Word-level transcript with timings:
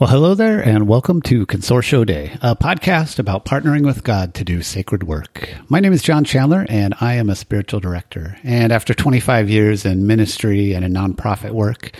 Well, 0.00 0.08
hello 0.08 0.34
there, 0.34 0.66
and 0.66 0.88
welcome 0.88 1.20
to 1.24 1.44
Consortio 1.44 2.06
Dei, 2.06 2.32
a 2.40 2.56
podcast 2.56 3.18
about 3.18 3.44
partnering 3.44 3.84
with 3.84 4.02
God 4.02 4.32
to 4.32 4.44
do 4.44 4.62
sacred 4.62 5.02
work. 5.02 5.50
My 5.68 5.78
name 5.78 5.92
is 5.92 6.02
John 6.02 6.24
Chandler, 6.24 6.64
and 6.70 6.94
I 7.02 7.16
am 7.16 7.28
a 7.28 7.36
spiritual 7.36 7.80
director. 7.80 8.38
And 8.42 8.72
after 8.72 8.94
25 8.94 9.50
years 9.50 9.84
in 9.84 10.06
ministry 10.06 10.72
and 10.72 10.86
in 10.86 10.94
nonprofit 10.94 11.50
work, 11.50 11.94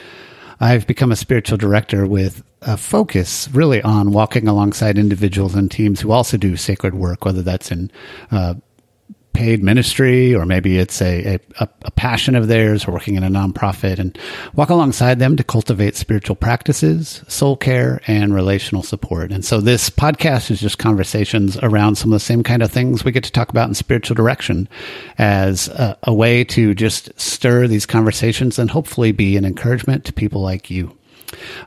I've 0.60 0.86
become 0.86 1.12
a 1.12 1.16
spiritual 1.16 1.58
director 1.58 2.06
with 2.06 2.42
a 2.62 2.78
focus 2.78 3.50
really 3.52 3.82
on 3.82 4.12
walking 4.12 4.48
alongside 4.48 4.96
individuals 4.96 5.54
and 5.54 5.70
teams 5.70 6.00
who 6.00 6.10
also 6.10 6.38
do 6.38 6.56
sacred 6.56 6.94
work, 6.94 7.26
whether 7.26 7.42
that's 7.42 7.70
in 7.70 7.90
uh, 8.30 8.54
paid 9.32 9.62
ministry 9.62 10.34
or 10.34 10.44
maybe 10.44 10.78
it's 10.78 11.00
a, 11.00 11.38
a, 11.58 11.68
a, 11.84 11.90
passion 11.92 12.34
of 12.34 12.48
theirs 12.48 12.86
or 12.86 12.92
working 12.92 13.14
in 13.14 13.22
a 13.22 13.28
nonprofit 13.28 13.98
and 13.98 14.18
walk 14.54 14.70
alongside 14.70 15.18
them 15.18 15.36
to 15.36 15.44
cultivate 15.44 15.96
spiritual 15.96 16.36
practices, 16.36 17.22
soul 17.28 17.56
care, 17.56 18.00
and 18.06 18.34
relational 18.34 18.82
support. 18.82 19.32
And 19.32 19.44
so 19.44 19.60
this 19.60 19.90
podcast 19.90 20.50
is 20.50 20.60
just 20.60 20.78
conversations 20.78 21.56
around 21.58 21.96
some 21.96 22.12
of 22.12 22.16
the 22.16 22.24
same 22.24 22.42
kind 22.42 22.62
of 22.62 22.70
things 22.70 23.04
we 23.04 23.12
get 23.12 23.24
to 23.24 23.32
talk 23.32 23.50
about 23.50 23.68
in 23.68 23.74
spiritual 23.74 24.14
direction 24.14 24.68
as 25.18 25.68
a, 25.68 25.96
a 26.04 26.14
way 26.14 26.44
to 26.44 26.74
just 26.74 27.18
stir 27.20 27.66
these 27.66 27.86
conversations 27.86 28.58
and 28.58 28.70
hopefully 28.70 29.12
be 29.12 29.36
an 29.36 29.44
encouragement 29.44 30.04
to 30.04 30.12
people 30.12 30.40
like 30.40 30.70
you. 30.70 30.96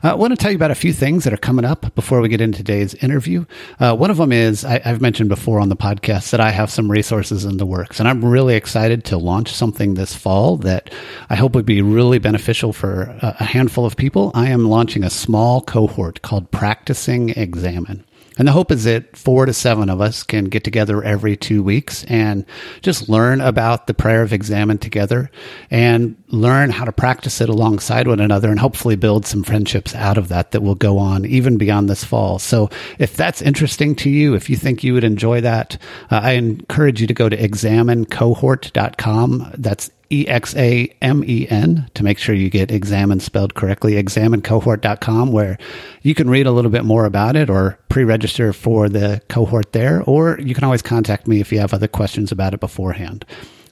Uh, 0.02 0.10
I 0.10 0.14
want 0.14 0.32
to 0.32 0.36
tell 0.36 0.50
you 0.50 0.56
about 0.56 0.70
a 0.70 0.74
few 0.74 0.92
things 0.92 1.24
that 1.24 1.32
are 1.32 1.38
coming 1.38 1.64
up 1.64 1.94
before 1.94 2.20
we 2.20 2.28
get 2.28 2.40
into 2.40 2.58
today's 2.58 2.94
interview. 2.94 3.44
Uh, 3.80 3.94
one 3.94 4.10
of 4.10 4.16
them 4.16 4.32
is 4.32 4.64
I, 4.64 4.78
have 4.80 5.00
mentioned 5.00 5.28
before 5.28 5.60
on 5.60 5.68
the 5.68 5.76
podcast 5.76 6.30
that 6.30 6.40
I 6.40 6.50
have 6.50 6.70
some 6.70 6.90
resources 6.90 7.44
in 7.44 7.56
the 7.56 7.66
works, 7.66 8.00
and 8.00 8.08
I'm 8.08 8.24
really 8.24 8.54
excited 8.54 9.04
to 9.06 9.18
launch 9.18 9.52
something 9.52 9.94
this 9.94 10.14
fall 10.14 10.56
that 10.58 10.92
I 11.30 11.36
hope 11.36 11.54
would 11.54 11.66
be 11.66 11.82
really 11.82 12.18
beneficial 12.18 12.72
for 12.72 13.02
a, 13.22 13.36
a 13.40 13.44
handful 13.44 13.86
of 13.86 13.96
people. 13.96 14.30
I 14.34 14.48
am 14.50 14.66
launching 14.66 15.04
a 15.04 15.10
small 15.10 15.60
cohort 15.60 16.22
called 16.22 16.50
Practicing 16.50 17.30
Examen. 17.30 18.04
And 18.36 18.48
the 18.48 18.52
hope 18.52 18.72
is 18.72 18.84
that 18.84 19.16
four 19.16 19.46
to 19.46 19.52
seven 19.52 19.88
of 19.88 20.00
us 20.00 20.22
can 20.22 20.44
get 20.46 20.64
together 20.64 21.02
every 21.02 21.36
two 21.36 21.62
weeks 21.62 22.04
and 22.04 22.44
just 22.82 23.08
learn 23.08 23.40
about 23.40 23.86
the 23.86 23.94
prayer 23.94 24.22
of 24.22 24.32
examen 24.32 24.78
together 24.78 25.30
and 25.70 26.16
learn 26.28 26.70
how 26.70 26.84
to 26.84 26.92
practice 26.92 27.40
it 27.40 27.48
alongside 27.48 28.08
one 28.08 28.18
another 28.18 28.50
and 28.50 28.58
hopefully 28.58 28.96
build 28.96 29.24
some 29.24 29.44
friendships 29.44 29.94
out 29.94 30.18
of 30.18 30.26
that 30.28 30.50
that 30.50 30.62
will 30.62 30.74
go 30.74 30.98
on 30.98 31.24
even 31.24 31.58
beyond 31.58 31.88
this 31.88 32.02
fall. 32.02 32.40
So 32.40 32.70
if 32.98 33.16
that's 33.16 33.40
interesting 33.40 33.94
to 33.96 34.10
you, 34.10 34.34
if 34.34 34.50
you 34.50 34.56
think 34.56 34.82
you 34.82 34.94
would 34.94 35.04
enjoy 35.04 35.40
that, 35.42 35.78
uh, 36.10 36.18
I 36.22 36.32
encourage 36.32 37.00
you 37.00 37.06
to 37.06 37.14
go 37.14 37.28
to 37.28 37.36
examenecohort.com. 37.36 39.52
That's 39.58 39.90
E 40.14 40.28
X 40.28 40.54
A 40.56 40.94
M 41.02 41.24
E 41.26 41.48
N 41.50 41.90
to 41.94 42.04
make 42.04 42.18
sure 42.18 42.34
you 42.34 42.48
get 42.48 42.70
examen 42.70 43.18
spelled 43.18 43.54
correctly, 43.54 43.94
examenecohort.com, 43.94 45.32
where 45.32 45.58
you 46.02 46.14
can 46.14 46.30
read 46.30 46.46
a 46.46 46.52
little 46.52 46.70
bit 46.70 46.84
more 46.84 47.04
about 47.04 47.34
it 47.34 47.50
or 47.50 47.78
pre 47.88 48.04
register 48.04 48.52
for 48.52 48.88
the 48.88 49.20
cohort 49.28 49.72
there, 49.72 50.02
or 50.04 50.38
you 50.40 50.54
can 50.54 50.62
always 50.62 50.82
contact 50.82 51.26
me 51.26 51.40
if 51.40 51.50
you 51.50 51.58
have 51.58 51.74
other 51.74 51.88
questions 51.88 52.30
about 52.30 52.54
it 52.54 52.60
beforehand. 52.60 53.26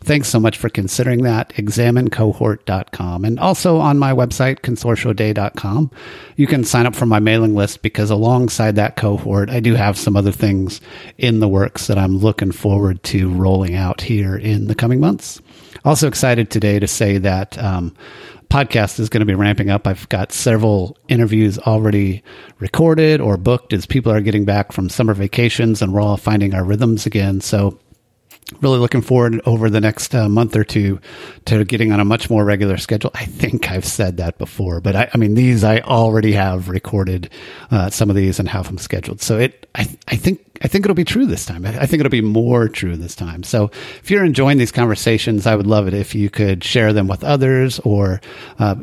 Thanks 0.05 0.29
so 0.29 0.41
much 0.41 0.59
for 0.59 0.69
considering 0.69 1.23
that. 1.23 1.51
Examenecohort.com. 1.51 3.25
And 3.25 3.39
also 3.39 3.79
on 3.79 4.01
my 4.01 4.13
website, 4.13 4.61
consortiodei.com, 4.63 5.93
you 6.35 6.47
can 6.49 6.65
sign 6.65 6.87
up 6.87 6.97
for 6.97 7.07
my 7.07 7.21
mailing 7.21 7.55
list 7.55 7.83
because 7.83 8.11
alongside 8.11 8.75
that 8.75 8.97
cohort, 8.97 9.49
I 9.49 9.61
do 9.61 9.75
have 9.75 9.97
some 9.97 10.17
other 10.17 10.33
things 10.33 10.81
in 11.19 11.39
the 11.39 11.47
works 11.47 11.87
that 11.87 11.99
I'm 11.99 12.19
looking 12.19 12.51
forward 12.51 13.01
to 13.05 13.31
rolling 13.31 13.77
out 13.77 14.01
here 14.01 14.35
in 14.35 14.67
the 14.67 14.75
coming 14.75 14.99
months. 14.99 15.41
Also 15.85 16.07
excited 16.07 16.51
today 16.51 16.79
to 16.79 16.87
say 16.87 17.19
that 17.19 17.59
um, 17.59 17.95
podcast 18.49 19.01
is 19.01 19.09
going 19.09 19.21
to 19.21 19.27
be 19.27 19.35
ramping 19.35 19.71
up. 19.71 19.87
I've 19.87 20.09
got 20.11 20.31
several 20.31 20.97
interviews 21.09 21.59
already 21.59 22.23
recorded 22.59 23.21
or 23.21 23.37
booked 23.37 23.73
as 23.73 23.87
people 23.87 24.13
are 24.13 24.21
getting 24.21 24.45
back 24.45 24.73
from 24.73 24.89
summer 24.89 25.15
vacations 25.15 25.83
and 25.83 25.93
we're 25.93 26.03
all 26.03 26.17
finding 26.17 26.55
our 26.55 26.63
rhythms 26.63 27.07
again. 27.07 27.41
So 27.41 27.81
really 28.61 28.79
looking 28.79 29.03
forward 29.03 29.41
over 29.47 29.71
the 29.71 29.81
next 29.81 30.15
uh, 30.15 30.29
month 30.29 30.57
or 30.57 30.65
two 30.65 31.01
to 31.47 31.65
getting 31.65 31.93
on 31.93 32.01
a 32.01 32.05
much 32.05 32.31
more 32.31 32.45
regular 32.45 32.77
schedule. 32.77 33.11
I 33.15 33.25
think 33.25 33.71
I've 33.71 33.85
said 33.85 34.19
that 34.19 34.39
before, 34.39 34.81
but 34.81 34.97
I, 34.97 35.11
I 35.13 35.19
mean, 35.19 35.35
these 35.35 35.65
I 35.65 35.81
already 35.81 36.33
have 36.33 36.69
recorded 36.69 37.31
uh, 37.71 37.91
some 37.91 38.11
of 38.11 38.17
these 38.17 38.39
and 38.39 38.49
have 38.49 38.67
them 38.67 38.79
scheduled. 38.79 39.21
So 39.21 39.39
it, 39.39 39.69
I, 39.75 39.89
I 40.09 40.17
think, 40.17 40.41
I 40.63 40.69
think 40.69 40.85
it'll 40.85 40.95
be 40.95 41.05
true 41.05 41.27
this 41.27 41.47
time. 41.47 41.65
I 41.65 41.87
think 41.87 42.01
it'll 42.01 42.11
be 42.11 42.21
more 42.21 42.69
true 42.69 42.97
this 42.97 43.15
time. 43.15 43.43
So 43.43 43.71
if 44.01 44.11
you're 44.11 44.25
enjoying 44.25 44.59
these 44.59 44.73
conversations, 44.73 45.47
I 45.47 45.57
would 45.57 45.67
love 45.67 45.89
it 45.89 45.95
if 45.95 46.15
you 46.15 46.31
could 46.31 46.63
share 46.63 46.93
them 46.93 47.09
with 47.09 47.25
others 47.25 47.79
or, 47.81 48.21
uh, 48.59 48.77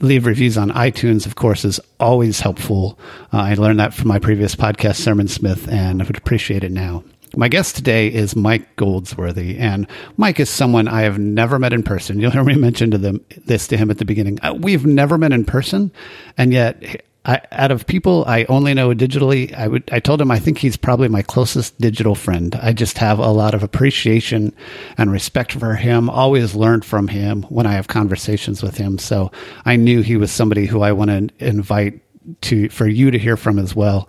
leave 0.00 0.26
reviews 0.26 0.58
on 0.58 0.70
iTunes, 0.70 1.24
of 1.24 1.36
course, 1.36 1.64
is 1.64 1.80
always 2.00 2.40
helpful. 2.40 2.98
Uh, 3.32 3.38
I 3.38 3.54
learned 3.54 3.80
that 3.80 3.94
from 3.94 4.08
my 4.08 4.18
previous 4.18 4.54
podcast, 4.54 5.00
Sermonsmith, 5.00 5.68
and 5.68 6.02
I 6.02 6.04
would 6.04 6.16
appreciate 6.16 6.64
it 6.64 6.72
now. 6.72 7.04
My 7.36 7.48
guest 7.48 7.76
today 7.76 8.08
is 8.08 8.36
Mike 8.36 8.76
Goldsworthy, 8.76 9.58
and 9.58 9.86
Mike 10.16 10.38
is 10.38 10.48
someone 10.48 10.86
I 10.86 11.02
have 11.02 11.18
never 11.18 11.58
met 11.58 11.72
in 11.72 11.82
person. 11.82 12.20
You'll 12.20 12.30
hear 12.30 12.44
me 12.44 12.54
mention 12.56 12.90
to 12.92 12.98
them 12.98 13.24
this 13.44 13.66
to 13.68 13.76
him 13.76 13.90
at 13.90 13.98
the 13.98 14.04
beginning. 14.04 14.38
Uh, 14.42 14.54
we've 14.54 14.86
never 14.86 15.18
met 15.18 15.32
in 15.32 15.44
person, 15.44 15.90
and 16.38 16.52
yet 16.52 17.02
I, 17.24 17.40
out 17.52 17.70
of 17.70 17.86
people 17.86 18.24
I 18.26 18.44
only 18.44 18.74
know 18.74 18.90
digitally, 18.90 19.52
I 19.54 19.66
would 19.66 19.88
I 19.90 19.98
told 19.98 20.20
him 20.20 20.30
I 20.30 20.38
think 20.38 20.58
he's 20.58 20.76
probably 20.76 21.08
my 21.08 21.22
closest 21.22 21.80
digital 21.80 22.14
friend. 22.14 22.54
I 22.56 22.72
just 22.72 22.98
have 22.98 23.18
a 23.18 23.30
lot 23.30 23.54
of 23.54 23.62
appreciation 23.62 24.54
and 24.98 25.10
respect 25.10 25.52
for 25.52 25.74
him. 25.74 26.10
Always 26.10 26.54
learned 26.54 26.84
from 26.84 27.08
him 27.08 27.42
when 27.44 27.66
I 27.66 27.72
have 27.72 27.88
conversations 27.88 28.62
with 28.62 28.76
him. 28.76 28.98
So 28.98 29.32
I 29.64 29.76
knew 29.76 30.02
he 30.02 30.16
was 30.16 30.30
somebody 30.30 30.66
who 30.66 30.82
I 30.82 30.92
want 30.92 31.10
to 31.10 31.28
invite 31.44 32.00
to 32.42 32.68
for 32.68 32.86
you 32.86 33.10
to 33.10 33.18
hear 33.18 33.36
from 33.36 33.58
as 33.58 33.74
well. 33.74 34.08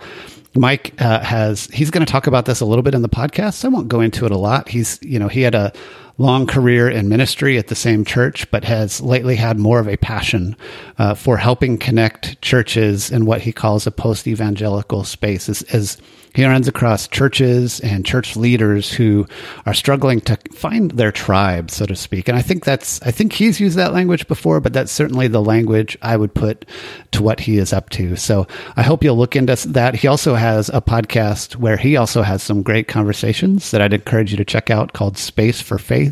Mike 0.56 0.94
uh, 1.00 1.20
has 1.20 1.66
he's 1.68 1.92
going 1.92 2.06
to 2.06 2.12
talk 2.12 2.28
about 2.28 2.46
this 2.46 2.62
a 2.62 2.66
little 2.66 2.84
bit 2.84 2.96
in 2.96 3.02
the 3.02 3.09
podcast. 3.09 3.66
I 3.66 3.68
won't 3.68 3.90
go 3.90 4.00
into 4.00 4.26
it 4.26 4.31
a 4.31 4.38
lot. 4.38 4.70
He's 4.70 5.00
you 5.02 5.20
know 5.20 5.28
he 5.28 5.42
had 5.42 5.56
a 5.56 5.74
long 6.18 6.48
career 6.48 6.90
in 6.90 7.09
ministry 7.09 7.58
at 7.58 7.68
the 7.68 7.76
same 7.76 8.06
church, 8.06 8.50
but 8.52 8.64
has 8.64 9.02
lately 9.02 9.36
had 9.36 9.59
more 9.59 9.80
of 9.80 9.88
a 9.88 9.98
passion 9.98 10.56
uh, 10.98 11.14
for 11.14 11.38
helping 11.38 11.78
connect 11.78 12.42
churches 12.42 13.12
in 13.12 13.26
what 13.26 13.42
he 13.42 13.52
calls 13.52 13.86
a 13.86 13.92
post 13.92 14.28
evangelical 14.28 15.03
space. 15.03 15.50
As, 15.50 15.62
as 15.64 15.98
he 16.36 16.46
runs 16.46 16.68
across 16.68 17.08
churches 17.08 17.80
and 17.80 18.06
church 18.06 18.36
leaders 18.36 18.92
who 18.92 19.26
are 19.66 19.74
struggling 19.74 20.20
to 20.22 20.38
find 20.53 20.92
their 20.92 21.12
tribe, 21.12 21.72
so 21.72 21.86
to 21.86 21.96
speak. 21.96 22.28
And 22.28 22.38
I 22.38 22.42
think 22.42 22.66
that's, 22.66 23.02
I 23.03 23.12
think 23.12 23.32
he's 23.32 23.62
used 23.62 23.78
that 23.78 23.94
language 23.94 24.28
before, 24.28 24.59
but 24.59 24.74
that's 24.74 24.92
certainly 24.92 25.30
the 25.30 25.42
language 25.42 25.97
I 26.02 26.18
would 26.18 26.34
put 26.34 26.66
to 27.12 27.24
what 27.24 27.40
he 27.40 27.58
is 27.58 27.72
up 27.72 27.90
to. 27.92 28.18
So 28.18 28.47
I 28.76 28.84
hope 28.84 29.02
you'll 29.02 29.18
look 29.18 29.38
into 29.38 29.56
that. 29.70 29.96
He 29.96 30.09
also 30.09 30.36
has 30.36 30.68
a 30.70 30.82
podcast 30.82 31.56
where 31.56 31.78
he 31.78 31.96
also 31.96 32.22
has 32.22 32.44
some 32.44 32.64
great 32.64 32.90
conversations 32.90 33.72
that 33.72 33.82
I'd 33.82 33.94
encourage 33.94 34.32
you 34.32 34.38
to 34.38 34.46
check 34.46 34.70
out 34.70 34.92
called 34.92 35.18
Space 35.18 35.62
for 35.62 35.78
Faith. 35.78 36.04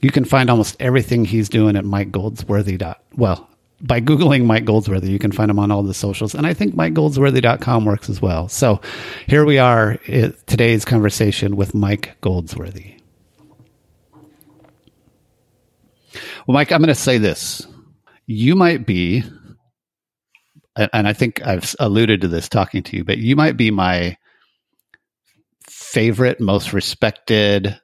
You 0.00 0.10
can 0.10 0.24
find 0.24 0.48
almost 0.50 0.76
everything 0.80 1.24
he's 1.24 1.48
doing 1.48 1.76
at 1.76 1.84
Mike 1.84 2.12
Goldsworthy. 2.12 2.78
Well, 3.16 3.48
by 3.80 4.00
Googling 4.00 4.44
Mike 4.44 4.64
Goldsworthy, 4.64 5.10
you 5.10 5.18
can 5.18 5.32
find 5.32 5.50
him 5.50 5.58
on 5.58 5.70
all 5.70 5.82
the 5.82 5.94
socials. 5.94 6.34
And 6.34 6.46
I 6.46 6.54
think 6.54 6.74
MikeGoldsworthy.com 6.74 7.84
works 7.84 8.08
as 8.08 8.20
well. 8.20 8.48
So 8.48 8.80
here 9.26 9.44
we 9.44 9.58
are, 9.58 9.98
eh, 10.06 10.30
today's 10.46 10.84
conversation 10.84 11.56
with 11.56 11.74
Mike 11.74 12.16
Goldsworthy. 12.20 12.94
Well, 16.46 16.54
Mike, 16.54 16.72
I'm 16.72 16.80
going 16.80 16.88
to 16.88 16.94
say 16.94 17.18
this. 17.18 17.66
You 18.26 18.56
might 18.56 18.86
be, 18.86 19.22
and 20.76 21.06
I 21.06 21.12
think 21.12 21.46
I've 21.46 21.74
alluded 21.78 22.20
to 22.22 22.28
this 22.28 22.48
talking 22.48 22.82
to 22.84 22.96
you, 22.96 23.04
but 23.04 23.18
you 23.18 23.36
might 23.36 23.56
be 23.56 23.70
my 23.70 24.16
favorite, 25.68 26.40
most 26.40 26.72
respected, 26.72 27.78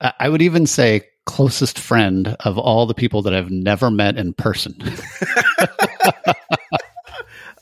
I 0.00 0.28
would 0.28 0.42
even 0.42 0.66
say 0.66 1.02
closest 1.26 1.78
friend 1.78 2.36
of 2.40 2.58
all 2.58 2.86
the 2.86 2.94
people 2.94 3.22
that 3.22 3.34
I've 3.34 3.50
never 3.50 3.90
met 3.90 4.16
in 4.16 4.34
person. 4.34 4.76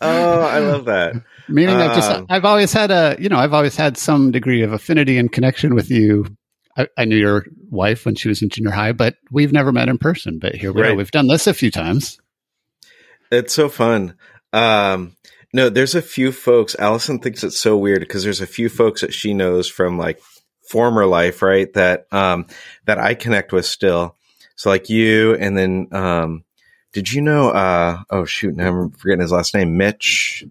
oh, 0.00 0.40
I 0.40 0.58
love 0.58 0.86
that. 0.86 1.14
Meaning, 1.48 1.76
I've 1.76 1.94
just 1.94 2.10
um, 2.10 2.26
I've 2.28 2.44
always 2.44 2.72
had 2.72 2.90
a 2.90 3.16
you 3.18 3.28
know 3.28 3.38
I've 3.38 3.54
always 3.54 3.76
had 3.76 3.96
some 3.96 4.30
degree 4.30 4.62
of 4.62 4.72
affinity 4.72 5.18
and 5.18 5.30
connection 5.30 5.74
with 5.74 5.90
you. 5.90 6.36
I, 6.76 6.88
I 6.96 7.04
knew 7.04 7.16
your 7.16 7.44
wife 7.70 8.06
when 8.06 8.14
she 8.14 8.28
was 8.28 8.40
in 8.40 8.48
junior 8.48 8.70
high, 8.70 8.92
but 8.92 9.16
we've 9.30 9.52
never 9.52 9.72
met 9.72 9.88
in 9.88 9.98
person. 9.98 10.38
But 10.38 10.54
here 10.54 10.72
we 10.72 10.82
right. 10.82 10.92
are. 10.92 10.94
We've 10.94 11.10
done 11.10 11.26
this 11.26 11.46
a 11.46 11.54
few 11.54 11.70
times. 11.70 12.18
It's 13.30 13.54
so 13.54 13.68
fun. 13.68 14.14
Um, 14.52 15.16
no, 15.52 15.68
there's 15.68 15.94
a 15.94 16.02
few 16.02 16.32
folks. 16.32 16.74
Allison 16.78 17.18
thinks 17.18 17.44
it's 17.44 17.58
so 17.58 17.76
weird 17.76 18.00
because 18.00 18.24
there's 18.24 18.40
a 18.40 18.46
few 18.46 18.68
folks 18.68 19.02
that 19.02 19.12
she 19.12 19.34
knows 19.34 19.68
from 19.68 19.98
like 19.98 20.20
former 20.72 21.04
life, 21.04 21.42
right? 21.42 21.70
That 21.74 22.06
um, 22.10 22.46
that 22.86 22.98
I 22.98 23.14
connect 23.14 23.52
with 23.52 23.66
still. 23.66 24.16
So 24.56 24.70
like 24.70 24.88
you, 24.88 25.34
and 25.34 25.56
then 25.56 25.88
um, 25.92 26.44
did 26.92 27.12
you 27.12 27.20
know? 27.20 27.50
Uh, 27.50 27.98
oh 28.10 28.24
shoot, 28.24 28.56
now 28.56 28.68
I'm 28.68 28.90
forgetting 28.90 29.20
his 29.20 29.32
last 29.32 29.54
name. 29.54 29.76
Mitch. 29.76 30.44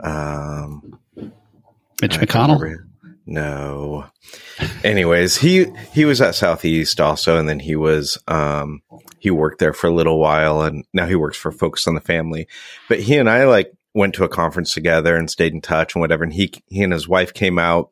Um, 0.00 0.98
Mitch 1.16 2.18
McConnell. 2.18 2.88
No. 3.24 4.06
Anyways, 4.82 5.36
he 5.36 5.66
he 5.92 6.04
was 6.04 6.20
at 6.20 6.34
Southeast 6.34 7.00
also, 7.00 7.38
and 7.38 7.48
then 7.48 7.60
he 7.60 7.76
was 7.76 8.18
um, 8.26 8.82
he 9.20 9.30
worked 9.30 9.60
there 9.60 9.72
for 9.72 9.86
a 9.86 9.94
little 9.94 10.18
while, 10.18 10.62
and 10.62 10.84
now 10.92 11.06
he 11.06 11.14
works 11.14 11.36
for 11.36 11.52
Focus 11.52 11.86
on 11.86 11.94
the 11.94 12.00
Family. 12.00 12.48
But 12.88 12.98
he 12.98 13.16
and 13.16 13.30
I 13.30 13.44
like 13.44 13.72
went 13.94 14.14
to 14.14 14.24
a 14.24 14.28
conference 14.28 14.74
together 14.74 15.14
and 15.14 15.30
stayed 15.30 15.52
in 15.52 15.60
touch 15.60 15.94
and 15.94 16.00
whatever. 16.00 16.24
And 16.24 16.32
he 16.32 16.52
he 16.66 16.82
and 16.82 16.92
his 16.92 17.06
wife 17.06 17.32
came 17.32 17.60
out 17.60 17.91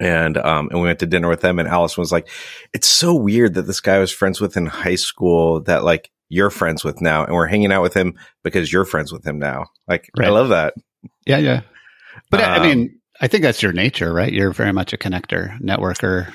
and 0.00 0.36
um 0.38 0.68
and 0.70 0.80
we 0.80 0.86
went 0.86 1.00
to 1.00 1.06
dinner 1.06 1.28
with 1.28 1.40
them 1.40 1.58
and 1.58 1.68
Allison 1.68 2.00
was 2.00 2.12
like, 2.12 2.28
It's 2.72 2.88
so 2.88 3.14
weird 3.14 3.54
that 3.54 3.62
this 3.62 3.80
guy 3.80 3.96
I 3.96 3.98
was 3.98 4.12
friends 4.12 4.40
with 4.40 4.56
in 4.56 4.66
high 4.66 4.94
school 4.94 5.60
that 5.62 5.84
like 5.84 6.10
you're 6.28 6.50
friends 6.50 6.84
with 6.84 7.00
now 7.00 7.24
and 7.24 7.34
we're 7.34 7.46
hanging 7.46 7.72
out 7.72 7.82
with 7.82 7.94
him 7.94 8.14
because 8.42 8.72
you're 8.72 8.84
friends 8.84 9.12
with 9.12 9.26
him 9.26 9.38
now. 9.38 9.66
Like 9.86 10.10
right. 10.16 10.28
I 10.28 10.30
love 10.30 10.50
that. 10.50 10.74
Yeah, 11.26 11.38
yeah. 11.38 11.60
But 12.30 12.40
um, 12.42 12.50
I 12.50 12.58
mean, 12.60 13.00
I 13.20 13.28
think 13.28 13.42
that's 13.42 13.62
your 13.62 13.72
nature, 13.72 14.12
right? 14.12 14.32
You're 14.32 14.52
very 14.52 14.72
much 14.72 14.92
a 14.92 14.98
connector, 14.98 15.58
networker. 15.60 16.32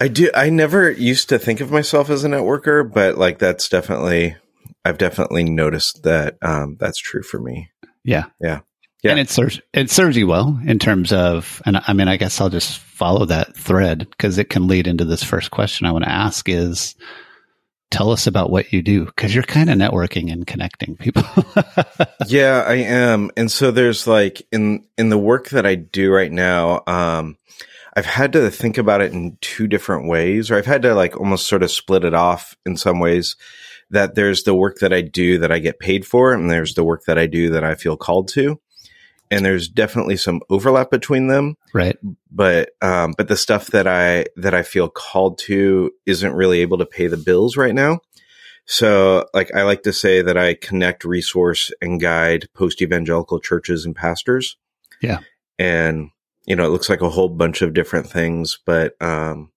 I 0.00 0.08
do 0.08 0.30
I 0.34 0.50
never 0.50 0.90
used 0.90 1.28
to 1.28 1.38
think 1.38 1.60
of 1.60 1.70
myself 1.70 2.10
as 2.10 2.24
a 2.24 2.28
networker, 2.28 2.90
but 2.90 3.16
like 3.16 3.38
that's 3.38 3.68
definitely 3.68 4.36
I've 4.84 4.98
definitely 4.98 5.44
noticed 5.44 6.02
that 6.02 6.36
um 6.42 6.76
that's 6.78 6.98
true 6.98 7.22
for 7.22 7.40
me. 7.40 7.70
Yeah. 8.04 8.26
Yeah. 8.40 8.60
Yeah. 9.04 9.10
And 9.10 9.20
it 9.20 9.28
serves 9.28 9.60
it 9.74 9.90
serves 9.90 10.16
you 10.16 10.26
well 10.26 10.58
in 10.66 10.78
terms 10.78 11.12
of 11.12 11.60
and 11.66 11.78
I 11.86 11.92
mean 11.92 12.08
I 12.08 12.16
guess 12.16 12.40
I'll 12.40 12.48
just 12.48 12.78
follow 12.78 13.26
that 13.26 13.54
thread 13.54 14.08
because 14.08 14.38
it 14.38 14.48
can 14.48 14.66
lead 14.66 14.86
into 14.86 15.04
this 15.04 15.22
first 15.22 15.50
question 15.50 15.86
I 15.86 15.92
want 15.92 16.04
to 16.04 16.10
ask 16.10 16.48
is 16.48 16.94
tell 17.90 18.10
us 18.10 18.26
about 18.26 18.48
what 18.48 18.72
you 18.72 18.80
do 18.80 19.04
because 19.04 19.34
you're 19.34 19.44
kind 19.44 19.68
of 19.68 19.76
networking 19.76 20.32
and 20.32 20.46
connecting 20.46 20.96
people. 20.96 21.22
yeah, 22.26 22.64
I 22.66 22.76
am. 22.76 23.30
And 23.36 23.50
so 23.50 23.70
there's 23.70 24.06
like 24.06 24.40
in 24.50 24.86
in 24.96 25.10
the 25.10 25.18
work 25.18 25.50
that 25.50 25.66
I 25.66 25.74
do 25.74 26.10
right 26.10 26.32
now, 26.32 26.82
um 26.86 27.36
I've 27.94 28.06
had 28.06 28.32
to 28.32 28.50
think 28.50 28.78
about 28.78 29.02
it 29.02 29.12
in 29.12 29.36
two 29.42 29.66
different 29.66 30.08
ways 30.08 30.50
or 30.50 30.56
I've 30.56 30.64
had 30.64 30.80
to 30.82 30.94
like 30.94 31.14
almost 31.14 31.46
sort 31.46 31.62
of 31.62 31.70
split 31.70 32.04
it 32.04 32.14
off 32.14 32.56
in 32.64 32.78
some 32.78 33.00
ways 33.00 33.36
that 33.90 34.14
there's 34.14 34.44
the 34.44 34.54
work 34.54 34.78
that 34.78 34.94
I 34.94 35.02
do 35.02 35.38
that 35.38 35.52
I 35.52 35.58
get 35.58 35.78
paid 35.78 36.06
for 36.06 36.32
and 36.32 36.50
there's 36.50 36.72
the 36.72 36.84
work 36.84 37.02
that 37.06 37.18
I 37.18 37.26
do 37.26 37.50
that 37.50 37.64
I 37.64 37.74
feel 37.74 37.98
called 37.98 38.28
to 38.28 38.58
and 39.34 39.44
there's 39.44 39.68
definitely 39.68 40.16
some 40.16 40.40
overlap 40.48 40.90
between 40.90 41.26
them. 41.26 41.56
Right. 41.72 41.98
But 42.30 42.70
um, 42.80 43.14
but 43.16 43.28
the 43.28 43.36
stuff 43.36 43.68
that 43.68 43.86
I 43.86 44.26
that 44.36 44.54
I 44.54 44.62
feel 44.62 44.88
called 44.88 45.38
to 45.46 45.90
isn't 46.06 46.32
really 46.32 46.60
able 46.60 46.78
to 46.78 46.86
pay 46.86 47.08
the 47.08 47.16
bills 47.16 47.56
right 47.56 47.74
now. 47.74 48.00
So 48.66 49.26
like 49.34 49.54
I 49.54 49.62
like 49.62 49.82
to 49.82 49.92
say 49.92 50.22
that 50.22 50.38
I 50.38 50.54
connect, 50.54 51.04
resource, 51.04 51.72
and 51.82 52.00
guide 52.00 52.48
post 52.54 52.80
evangelical 52.80 53.40
churches 53.40 53.84
and 53.84 53.94
pastors. 53.94 54.56
Yeah. 55.02 55.20
And 55.58 56.10
you 56.46 56.54
know, 56.54 56.66
it 56.66 56.70
looks 56.70 56.88
like 56.88 57.00
a 57.00 57.10
whole 57.10 57.28
bunch 57.28 57.60
of 57.62 57.74
different 57.74 58.06
things, 58.06 58.58
but 58.64 59.00
um 59.02 59.50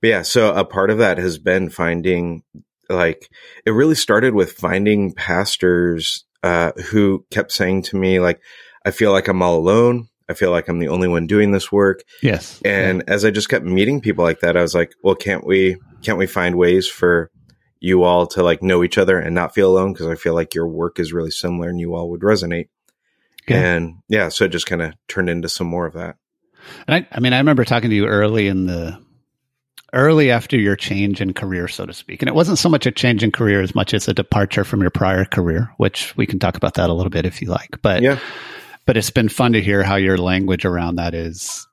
but 0.00 0.08
yeah, 0.08 0.22
so 0.22 0.54
a 0.54 0.64
part 0.64 0.90
of 0.90 0.98
that 0.98 1.18
has 1.18 1.38
been 1.38 1.70
finding 1.70 2.42
like 2.88 3.30
it 3.64 3.70
really 3.70 3.94
started 3.94 4.34
with 4.34 4.52
finding 4.52 5.12
pastors 5.12 6.24
uh, 6.42 6.72
who 6.90 7.24
kept 7.30 7.50
saying 7.52 7.80
to 7.80 7.96
me 7.96 8.20
like 8.20 8.38
I 8.84 8.90
feel 8.90 9.12
like 9.12 9.28
I'm 9.28 9.42
all 9.42 9.56
alone. 9.56 10.08
I 10.28 10.34
feel 10.34 10.50
like 10.50 10.68
I'm 10.68 10.78
the 10.78 10.88
only 10.88 11.08
one 11.08 11.26
doing 11.26 11.50
this 11.50 11.70
work. 11.70 12.02
Yes. 12.22 12.60
And 12.64 13.02
yeah. 13.06 13.14
as 13.14 13.24
I 13.24 13.30
just 13.30 13.48
kept 13.48 13.64
meeting 13.64 14.00
people 14.00 14.24
like 14.24 14.40
that, 14.40 14.56
I 14.56 14.62
was 14.62 14.74
like, 14.74 14.94
well, 15.02 15.14
can't 15.14 15.46
we, 15.46 15.76
can't 16.02 16.18
we 16.18 16.26
find 16.26 16.56
ways 16.56 16.88
for 16.88 17.30
you 17.80 18.02
all 18.04 18.26
to 18.28 18.42
like 18.42 18.62
know 18.62 18.82
each 18.82 18.96
other 18.96 19.18
and 19.18 19.34
not 19.34 19.54
feel 19.54 19.70
alone? 19.70 19.94
Cause 19.94 20.06
I 20.06 20.14
feel 20.14 20.34
like 20.34 20.54
your 20.54 20.66
work 20.66 20.98
is 20.98 21.12
really 21.12 21.30
similar 21.30 21.68
and 21.68 21.78
you 21.78 21.94
all 21.94 22.10
would 22.10 22.22
resonate. 22.22 22.68
Yeah. 23.46 23.56
And 23.58 23.96
yeah, 24.08 24.30
so 24.30 24.46
it 24.46 24.52
just 24.52 24.66
kind 24.66 24.80
of 24.80 24.94
turned 25.08 25.28
into 25.28 25.50
some 25.50 25.66
more 25.66 25.86
of 25.86 25.92
that. 25.92 26.16
And 26.86 26.94
I, 26.94 27.08
I 27.12 27.20
mean, 27.20 27.34
I 27.34 27.38
remember 27.38 27.64
talking 27.64 27.90
to 27.90 27.96
you 27.96 28.06
early 28.06 28.48
in 28.48 28.66
the, 28.66 28.98
early 29.92 30.30
after 30.30 30.56
your 30.56 30.74
change 30.74 31.20
in 31.20 31.34
career, 31.34 31.68
so 31.68 31.84
to 31.84 31.92
speak. 31.92 32.22
And 32.22 32.28
it 32.28 32.34
wasn't 32.34 32.58
so 32.58 32.70
much 32.70 32.86
a 32.86 32.90
change 32.90 33.22
in 33.22 33.30
career 33.30 33.60
as 33.60 33.74
much 33.74 33.92
as 33.92 34.08
a 34.08 34.14
departure 34.14 34.64
from 34.64 34.80
your 34.80 34.90
prior 34.90 35.26
career, 35.26 35.70
which 35.76 36.16
we 36.16 36.26
can 36.26 36.38
talk 36.38 36.56
about 36.56 36.74
that 36.74 36.88
a 36.88 36.94
little 36.94 37.10
bit 37.10 37.26
if 37.26 37.42
you 37.42 37.48
like. 37.48 37.80
But 37.82 38.02
yeah 38.02 38.18
but 38.86 38.96
it's 38.96 39.10
been 39.10 39.28
fun 39.28 39.52
to 39.52 39.62
hear 39.62 39.82
how 39.82 39.96
your 39.96 40.18
language 40.18 40.64
around 40.64 40.96
that 40.96 41.14
is, 41.14 41.66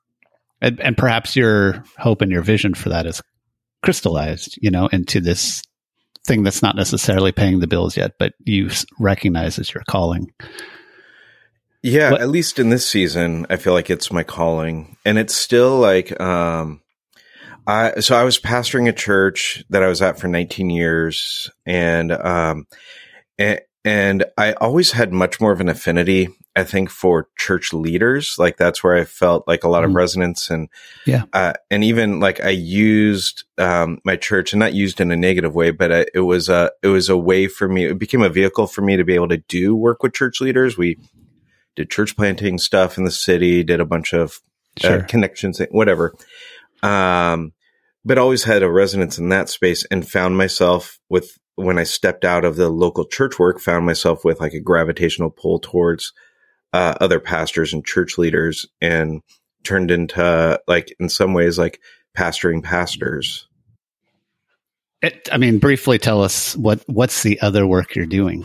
and, 0.60 0.80
and 0.80 0.96
perhaps 0.96 1.36
your 1.36 1.84
hope 1.98 2.22
and 2.22 2.32
your 2.32 2.42
vision 2.42 2.74
for 2.74 2.88
that 2.90 3.06
is 3.06 3.22
crystallized, 3.82 4.58
you 4.62 4.70
know, 4.70 4.86
into 4.88 5.20
this 5.20 5.62
thing 6.24 6.42
that's 6.42 6.62
not 6.62 6.76
necessarily 6.76 7.32
paying 7.32 7.60
the 7.60 7.66
bills 7.66 7.96
yet, 7.96 8.12
but 8.18 8.32
you 8.44 8.70
recognize 8.98 9.58
as 9.58 9.74
your 9.74 9.82
calling. 9.88 10.32
Yeah, 11.82 12.12
what? 12.12 12.20
at 12.20 12.28
least 12.28 12.58
in 12.58 12.70
this 12.70 12.86
season, 12.86 13.46
I 13.50 13.56
feel 13.56 13.72
like 13.72 13.90
it's 13.90 14.12
my 14.12 14.22
calling, 14.22 14.96
and 15.04 15.18
it's 15.18 15.34
still 15.34 15.78
like, 15.78 16.18
um, 16.20 16.80
I 17.66 18.00
so 18.00 18.16
I 18.16 18.22
was 18.22 18.38
pastoring 18.38 18.88
a 18.88 18.92
church 18.92 19.64
that 19.70 19.82
I 19.82 19.88
was 19.88 20.00
at 20.00 20.18
for 20.18 20.28
19 20.28 20.70
years, 20.70 21.50
and 21.66 22.12
um, 22.12 22.66
and, 23.36 23.60
and 23.84 24.24
I 24.36 24.52
always 24.54 24.92
had 24.92 25.12
much 25.12 25.40
more 25.40 25.52
of 25.52 25.60
an 25.60 25.68
affinity 25.68 26.28
I 26.54 26.64
think 26.64 26.90
for 26.90 27.28
church 27.38 27.72
leaders, 27.72 28.36
like 28.38 28.58
that's 28.58 28.84
where 28.84 28.94
I 28.94 29.04
felt 29.04 29.48
like 29.48 29.64
a 29.64 29.68
lot 29.68 29.84
mm. 29.84 29.86
of 29.86 29.94
resonance 29.94 30.50
and, 30.50 30.68
yeah. 31.06 31.24
Uh, 31.32 31.54
and 31.70 31.82
even 31.82 32.20
like 32.20 32.44
I 32.44 32.50
used, 32.50 33.44
um, 33.56 34.00
my 34.04 34.16
church 34.16 34.52
and 34.52 34.60
not 34.60 34.74
used 34.74 35.00
in 35.00 35.10
a 35.10 35.16
negative 35.16 35.54
way, 35.54 35.70
but 35.70 35.90
I, 35.90 36.06
it 36.12 36.20
was 36.20 36.50
a, 36.50 36.70
it 36.82 36.88
was 36.88 37.08
a 37.08 37.16
way 37.16 37.48
for 37.48 37.68
me. 37.68 37.86
It 37.86 37.98
became 37.98 38.20
a 38.20 38.28
vehicle 38.28 38.66
for 38.66 38.82
me 38.82 38.98
to 38.98 39.04
be 39.04 39.14
able 39.14 39.28
to 39.28 39.38
do 39.38 39.74
work 39.74 40.02
with 40.02 40.12
church 40.12 40.42
leaders. 40.42 40.76
We 40.76 40.98
did 41.74 41.90
church 41.90 42.16
planting 42.16 42.58
stuff 42.58 42.98
in 42.98 43.04
the 43.04 43.10
city, 43.10 43.64
did 43.64 43.80
a 43.80 43.86
bunch 43.86 44.12
of 44.12 44.40
uh, 44.84 44.88
sure. 44.88 44.98
uh, 45.00 45.06
connections, 45.06 45.58
whatever. 45.70 46.12
Um, 46.82 47.54
but 48.04 48.18
always 48.18 48.44
had 48.44 48.62
a 48.62 48.70
resonance 48.70 49.16
in 49.16 49.30
that 49.30 49.48
space 49.48 49.86
and 49.90 50.06
found 50.06 50.36
myself 50.36 50.98
with, 51.08 51.38
when 51.56 51.78
I 51.78 51.84
stepped 51.84 52.24
out 52.24 52.44
of 52.44 52.56
the 52.56 52.68
local 52.68 53.04
church 53.04 53.38
work, 53.38 53.60
found 53.60 53.86
myself 53.86 54.24
with 54.24 54.40
like 54.40 54.54
a 54.54 54.60
gravitational 54.60 55.30
pull 55.30 55.58
towards, 55.58 56.12
uh, 56.72 56.94
other 57.00 57.20
pastors 57.20 57.72
and 57.72 57.84
church 57.84 58.18
leaders 58.18 58.66
and 58.80 59.20
turned 59.64 59.90
into 59.90 60.60
like 60.66 60.94
in 60.98 61.08
some 61.08 61.34
ways 61.34 61.58
like 61.58 61.80
pastoring 62.16 62.62
pastors. 62.62 63.46
It, 65.02 65.28
I 65.32 65.36
mean, 65.36 65.58
briefly 65.58 65.98
tell 65.98 66.22
us 66.22 66.56
what 66.56 66.82
what's 66.86 67.22
the 67.22 67.40
other 67.40 67.66
work 67.66 67.96
you're 67.96 68.06
doing. 68.06 68.44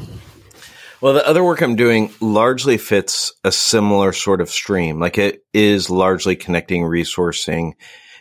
Well, 1.00 1.14
the 1.14 1.28
other 1.28 1.44
work 1.44 1.62
I'm 1.62 1.76
doing 1.76 2.12
largely 2.20 2.80
fits 2.80 3.32
a 3.44 3.52
similar 3.52 4.12
sort 4.12 4.42
of 4.42 4.50
stream. 4.50 5.00
Like 5.00 5.20
it 5.20 5.44
is 5.54 5.92
largely 5.92 6.36
connecting, 6.36 6.82
resourcing, 6.82 7.74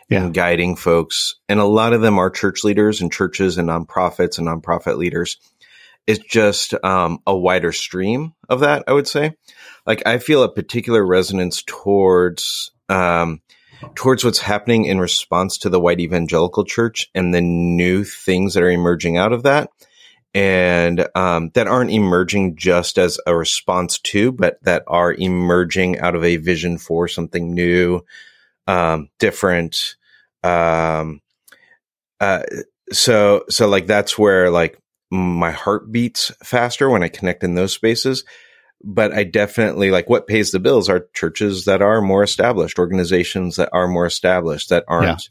yeah. 0.09 0.23
and 0.23 0.35
guiding 0.35 0.77
folks. 0.77 1.37
And 1.49 1.61
a 1.61 1.65
lot 1.65 1.93
of 1.93 2.01
them 2.01 2.19
are 2.19 2.31
church 2.31 2.65
leaders 2.65 3.01
and 3.01 3.13
churches 3.13 3.59
and 3.59 3.69
nonprofits 3.69 4.39
and 4.39 4.47
nonprofit 4.47 4.97
leaders. 4.97 5.39
It's 6.07 6.25
just 6.25 6.73
um, 6.85 7.19
a 7.27 7.37
wider 7.37 7.73
stream 7.73 8.35
of 8.49 8.61
that, 8.61 8.85
I 8.87 8.93
would 8.93 9.09
say 9.09 9.35
like 9.87 10.03
I 10.05 10.19
feel 10.19 10.43
a 10.43 10.53
particular 10.53 11.05
resonance 11.05 11.63
towards 11.63 12.73
um, 12.89 13.41
towards 13.95 14.25
what's 14.25 14.41
happening 14.41 14.85
in 14.85 14.99
response 14.99 15.59
to 15.59 15.69
the 15.69 15.81
white 15.81 16.01
evangelical 16.01 16.65
church 16.65 17.09
and 17.15 17.33
the 17.33 17.41
new 17.41 18.05
things 18.05 18.55
that 18.55 18.63
are 18.63 18.71
emerging 18.71 19.17
out 19.17 19.33
of 19.33 19.45
that 19.45 19.71
and 20.35 21.07
um, 21.15 21.51
that 21.55 21.69
aren't 21.69 21.91
emerging 21.91 22.57
just 22.57 22.99
as 22.99 23.19
a 23.27 23.35
response 23.35 23.99
to, 24.01 24.33
but 24.33 24.63
that 24.65 24.83
are 24.87 25.15
emerging 25.15 25.99
out 25.99 26.15
of 26.15 26.25
a 26.25 26.37
vision 26.37 26.77
for 26.77 27.09
something 27.09 27.55
new, 27.55 28.03
um, 28.67 29.09
different. 29.19 29.97
Um, 30.43 31.21
uh, 32.21 32.43
so, 32.93 33.45
so 33.49 33.69
like 33.69 33.87
that's 33.87 34.19
where 34.19 34.51
like 34.51 34.81
my 35.11 35.51
heart 35.51 35.91
beats 35.91 36.33
faster 36.43 36.89
when 36.89 37.03
I 37.03 37.09
connect 37.09 37.45
in 37.45 37.55
those 37.55 37.73
spaces 37.73 38.25
but 38.83 39.13
I 39.13 39.25
definitely 39.25 39.91
like 39.91 40.09
what 40.09 40.27
pays 40.27 40.51
the 40.51 40.61
bills 40.61 40.89
are 40.89 41.09
churches 41.15 41.65
that 41.65 41.83
are 41.83 42.01
more 42.01 42.23
established, 42.23 42.79
organizations 42.79 43.57
that 43.57 43.71
are 43.73 43.89
more 43.89 44.07
established, 44.07 44.69
that 44.71 44.85
aren't 44.89 45.29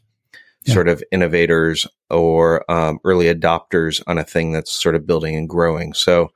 yeah. 0.64 0.74
Sort 0.74 0.88
of 0.88 1.00
innovators 1.12 1.86
or 2.10 2.68
um, 2.68 2.98
early 3.04 3.32
adopters 3.32 4.02
on 4.08 4.18
a 4.18 4.24
thing 4.24 4.50
that's 4.50 4.72
sort 4.72 4.96
of 4.96 5.06
building 5.06 5.36
and 5.36 5.48
growing. 5.48 5.92
So, 5.92 6.32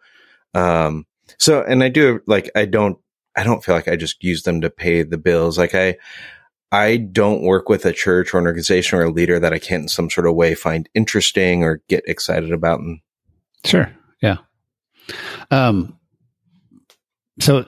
um, 0.54 1.04
so, 1.36 1.64
and 1.64 1.82
I 1.82 1.88
do 1.88 2.20
like, 2.28 2.48
I 2.54 2.66
don't, 2.66 2.96
I 3.36 3.42
don't 3.42 3.64
feel 3.64 3.74
like 3.74 3.88
I 3.88 3.96
just 3.96 4.22
use 4.22 4.44
them 4.44 4.60
to 4.60 4.70
pay 4.70 5.02
the 5.02 5.18
bills. 5.18 5.58
Like 5.58 5.74
I, 5.74 5.96
I 6.72 6.98
don't 6.98 7.42
work 7.42 7.68
with 7.68 7.84
a 7.84 7.92
church 7.92 8.32
or 8.32 8.38
an 8.38 8.46
organization 8.46 8.98
or 8.98 9.02
a 9.02 9.10
leader 9.10 9.40
that 9.40 9.52
I 9.52 9.58
can't 9.58 9.82
in 9.82 9.88
some 9.88 10.08
sort 10.08 10.26
of 10.26 10.34
way 10.34 10.54
find 10.54 10.88
interesting 10.94 11.64
or 11.64 11.82
get 11.88 12.04
excited 12.06 12.52
about. 12.52 12.80
Sure. 13.64 13.92
Yeah. 14.22 14.36
Um, 15.50 15.98
so 17.40 17.66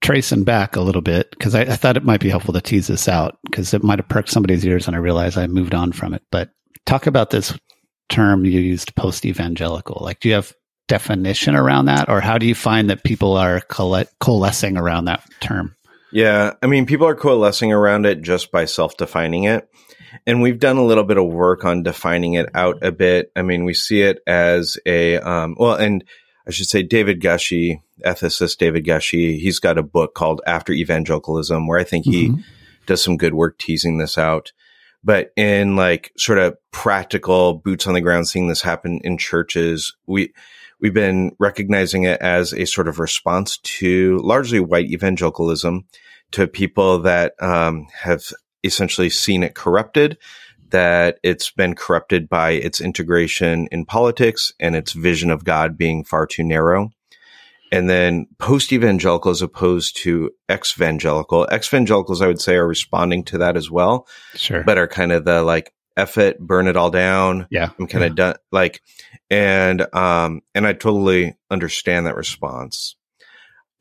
tracing 0.00 0.44
back 0.44 0.76
a 0.76 0.80
little 0.80 1.02
bit 1.02 1.30
because 1.32 1.54
I, 1.54 1.62
I, 1.62 1.76
thought 1.76 1.96
it 1.96 2.04
might 2.04 2.20
be 2.20 2.30
helpful 2.30 2.54
to 2.54 2.60
tease 2.60 2.86
this 2.86 3.08
out 3.08 3.38
because 3.44 3.74
it 3.74 3.82
might 3.82 3.98
have 3.98 4.08
perked 4.08 4.30
somebody's 4.30 4.64
ears 4.64 4.86
and 4.86 4.96
I 4.96 5.00
realized 5.00 5.36
I 5.36 5.46
moved 5.46 5.74
on 5.74 5.92
from 5.92 6.14
it. 6.14 6.22
But 6.30 6.50
talk 6.86 7.06
about 7.06 7.30
this 7.30 7.58
term 8.08 8.44
you 8.44 8.60
used 8.60 8.94
post 8.94 9.26
evangelical. 9.26 10.02
Like, 10.02 10.20
do 10.20 10.28
you 10.28 10.34
have 10.34 10.54
definition 10.86 11.54
around 11.54 11.84
that, 11.86 12.08
or 12.08 12.20
how 12.20 12.38
do 12.38 12.46
you 12.46 12.54
find 12.54 12.88
that 12.88 13.04
people 13.04 13.36
are 13.36 13.60
coalescing 13.60 14.76
around 14.78 15.04
that 15.04 15.22
term? 15.40 15.76
Yeah, 16.12 16.54
I 16.62 16.66
mean, 16.66 16.86
people 16.86 17.06
are 17.06 17.14
coalescing 17.14 17.72
around 17.72 18.06
it 18.06 18.22
just 18.22 18.50
by 18.50 18.64
self 18.64 18.96
defining 18.96 19.44
it. 19.44 19.68
And 20.26 20.40
we've 20.40 20.58
done 20.58 20.78
a 20.78 20.84
little 20.84 21.04
bit 21.04 21.18
of 21.18 21.26
work 21.26 21.64
on 21.64 21.82
defining 21.82 22.34
it 22.34 22.48
out 22.54 22.78
a 22.82 22.90
bit. 22.90 23.30
I 23.36 23.42
mean, 23.42 23.64
we 23.64 23.74
see 23.74 24.00
it 24.00 24.22
as 24.26 24.78
a, 24.86 25.18
um, 25.18 25.54
well, 25.58 25.74
and 25.74 26.02
I 26.46 26.50
should 26.50 26.66
say 26.66 26.82
David 26.82 27.20
Gushee, 27.20 27.82
ethicist 28.04 28.56
David 28.56 28.86
Gushee, 28.86 29.38
he's 29.38 29.58
got 29.58 29.76
a 29.76 29.82
book 29.82 30.14
called 30.14 30.40
After 30.46 30.72
Evangelicalism 30.72 31.66
where 31.66 31.78
I 31.78 31.84
think 31.84 32.06
he 32.06 32.28
mm-hmm. 32.28 32.40
does 32.86 33.02
some 33.02 33.18
good 33.18 33.34
work 33.34 33.58
teasing 33.58 33.98
this 33.98 34.16
out. 34.16 34.52
But 35.04 35.32
in 35.36 35.76
like 35.76 36.12
sort 36.16 36.38
of 36.38 36.56
practical 36.70 37.54
boots 37.54 37.86
on 37.86 37.94
the 37.94 38.00
ground, 38.00 38.28
seeing 38.28 38.48
this 38.48 38.62
happen 38.62 39.00
in 39.04 39.18
churches, 39.18 39.94
we, 40.06 40.32
we've 40.80 40.94
been 40.94 41.32
recognizing 41.38 42.04
it 42.04 42.20
as 42.20 42.52
a 42.52 42.66
sort 42.66 42.88
of 42.88 42.98
response 42.98 43.58
to 43.58 44.18
largely 44.18 44.60
white 44.60 44.90
evangelicalism 44.90 45.84
to 46.32 46.46
people 46.46 47.00
that 47.00 47.34
um, 47.40 47.86
have 47.92 48.22
essentially 48.62 49.10
seen 49.10 49.42
it 49.42 49.54
corrupted, 49.54 50.18
that 50.70 51.18
it's 51.22 51.50
been 51.50 51.74
corrupted 51.74 52.28
by 52.28 52.50
its 52.50 52.80
integration 52.80 53.68
in 53.72 53.84
politics 53.84 54.52
and 54.60 54.76
its 54.76 54.92
vision 54.92 55.30
of 55.30 55.44
God 55.44 55.76
being 55.78 56.04
far 56.04 56.26
too 56.26 56.44
narrow. 56.44 56.90
And 57.70 57.88
then 57.88 58.26
post 58.38 58.72
evangelical 58.72 59.30
as 59.30 59.42
opposed 59.42 59.98
to 59.98 60.30
ex 60.48 60.74
evangelical. 60.76 61.46
Ex 61.50 61.68
evangelicals, 61.68 62.22
I 62.22 62.26
would 62.26 62.40
say, 62.40 62.56
are 62.56 62.66
responding 62.66 63.24
to 63.24 63.38
that 63.38 63.58
as 63.58 63.70
well. 63.70 64.06
Sure. 64.34 64.62
But 64.62 64.78
are 64.78 64.88
kind 64.88 65.12
of 65.12 65.26
the 65.26 65.42
like, 65.42 65.74
F 65.98 66.16
it, 66.16 66.38
burn 66.38 66.68
it 66.68 66.76
all 66.76 66.90
down. 66.90 67.46
Yeah. 67.50 67.70
I'm 67.78 67.88
kind 67.88 68.04
of 68.04 68.12
yeah. 68.12 68.14
done. 68.14 68.36
Like, 68.52 68.80
and, 69.28 69.94
um, 69.94 70.40
and 70.54 70.66
I 70.66 70.72
totally 70.72 71.36
understand 71.50 72.06
that 72.06 72.16
response. 72.16 72.96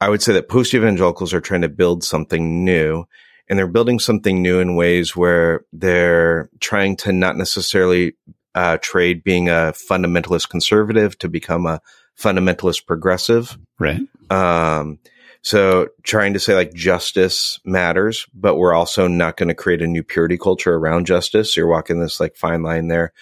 I 0.01 0.09
would 0.09 0.21
say 0.21 0.33
that 0.33 0.49
post 0.49 0.73
evangelicals 0.73 1.33
are 1.33 1.41
trying 1.41 1.61
to 1.61 1.69
build 1.69 2.03
something 2.03 2.65
new 2.65 3.05
and 3.47 3.57
they're 3.57 3.67
building 3.67 3.99
something 3.99 4.41
new 4.41 4.59
in 4.59 4.75
ways 4.75 5.15
where 5.15 5.65
they're 5.71 6.49
trying 6.59 6.97
to 6.97 7.13
not 7.13 7.37
necessarily 7.37 8.15
uh, 8.55 8.77
trade 8.81 9.23
being 9.23 9.49
a 9.49 9.73
fundamentalist 9.73 10.49
conservative 10.49 11.17
to 11.19 11.29
become 11.29 11.65
a 11.65 11.81
fundamentalist 12.19 12.85
progressive. 12.85 13.57
Right. 13.79 14.01
Um, 14.29 14.99
so 15.47 15.87
trying 16.03 16.33
to 16.33 16.41
say 16.41 16.55
like 16.55 16.73
justice 16.73 17.61
matters, 17.63 18.27
but 18.33 18.57
we're 18.57 18.73
also 18.73 19.07
not 19.07 19.37
going 19.37 19.47
to 19.47 19.55
create 19.55 19.81
a 19.81 19.87
new 19.87 20.03
purity 20.03 20.37
culture 20.37 20.75
around 20.75 21.07
justice. 21.07 21.53
So 21.53 21.61
you're 21.61 21.69
walking 21.69 22.01
this 22.01 22.19
like 22.19 22.35
fine 22.35 22.63
line 22.63 22.89
there, 22.89 23.13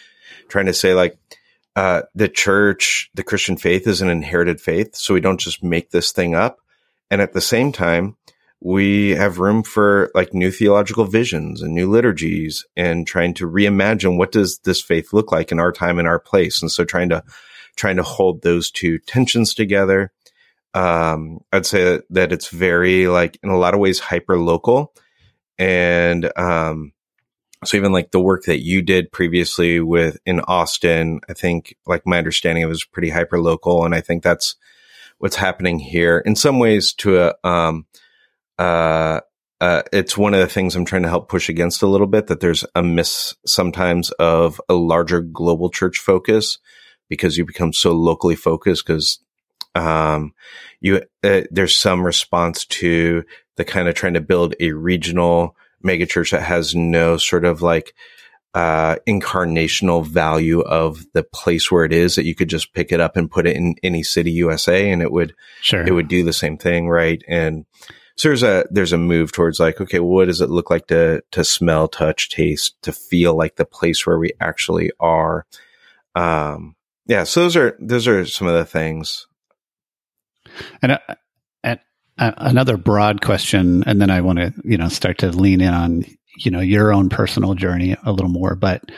trying 0.49 0.65
to 0.65 0.73
say 0.73 0.95
like, 0.95 1.19
uh, 1.75 2.01
the 2.15 2.27
church, 2.27 3.11
the 3.13 3.21
Christian 3.21 3.57
faith 3.57 3.85
is 3.85 4.01
an 4.01 4.09
inherited 4.09 4.59
faith. 4.59 4.95
So 4.95 5.13
we 5.13 5.19
don't 5.19 5.39
just 5.39 5.63
make 5.63 5.91
this 5.91 6.11
thing 6.11 6.33
up. 6.33 6.57
And 7.11 7.21
at 7.21 7.33
the 7.33 7.41
same 7.41 7.71
time, 7.71 8.17
we 8.59 9.11
have 9.11 9.37
room 9.37 9.61
for 9.61 10.09
like 10.15 10.33
new 10.33 10.49
theological 10.49 11.05
visions 11.05 11.61
and 11.61 11.75
new 11.75 11.87
liturgies 11.87 12.65
and 12.75 13.05
trying 13.05 13.35
to 13.35 13.47
reimagine 13.47 14.17
what 14.17 14.31
does 14.31 14.57
this 14.63 14.81
faith 14.81 15.13
look 15.13 15.31
like 15.31 15.51
in 15.51 15.59
our 15.59 15.71
time 15.71 15.99
and 15.99 16.07
our 16.07 16.17
place. 16.17 16.59
And 16.63 16.71
so 16.71 16.85
trying 16.85 17.09
to, 17.09 17.23
trying 17.75 17.97
to 17.97 18.03
hold 18.03 18.41
those 18.41 18.71
two 18.71 18.97
tensions 18.97 19.53
together. 19.53 20.11
Um, 20.75 21.39
I'd 21.51 21.65
say 21.65 21.83
that, 21.83 22.03
that 22.11 22.31
it's 22.31 22.49
very 22.49 23.07
like 23.07 23.39
in 23.41 23.49
a 23.49 23.57
lot 23.57 23.73
of 23.73 23.79
ways 23.79 23.99
hyper 23.99 24.37
local. 24.37 24.93
And, 25.57 26.31
um, 26.37 26.91
so 27.63 27.77
even 27.77 27.93
like 27.93 28.11
the 28.11 28.19
work 28.19 28.43
that 28.43 28.59
you 28.59 28.83
did 28.83 29.11
previously 29.11 29.79
with 29.79 30.17
in 30.25 30.41
Austin, 30.41 31.21
I 31.27 31.33
think 31.33 31.75
like 31.87 32.05
my 32.05 32.19
understanding 32.19 32.63
of 32.63 32.67
it 32.67 32.69
was 32.69 32.83
pretty 32.83 33.09
hyper 33.09 33.39
local. 33.39 33.85
And 33.85 33.95
I 33.95 34.01
think 34.01 34.21
that's, 34.21 34.55
what's 35.17 35.35
happening 35.35 35.79
here 35.79 36.19
in 36.19 36.35
some 36.35 36.59
ways 36.59 36.93
to 36.93 37.19
a, 37.19 37.35
um, 37.47 37.85
uh, 38.59 39.21
uh, 39.61 39.81
it's 39.93 40.17
one 40.17 40.33
of 40.33 40.39
the 40.39 40.47
things 40.47 40.75
I'm 40.75 40.85
trying 40.85 41.03
to 41.03 41.09
help 41.09 41.29
push 41.29 41.47
against 41.47 41.81
a 41.81 41.87
little 41.87 42.07
bit 42.07 42.27
that 42.27 42.41
there's 42.41 42.65
a 42.75 42.83
miss 42.83 43.33
sometimes 43.45 44.11
of 44.11 44.59
a 44.67 44.73
larger 44.73 45.21
global 45.21 45.69
church 45.69 45.99
focus 45.99 46.59
because 47.07 47.37
you 47.37 47.45
become 47.45 47.71
so 47.71 47.93
locally 47.93 48.35
focused 48.35 48.85
because 48.85 49.19
um, 49.75 50.33
you 50.79 51.03
uh, 51.23 51.41
there's 51.51 51.77
some 51.77 52.03
response 52.03 52.65
to 52.65 53.23
the 53.57 53.65
kind 53.65 53.87
of 53.87 53.95
trying 53.95 54.13
to 54.13 54.21
build 54.21 54.55
a 54.59 54.71
regional 54.71 55.55
megachurch 55.83 56.31
that 56.31 56.41
has 56.41 56.73
no 56.73 57.17
sort 57.17 57.45
of 57.45 57.61
like 57.61 57.93
uh, 58.55 58.95
incarnational 59.05 60.05
value 60.05 60.61
of 60.61 61.05
the 61.13 61.23
place 61.23 61.69
where 61.69 61.83
it 61.83 61.91
is 61.91 62.15
that 62.15 62.25
you 62.25 62.33
could 62.33 62.47
just 62.47 62.73
pick 62.73 62.93
it 62.93 63.01
up 63.01 63.17
and 63.17 63.29
put 63.29 63.45
it 63.45 63.55
in 63.55 63.75
any 63.83 64.01
city 64.01 64.31
USA 64.31 64.89
and 64.89 65.01
it 65.01 65.11
would, 65.11 65.35
sure. 65.61 65.85
it 65.85 65.91
would 65.91 66.07
do 66.07 66.23
the 66.23 66.31
same 66.31 66.57
thing. 66.57 66.87
Right. 66.87 67.21
And 67.27 67.65
so 68.15 68.29
there's 68.29 68.43
a, 68.43 68.65
there's 68.71 68.93
a 68.93 68.97
move 68.97 69.33
towards 69.33 69.59
like, 69.59 69.81
okay, 69.81 69.99
what 69.99 70.25
does 70.25 70.39
it 70.39 70.49
look 70.49 70.69
like 70.69 70.87
to, 70.87 71.21
to 71.31 71.43
smell, 71.43 71.89
touch, 71.89 72.29
taste, 72.29 72.81
to 72.83 72.93
feel 72.93 73.35
like 73.35 73.57
the 73.57 73.65
place 73.65 74.07
where 74.07 74.17
we 74.17 74.31
actually 74.39 74.89
are? 75.01 75.45
Um, 76.15 76.77
yeah. 77.07 77.25
So 77.25 77.41
those 77.41 77.57
are, 77.57 77.77
those 77.81 78.07
are 78.07 78.25
some 78.25 78.47
of 78.47 78.53
the 78.53 78.65
things. 78.65 79.27
And, 80.81 80.93
uh, 80.93 80.99
and 81.63 81.79
uh, 82.17 82.31
another 82.37 82.77
broad 82.77 83.21
question, 83.21 83.83
and 83.85 84.01
then 84.01 84.09
I 84.09 84.21
want 84.21 84.39
to, 84.39 84.53
you 84.63 84.77
know, 84.77 84.89
start 84.89 85.17
to 85.19 85.31
lean 85.31 85.61
in 85.61 85.73
on 85.73 86.05
you 86.37 86.51
know 86.51 86.59
your 86.59 86.91
own 86.91 87.07
personal 87.07 87.53
journey 87.53 87.95
a 88.03 88.11
little 88.11 88.29
more 88.29 88.55
but 88.55 88.91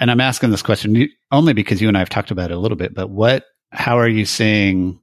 and 0.00 0.10
i'm 0.10 0.22
asking 0.22 0.50
this 0.50 0.62
question 0.62 1.06
only 1.30 1.52
because 1.52 1.82
you 1.82 1.88
and 1.88 1.98
i 1.98 2.00
have 2.00 2.08
talked 2.08 2.30
about 2.30 2.50
it 2.50 2.54
a 2.54 2.58
little 2.58 2.78
bit 2.78 2.94
but 2.94 3.10
what 3.10 3.44
how 3.72 3.98
are 3.98 4.08
you 4.08 4.24
seeing 4.24 4.98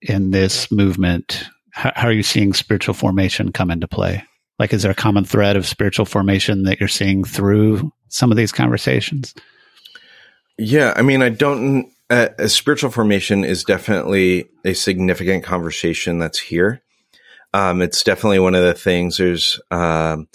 in 0.00 0.30
this 0.30 0.70
movement? 0.70 1.44
How, 1.72 1.92
how 1.94 2.08
are 2.08 2.12
you 2.12 2.22
seeing 2.22 2.52
spiritual 2.52 2.94
formation 2.94 3.52
come 3.52 3.70
into 3.70 3.88
play? 3.88 4.24
Like 4.58 4.72
is 4.72 4.82
there 4.82 4.92
a 4.92 4.96
common 4.96 5.24
thread 5.24 5.56
of 5.56 5.66
spiritual 5.66 6.06
formation 6.06 6.62
that 6.64 6.78
you're 6.78 6.88
seeing 6.88 7.24
through 7.24 7.92
some 8.08 8.30
of 8.30 8.36
these 8.36 8.52
conversations? 8.52 9.34
Yeah 10.56 10.92
i 10.94 11.02
mean 11.02 11.20
i 11.20 11.30
don't 11.30 11.90
spiritual 12.46 12.90
formation 12.90 13.44
is 13.44 13.64
definitely 13.64 14.48
a 14.64 14.74
significant 14.74 15.44
conversation 15.44 16.18
that's 16.18 16.38
here 16.38 16.82
um, 17.54 17.82
it's 17.82 18.02
definitely 18.02 18.40
one 18.40 18.56
of 18.56 18.64
the 18.64 18.74
things. 18.74 19.16
There's 19.16 19.60
um, 19.70 20.26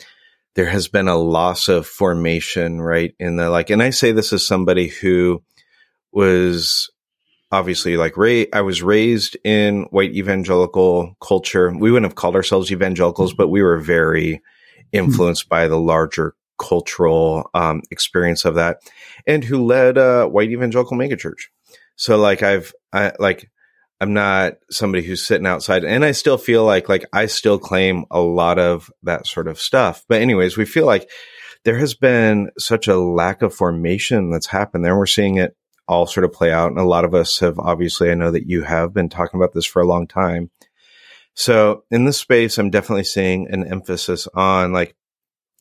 there 0.56 0.68
has 0.68 0.88
been 0.88 1.10
a 1.10 1.18
loss 1.18 1.68
of 1.68 1.86
formation, 1.86 2.82
right? 2.82 3.14
In 3.20 3.36
the 3.36 3.50
like, 3.50 3.70
and 3.70 3.84
I 3.84 3.90
say 3.90 4.14
this 4.14 4.32
as 4.32 4.48
somebody 4.48 4.88
who 4.88 5.44
was 6.14 6.90
obviously 7.52 7.98
like. 7.98 8.14
I 8.54 8.62
was 8.62 8.82
raised 8.82 9.36
in 9.44 9.84
white 9.92 10.14
evangelical 10.14 11.18
culture. 11.22 11.70
We 11.78 11.92
wouldn't 11.92 12.10
have 12.10 12.16
called 12.16 12.38
ourselves 12.38 12.72
evangelicals, 12.72 13.34
but 13.34 13.50
we 13.50 13.62
were 13.62 13.80
very 13.80 14.42
influenced 14.94 15.50
by 15.50 15.68
the 15.68 15.80
larger 15.80 16.36
cultural 16.58 17.50
um, 17.54 17.82
experience 17.92 18.46
of 18.46 18.56
that, 18.56 18.78
and 19.28 19.44
who 19.44 19.66
led 19.66 19.98
a 19.98 20.26
white 20.26 20.52
evangelical 20.52 20.96
megachurch. 20.96 21.48
So 22.00 22.18
like 22.18 22.44
I've 22.44 22.74
I 22.94 23.12
like 23.20 23.52
I'm 24.00 24.14
not 24.14 24.54
somebody 24.72 25.04
who's 25.04 25.26
sitting 25.26 25.46
outside 25.46 25.84
and 25.84 26.06
I 26.06 26.14
still 26.14 26.38
feel 26.38 26.64
like, 26.64 26.88
like 26.88 27.06
I 27.12 27.26
still 27.26 27.60
claim 27.60 28.06
a 28.10 28.22
lot 28.22 28.58
of 28.58 28.90
that 29.04 29.28
sort 29.28 29.50
of 29.50 29.60
stuff. 29.60 30.06
But 30.08 30.22
anyways, 30.22 30.56
we 30.56 30.64
feel 30.64 30.86
like 30.86 31.10
there 31.66 31.78
has 31.78 31.96
been 31.96 32.52
such 32.58 32.88
a 32.88 32.98
lack 32.98 33.42
of 33.42 33.54
formation 33.54 34.32
that's 34.32 34.48
happened 34.48 34.86
there. 34.86 34.98
We're 34.98 35.08
seeing 35.08 35.36
it 35.36 35.58
all 35.90 36.08
sort 36.08 36.24
of 36.24 36.32
play 36.32 36.54
out. 36.54 36.72
And 36.72 36.80
a 36.80 36.86
lot 36.86 37.04
of 37.04 37.14
us 37.14 37.40
have 37.40 37.60
obviously, 37.60 38.10
I 38.10 38.14
know 38.14 38.32
that 38.32 38.48
you 38.48 38.62
have 38.62 38.94
been 38.94 39.10
talking 39.10 39.38
about 39.38 39.54
this 39.54 39.66
for 39.66 39.82
a 39.82 39.88
long 39.88 40.08
time. 40.08 40.52
So 41.34 41.84
in 41.92 42.06
this 42.06 42.18
space, 42.18 42.58
I'm 42.58 42.70
definitely 42.70 43.04
seeing 43.04 43.52
an 43.52 43.70
emphasis 43.70 44.26
on 44.34 44.72
like 44.72 44.96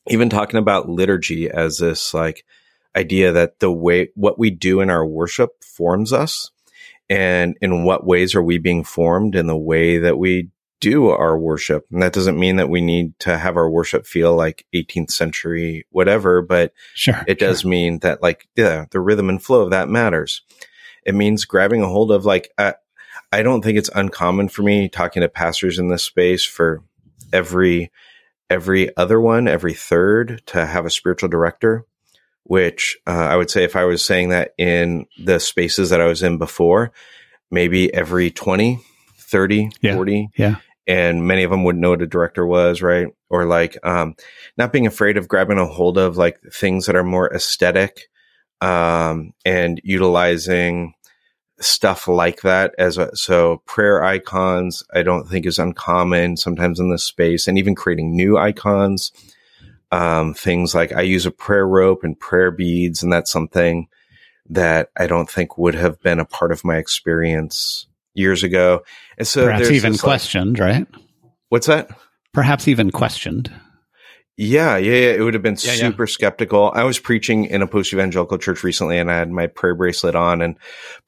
even 0.07 0.31
talking 0.31 0.59
about 0.59 0.89
liturgy 0.89 1.51
as 1.51 1.79
this 1.79 2.15
like 2.15 2.45
idea 2.99 3.33
that 3.33 3.61
the 3.61 3.73
way 3.73 4.09
what 4.15 4.39
we 4.39 4.51
do 4.51 4.81
in 4.81 4.91
our 4.91 5.07
worship 5.07 5.63
forms 5.63 6.13
us 6.13 6.51
and 7.09 7.57
in 7.63 7.85
what 7.85 8.05
ways 8.05 8.35
are 8.35 8.43
we 8.43 8.59
being 8.59 8.85
formed 8.85 9.35
in 9.35 9.47
the 9.47 9.57
way 9.57 9.99
that 9.99 10.19
we 10.19 10.51
do 10.81 11.09
our 11.09 11.37
worship. 11.39 11.87
And 11.91 12.03
that 12.03 12.13
doesn't 12.13 12.39
mean 12.39 12.57
that 12.57 12.69
we 12.69 12.81
need 12.81 13.19
to 13.21 13.37
have 13.37 13.57
our 13.57 13.69
worship 13.69 14.07
feel 14.07 14.35
like 14.37 14.67
18th 14.75 15.11
century, 15.11 15.87
whatever, 15.91 16.43
but 16.43 16.73
sure, 16.95 17.25
it 17.27 17.39
does 17.39 17.63
sure. 17.63 17.71
mean 17.71 18.01
that 18.01 18.23
like, 18.23 18.49
yeah, 18.57 18.85
the 18.91 19.01
rhythm 19.01 19.29
and 19.29 19.43
flow 19.43 19.63
of 19.63 19.71
that 19.71 19.89
matters. 19.89 20.43
It 21.05 21.15
means 21.15 21.45
grabbing 21.45 21.83
a 21.83 21.89
hold 21.89 22.13
of 22.13 22.25
like, 22.25 22.53
uh, 22.59 22.75
I 23.33 23.43
don't 23.43 23.63
think 23.63 23.79
it's 23.79 23.91
uncommon 23.95 24.49
for 24.49 24.63
me 24.63 24.89
talking 24.89 25.23
to 25.23 25.29
pastors 25.29 25.79
in 25.79 25.89
this 25.89 26.05
space 26.05 26.45
for 26.45 26.83
every, 27.33 27.91
every 28.49 28.97
other 28.97 29.21
one, 29.21 29.49
every 29.49 29.75
third 29.75 30.43
to 30.47 30.65
have 30.65 30.87
a 30.87 30.91
spiritual 30.91 31.29
director 31.29 31.85
which 32.49 32.99
uh, 33.07 33.11
I 33.11 33.37
would 33.37 33.51
say 33.51 33.63
if 33.63 33.77
I 33.77 33.85
was 33.85 34.03
saying 34.03 34.31
that 34.31 34.55
in 34.57 35.07
the 35.23 35.39
spaces 35.39 35.91
that 35.91 36.01
I 36.01 36.07
was 36.07 36.23
in 36.23 36.39
before, 36.39 36.93
maybe 37.51 37.93
every 37.93 38.31
20, 38.31 38.81
30, 39.19 39.71
yeah. 39.83 39.95
40. 39.95 40.31
Yeah. 40.37 40.57
And 40.87 41.27
many 41.27 41.43
of 41.43 41.51
them 41.51 41.65
would 41.65 41.77
know 41.77 41.91
what 41.91 42.01
a 42.01 42.07
director 42.07 42.47
was, 42.47 42.81
right? 42.81 43.09
Or 43.29 43.45
like, 43.45 43.77
um, 43.87 44.17
not 44.57 44.73
being 44.73 44.87
afraid 44.87 45.19
of 45.19 45.29
grabbing 45.29 45.59
a 45.59 45.67
hold 45.67 45.99
of 45.99 46.17
like 46.17 46.41
things 46.51 46.87
that 46.87 46.97
are 46.97 47.05
more 47.05 47.33
aesthetic, 47.33 48.09
um, 48.63 49.35
and 49.45 49.79
utilizing 49.85 50.95
stuff 51.61 52.09
like 52.09 52.41
that 52.41 52.75
as 52.79 52.97
a, 52.97 53.15
so 53.15 53.63
prayer 53.67 54.03
icons, 54.03 54.83
I 54.95 55.03
don't 55.03 55.29
think 55.29 55.45
is 55.45 55.59
uncommon 55.59 56.39
sometimes 56.39 56.81
in 56.81 56.91
this 56.91 57.05
space 57.05 57.47
and 57.47 57.59
even 57.59 57.75
creating 57.75 58.17
new 58.17 58.39
icons 58.39 59.13
um, 59.91 60.35
things 60.35 60.75
like 60.75 60.93
I 60.93 61.03
use 61.03 61.27
a 61.27 61.31
prayer 61.31 61.67
rope 61.67 62.05
and 62.05 62.19
prayer 62.19 62.51
beads, 62.51 63.03
and 63.03 63.13
that's 63.13 63.33
something 63.33 63.89
that 64.51 64.91
I 64.97 65.07
don't 65.07 65.31
think 65.31 65.59
would 65.59 65.75
have 65.75 66.01
been 66.01 66.21
a 66.21 66.25
part 66.25 66.53
of 66.53 66.65
my 66.65 66.77
experience 66.77 67.87
years 68.15 68.43
ago. 68.43 68.83
And 69.17 69.27
so 69.27 69.45
perhaps 69.45 69.71
even 69.71 69.97
questioned, 69.97 70.59
like, 70.59 70.69
right? 70.69 70.87
What's 71.49 71.67
that? 71.67 71.91
Perhaps 72.33 72.69
even 72.69 72.91
questioned. 72.91 73.51
Yeah, 74.41 74.77
yeah, 74.77 74.93
yeah. 74.93 75.13
It 75.15 75.23
would 75.23 75.35
have 75.35 75.43
been 75.43 75.55
yeah, 75.55 75.73
super 75.73 76.05
yeah. 76.05 76.13
skeptical. 76.13 76.71
I 76.73 76.85
was 76.85 77.01
preaching 77.01 77.47
in 77.47 77.61
a 77.61 77.67
post 77.67 77.93
evangelical 77.93 78.39
church 78.39 78.63
recently 78.63 78.97
and 78.97 79.11
I 79.11 79.17
had 79.19 79.33
my 79.33 79.49
prayer 79.49 79.75
bracelet 79.75 80.15
on 80.15 80.41
and 80.41 80.57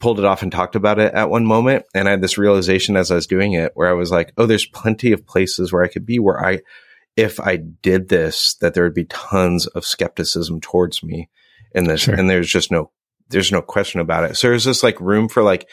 pulled 0.00 0.18
it 0.18 0.24
off 0.24 0.42
and 0.42 0.50
talked 0.50 0.74
about 0.74 0.98
it 0.98 1.14
at 1.14 1.30
one 1.30 1.46
moment. 1.46 1.84
And 1.94 2.08
I 2.08 2.12
had 2.12 2.22
this 2.22 2.36
realization 2.36 2.96
as 2.96 3.12
I 3.12 3.14
was 3.14 3.28
doing 3.28 3.52
it 3.52 3.70
where 3.74 3.88
I 3.88 3.92
was 3.92 4.10
like, 4.10 4.32
oh, 4.36 4.46
there's 4.46 4.66
plenty 4.66 5.12
of 5.12 5.24
places 5.24 5.72
where 5.72 5.84
I 5.84 5.88
could 5.88 6.04
be 6.04 6.18
where 6.18 6.44
I, 6.44 6.58
if 7.16 7.40
I 7.40 7.56
did 7.56 8.08
this, 8.08 8.54
that 8.60 8.74
there 8.74 8.84
would 8.84 8.94
be 8.94 9.04
tons 9.04 9.66
of 9.66 9.84
skepticism 9.84 10.60
towards 10.60 11.02
me 11.02 11.28
in 11.74 11.84
this. 11.84 12.02
Sure. 12.02 12.14
And 12.14 12.30
there's 12.30 12.48
just 12.48 12.70
no, 12.70 12.90
there's 13.28 13.52
no 13.52 13.62
question 13.62 14.00
about 14.00 14.24
it. 14.24 14.36
So 14.36 14.48
there's 14.48 14.64
this 14.64 14.82
like 14.82 15.00
room 15.00 15.28
for 15.28 15.42
like, 15.42 15.68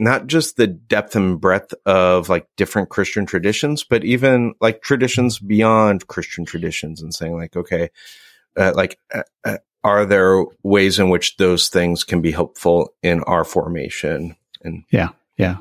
not 0.00 0.28
just 0.28 0.56
the 0.56 0.68
depth 0.68 1.16
and 1.16 1.40
breadth 1.40 1.74
of 1.84 2.28
like 2.28 2.46
different 2.56 2.88
Christian 2.88 3.26
traditions, 3.26 3.82
but 3.82 4.04
even 4.04 4.54
like 4.60 4.80
traditions 4.80 5.40
beyond 5.40 6.06
Christian 6.06 6.44
traditions 6.44 7.02
and 7.02 7.12
saying 7.12 7.36
like, 7.36 7.56
okay, 7.56 7.90
uh, 8.56 8.72
like, 8.76 8.98
uh, 9.12 9.22
uh, 9.44 9.56
are 9.82 10.06
there 10.06 10.44
ways 10.62 10.98
in 10.98 11.08
which 11.08 11.36
those 11.36 11.68
things 11.68 12.04
can 12.04 12.20
be 12.20 12.30
helpful 12.30 12.94
in 13.02 13.22
our 13.24 13.44
formation? 13.44 14.36
And 14.62 14.84
yeah, 14.90 15.08
yeah. 15.36 15.58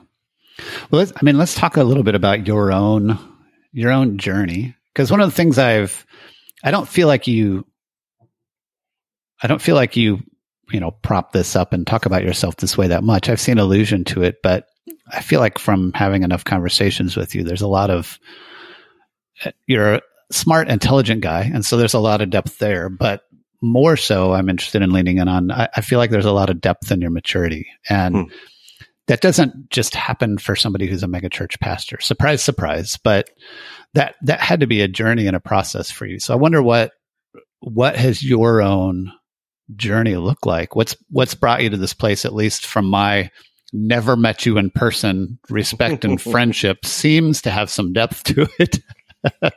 Well, 0.92 1.06
I 1.16 1.24
mean, 1.24 1.38
let's 1.38 1.56
talk 1.56 1.78
a 1.78 1.84
little 1.84 2.04
bit 2.04 2.16
about 2.16 2.46
your 2.46 2.72
own, 2.72 3.18
your 3.72 3.92
own 3.92 4.18
journey. 4.18 4.76
Cause 4.98 5.12
one 5.12 5.22
of 5.22 5.30
the 5.30 5.36
things 5.36 5.58
I've, 5.58 6.06
I 6.64 6.72
don't 6.72 6.88
feel 6.88 7.08
like 7.08 7.28
you, 7.28 7.66
I 9.42 9.48
don't 9.48 9.62
feel 9.62 9.76
like 9.76 9.96
you 9.96 10.24
you 10.72 10.80
know, 10.80 10.92
prop 10.92 11.32
this 11.32 11.56
up 11.56 11.74
and 11.74 11.88
talk 11.88 12.06
about 12.06 12.24
yourself 12.24 12.58
this 12.58 12.78
way 12.78 12.88
that 12.88 13.04
much. 13.04 13.30
I've 13.30 13.40
seen 13.40 13.58
allusion 13.58 14.04
to 14.06 14.24
it, 14.24 14.38
but 14.44 14.68
I 15.12 15.22
feel 15.22 15.40
like 15.40 15.60
from 15.60 15.94
having 15.94 16.24
enough 16.24 16.44
conversations 16.44 17.16
with 17.16 17.36
you, 17.36 17.44
there's 17.44 17.62
a 17.62 17.68
lot 17.68 17.90
of, 17.90 18.20
you're 19.66 19.96
a 19.96 20.02
smart, 20.32 20.70
intelligent 20.70 21.22
guy. 21.22 21.44
And 21.54 21.66
so 21.66 21.78
there's 21.78 21.94
a 21.94 22.00
lot 22.00 22.22
of 22.22 22.30
depth 22.30 22.58
there, 22.58 22.90
but 22.90 23.22
more 23.62 23.98
so, 23.98 24.34
I'm 24.34 24.50
interested 24.50 24.82
in 24.82 24.92
leaning 24.92 25.18
in 25.18 25.28
on, 25.28 25.52
I, 25.52 25.70
I 25.76 25.82
feel 25.82 26.00
like 26.00 26.12
there's 26.12 26.26
a 26.26 26.32
lot 26.32 26.50
of 26.50 26.62
depth 26.62 26.92
in 26.92 27.02
your 27.02 27.12
maturity. 27.12 27.68
And 27.90 28.16
hmm. 28.16 28.24
that 29.08 29.22
doesn't 29.22 29.70
just 29.70 29.96
happen 29.96 30.38
for 30.38 30.56
somebody 30.56 30.88
who's 30.88 31.04
a 31.04 31.08
megachurch 31.08 31.60
pastor. 31.60 32.00
Surprise, 32.02 32.44
surprise. 32.44 33.00
But 33.02 33.30
that, 33.98 34.16
that 34.22 34.40
had 34.40 34.60
to 34.60 34.68
be 34.68 34.82
a 34.82 34.88
journey 34.88 35.28
and 35.28 35.36
a 35.36 35.40
process 35.40 35.90
for 35.90 36.06
you. 36.06 36.20
So 36.20 36.34
I 36.34 36.38
wonder 36.38 36.62
what, 36.62 36.92
what 37.60 37.96
has 37.96 38.24
your 38.24 38.62
own 38.62 39.12
journey 39.76 40.16
looked 40.16 40.46
like? 40.46 40.76
What's 40.76 40.96
what's 41.10 41.34
brought 41.34 41.64
you 41.64 41.70
to 41.72 41.78
this 41.78 41.94
place? 41.94 42.26
At 42.26 42.34
least 42.34 42.66
from 42.66 42.86
my 42.86 43.32
never 43.74 44.16
met 44.16 44.46
you 44.46 44.58
in 44.58 44.70
person, 44.70 45.40
respect 45.50 46.06
and 46.06 46.22
friendship 46.32 46.86
seems 46.86 47.42
to 47.42 47.52
have 47.52 47.70
some 47.70 47.94
depth 47.94 48.24
to 48.24 48.48
it. 48.60 48.80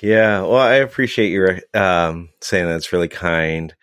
yeah, 0.00 0.40
well, 0.42 0.56
I 0.56 0.74
appreciate 0.76 1.30
your 1.30 1.60
um, 1.74 2.30
saying 2.40 2.66
that's 2.66 2.92
really 2.92 3.08
kind. 3.08 3.74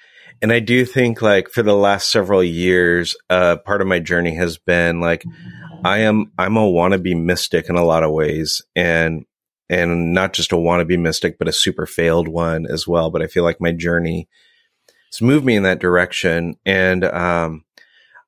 And 0.41 0.53
I 0.53 0.61
do 0.61 0.85
think, 0.85 1.21
like, 1.21 1.49
for 1.49 1.63
the 1.63 1.75
last 1.75 2.09
several 2.09 2.41
years, 2.41 3.13
uh, 3.29 3.57
part 3.57 3.81
of 3.81 3.87
my 3.87 3.99
journey 3.99 4.35
has 4.35 4.57
been 4.57 5.01
like, 5.01 5.25
I 5.83 5.99
am, 5.99 6.31
I'm 6.37 6.55
a 6.55 6.61
wannabe 6.61 7.21
mystic 7.21 7.67
in 7.67 7.75
a 7.75 7.83
lot 7.83 8.03
of 8.03 8.13
ways, 8.13 8.61
and 8.73 9.25
and 9.69 10.13
not 10.13 10.33
just 10.33 10.51
a 10.51 10.55
wannabe 10.55 10.99
mystic, 10.99 11.37
but 11.37 11.47
a 11.47 11.53
super 11.53 11.85
failed 11.85 12.27
one 12.27 12.65
as 12.65 12.87
well. 12.87 13.11
But 13.11 13.21
I 13.21 13.27
feel 13.27 13.43
like 13.43 13.61
my 13.61 13.71
journey 13.71 14.27
has 15.11 15.21
moved 15.21 15.45
me 15.45 15.55
in 15.55 15.63
that 15.63 15.79
direction. 15.79 16.55
And 16.65 17.03
um, 17.05 17.63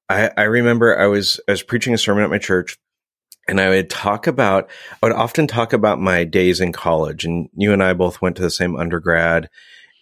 I, 0.10 0.32
I 0.38 0.44
remember 0.44 0.98
I 0.98 1.08
was 1.08 1.40
I 1.48 1.52
was 1.52 1.64
preaching 1.64 1.94
a 1.94 1.98
sermon 1.98 2.24
at 2.24 2.30
my 2.30 2.38
church, 2.38 2.78
and 3.48 3.60
I 3.60 3.70
would 3.70 3.90
talk 3.90 4.28
about 4.28 4.70
I 5.02 5.08
would 5.08 5.16
often 5.16 5.48
talk 5.48 5.74
about 5.74 6.00
my 6.00 6.24
days 6.24 6.62
in 6.62 6.72
college. 6.72 7.26
And 7.26 7.50
you 7.56 7.74
and 7.74 7.84
I 7.84 7.94
both 7.94 8.22
went 8.22 8.36
to 8.38 8.42
the 8.44 8.52
same 8.52 8.76
undergrad, 8.76 9.50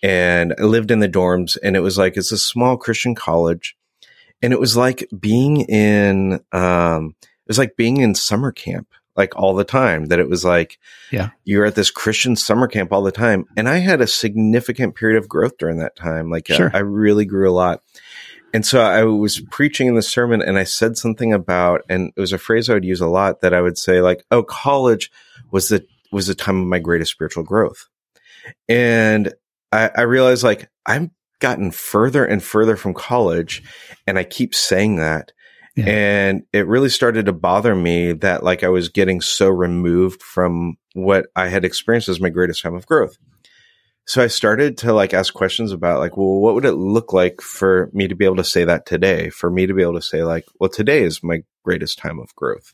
and 0.03 0.53
I 0.59 0.63
lived 0.63 0.91
in 0.91 0.99
the 0.99 1.09
dorms. 1.09 1.57
And 1.63 1.75
it 1.75 1.81
was 1.81 1.97
like 1.97 2.17
it's 2.17 2.31
a 2.31 2.37
small 2.37 2.75
Christian 2.75 3.15
college, 3.15 3.77
and 4.41 4.51
it 4.51 4.59
was 4.59 4.75
like 4.75 5.07
being 5.17 5.61
in 5.61 6.41
um, 6.51 7.15
it 7.21 7.47
was 7.47 7.57
like 7.57 7.77
being 7.77 7.97
in 7.97 8.13
summer 8.13 8.51
camp 8.51 8.89
like 9.15 9.35
all 9.35 9.55
the 9.55 9.63
time 9.63 10.05
that 10.05 10.19
it 10.19 10.29
was 10.29 10.45
like 10.45 10.79
yeah. 11.11 11.29
you're 11.43 11.65
at 11.65 11.75
this 11.75 11.91
christian 11.91 12.35
summer 12.35 12.67
camp 12.67 12.91
all 12.91 13.03
the 13.03 13.11
time. 13.11 13.45
And 13.57 13.67
i 13.67 13.77
had 13.77 14.01
a 14.01 14.07
significant 14.07 14.95
period 14.95 15.17
of 15.17 15.29
growth 15.29 15.57
during 15.57 15.77
that 15.77 15.95
time. 15.95 16.29
Like 16.29 16.49
uh, 16.49 16.55
sure. 16.55 16.71
I, 16.73 16.77
I 16.77 16.81
really 16.81 17.25
grew 17.25 17.49
a 17.49 17.53
lot. 17.53 17.81
And 18.53 18.65
so 18.65 18.81
i 18.81 19.03
was 19.03 19.41
preaching 19.51 19.87
in 19.87 19.95
the 19.95 20.01
sermon 20.01 20.41
and 20.41 20.57
i 20.57 20.63
said 20.63 20.97
something 20.97 21.33
about 21.33 21.81
and 21.89 22.11
it 22.15 22.19
was 22.19 22.33
a 22.33 22.37
phrase 22.37 22.69
i 22.69 22.73
would 22.73 22.85
use 22.85 23.01
a 23.01 23.07
lot 23.07 23.41
that 23.41 23.53
i 23.53 23.61
would 23.61 23.77
say 23.77 24.01
like 24.01 24.25
oh 24.31 24.43
college 24.43 25.11
was 25.51 25.69
the 25.69 25.85
was 26.11 26.27
the 26.27 26.35
time 26.35 26.59
of 26.59 26.67
my 26.67 26.79
greatest 26.79 27.11
spiritual 27.11 27.43
growth. 27.43 27.87
And 28.67 29.33
i, 29.71 29.91
I 29.95 30.01
realized 30.01 30.43
like 30.43 30.69
i've 30.85 31.09
gotten 31.39 31.71
further 31.71 32.25
and 32.25 32.43
further 32.43 32.75
from 32.75 32.93
college 32.93 33.63
and 34.07 34.17
i 34.17 34.23
keep 34.23 34.53
saying 34.53 34.97
that 34.97 35.31
And 35.77 36.43
it 36.51 36.67
really 36.67 36.89
started 36.89 37.27
to 37.27 37.33
bother 37.33 37.73
me 37.75 38.13
that 38.13 38.43
like 38.43 38.63
I 38.63 38.69
was 38.69 38.89
getting 38.89 39.21
so 39.21 39.47
removed 39.49 40.21
from 40.21 40.77
what 40.93 41.27
I 41.35 41.47
had 41.47 41.63
experienced 41.63 42.09
as 42.09 42.19
my 42.19 42.29
greatest 42.29 42.61
time 42.61 42.75
of 42.75 42.85
growth. 42.85 43.17
So 44.05 44.23
I 44.23 44.27
started 44.27 44.79
to 44.79 44.93
like 44.93 45.13
ask 45.13 45.33
questions 45.33 45.71
about 45.71 45.99
like, 45.99 46.17
well, 46.17 46.39
what 46.39 46.55
would 46.55 46.65
it 46.65 46.73
look 46.73 47.13
like 47.13 47.41
for 47.41 47.91
me 47.93 48.07
to 48.07 48.15
be 48.15 48.25
able 48.25 48.37
to 48.37 48.43
say 48.43 48.63
that 48.63 48.87
today? 48.87 49.29
For 49.29 49.51
me 49.51 49.67
to 49.67 49.73
be 49.73 49.83
able 49.83 49.93
to 49.93 50.01
say 50.01 50.23
like, 50.23 50.45
well, 50.59 50.69
today 50.69 51.03
is 51.03 51.23
my 51.23 51.43
greatest 51.63 51.99
time 51.99 52.19
of 52.19 52.35
growth. 52.35 52.73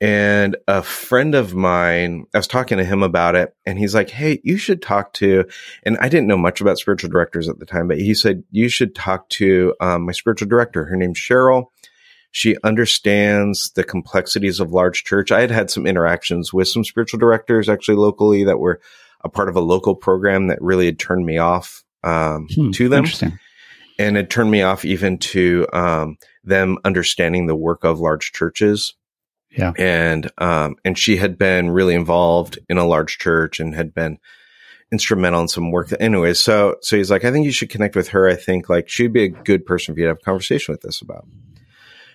And 0.00 0.56
a 0.66 0.82
friend 0.82 1.36
of 1.36 1.54
mine, 1.54 2.26
I 2.34 2.38
was 2.38 2.48
talking 2.48 2.78
to 2.78 2.84
him 2.84 3.02
about 3.02 3.36
it 3.36 3.54
and 3.64 3.78
he's 3.78 3.94
like, 3.94 4.10
Hey, 4.10 4.40
you 4.42 4.56
should 4.56 4.82
talk 4.82 5.12
to, 5.14 5.44
and 5.84 5.96
I 5.98 6.08
didn't 6.08 6.26
know 6.26 6.36
much 6.36 6.60
about 6.60 6.78
spiritual 6.78 7.10
directors 7.10 7.48
at 7.48 7.60
the 7.60 7.64
time, 7.64 7.86
but 7.86 7.98
he 7.98 8.12
said, 8.12 8.42
you 8.50 8.68
should 8.68 8.94
talk 8.94 9.28
to 9.30 9.72
um, 9.80 10.04
my 10.06 10.12
spiritual 10.12 10.48
director. 10.48 10.84
Her 10.84 10.96
name's 10.96 11.20
Cheryl. 11.20 11.66
She 12.34 12.56
understands 12.64 13.70
the 13.76 13.84
complexities 13.84 14.58
of 14.58 14.72
large 14.72 15.04
church. 15.04 15.30
I 15.30 15.40
had 15.40 15.52
had 15.52 15.70
some 15.70 15.86
interactions 15.86 16.52
with 16.52 16.66
some 16.66 16.82
spiritual 16.82 17.20
directors 17.20 17.68
actually 17.68 17.94
locally 17.94 18.42
that 18.42 18.58
were 18.58 18.80
a 19.22 19.28
part 19.28 19.48
of 19.48 19.54
a 19.54 19.60
local 19.60 19.94
program 19.94 20.48
that 20.48 20.60
really 20.60 20.86
had 20.86 20.98
turned 20.98 21.24
me 21.24 21.38
off 21.38 21.84
um, 22.02 22.48
hmm, 22.52 22.72
to 22.72 22.88
them. 22.88 23.04
And 24.00 24.18
it 24.18 24.30
turned 24.30 24.50
me 24.50 24.62
off 24.62 24.84
even 24.84 25.18
to 25.18 25.68
um, 25.72 26.18
them 26.42 26.78
understanding 26.84 27.46
the 27.46 27.54
work 27.54 27.84
of 27.84 28.00
large 28.00 28.32
churches. 28.32 28.94
Yeah. 29.56 29.70
And 29.78 30.28
um, 30.38 30.74
and 30.84 30.98
she 30.98 31.16
had 31.18 31.38
been 31.38 31.70
really 31.70 31.94
involved 31.94 32.58
in 32.68 32.78
a 32.78 32.84
large 32.84 33.18
church 33.18 33.60
and 33.60 33.76
had 33.76 33.94
been 33.94 34.18
instrumental 34.90 35.42
in 35.42 35.46
some 35.46 35.70
work. 35.70 35.92
Anyways, 36.00 36.40
so 36.40 36.78
so 36.80 36.96
he's 36.96 37.12
like, 37.12 37.24
I 37.24 37.30
think 37.30 37.46
you 37.46 37.52
should 37.52 37.70
connect 37.70 37.94
with 37.94 38.08
her. 38.08 38.26
I 38.26 38.34
think 38.34 38.68
like 38.68 38.88
she'd 38.88 39.12
be 39.12 39.22
a 39.22 39.28
good 39.28 39.64
person 39.64 39.94
for 39.94 40.00
you 40.00 40.06
to 40.06 40.10
have 40.10 40.18
a 40.20 40.24
conversation 40.24 40.72
with 40.72 40.80
this 40.80 41.00
about. 41.00 41.28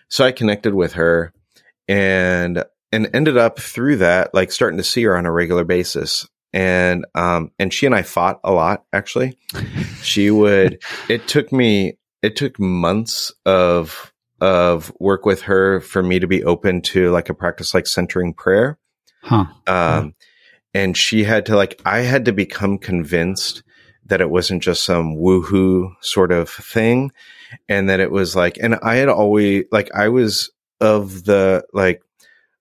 So 0.09 0.25
I 0.25 0.31
connected 0.31 0.73
with 0.73 0.93
her 0.93 1.33
and 1.87 2.63
and 2.91 3.09
ended 3.13 3.37
up 3.37 3.59
through 3.59 3.97
that 3.97 4.33
like 4.33 4.51
starting 4.51 4.77
to 4.77 4.83
see 4.83 5.03
her 5.03 5.17
on 5.17 5.25
a 5.25 5.31
regular 5.31 5.63
basis. 5.63 6.27
And 6.51 7.05
um 7.15 7.51
and 7.59 7.73
she 7.73 7.85
and 7.85 7.95
I 7.95 8.01
fought 8.01 8.39
a 8.43 8.51
lot 8.51 8.83
actually. 8.91 9.37
she 10.01 10.31
would 10.31 10.81
it 11.09 11.27
took 11.27 11.51
me 11.51 11.97
it 12.21 12.35
took 12.35 12.59
months 12.59 13.31
of 13.45 14.13
of 14.41 14.91
work 14.99 15.25
with 15.25 15.41
her 15.41 15.81
for 15.81 16.01
me 16.01 16.19
to 16.19 16.27
be 16.27 16.43
open 16.43 16.81
to 16.81 17.11
like 17.11 17.29
a 17.29 17.33
practice 17.33 17.73
like 17.73 17.87
centering 17.87 18.33
prayer. 18.33 18.79
Huh. 19.21 19.45
Um 19.67 20.15
and 20.73 20.95
she 20.95 21.23
had 21.23 21.45
to 21.47 21.55
like 21.55 21.81
I 21.85 21.99
had 21.99 22.25
to 22.25 22.31
become 22.31 22.77
convinced 22.77 23.63
that 24.09 24.21
it 24.21 24.29
wasn't 24.29 24.61
just 24.61 24.83
some 24.83 25.15
woohoo 25.15 25.93
sort 26.01 26.31
of 26.31 26.49
thing 26.49 27.11
and 27.67 27.89
that 27.89 27.99
it 27.99 28.11
was 28.11 28.35
like, 28.35 28.57
and 28.61 28.75
I 28.75 28.95
had 28.95 29.09
always, 29.09 29.65
like, 29.71 29.89
I 29.95 30.09
was 30.09 30.51
of 30.81 31.23
the, 31.23 31.63
like, 31.73 32.01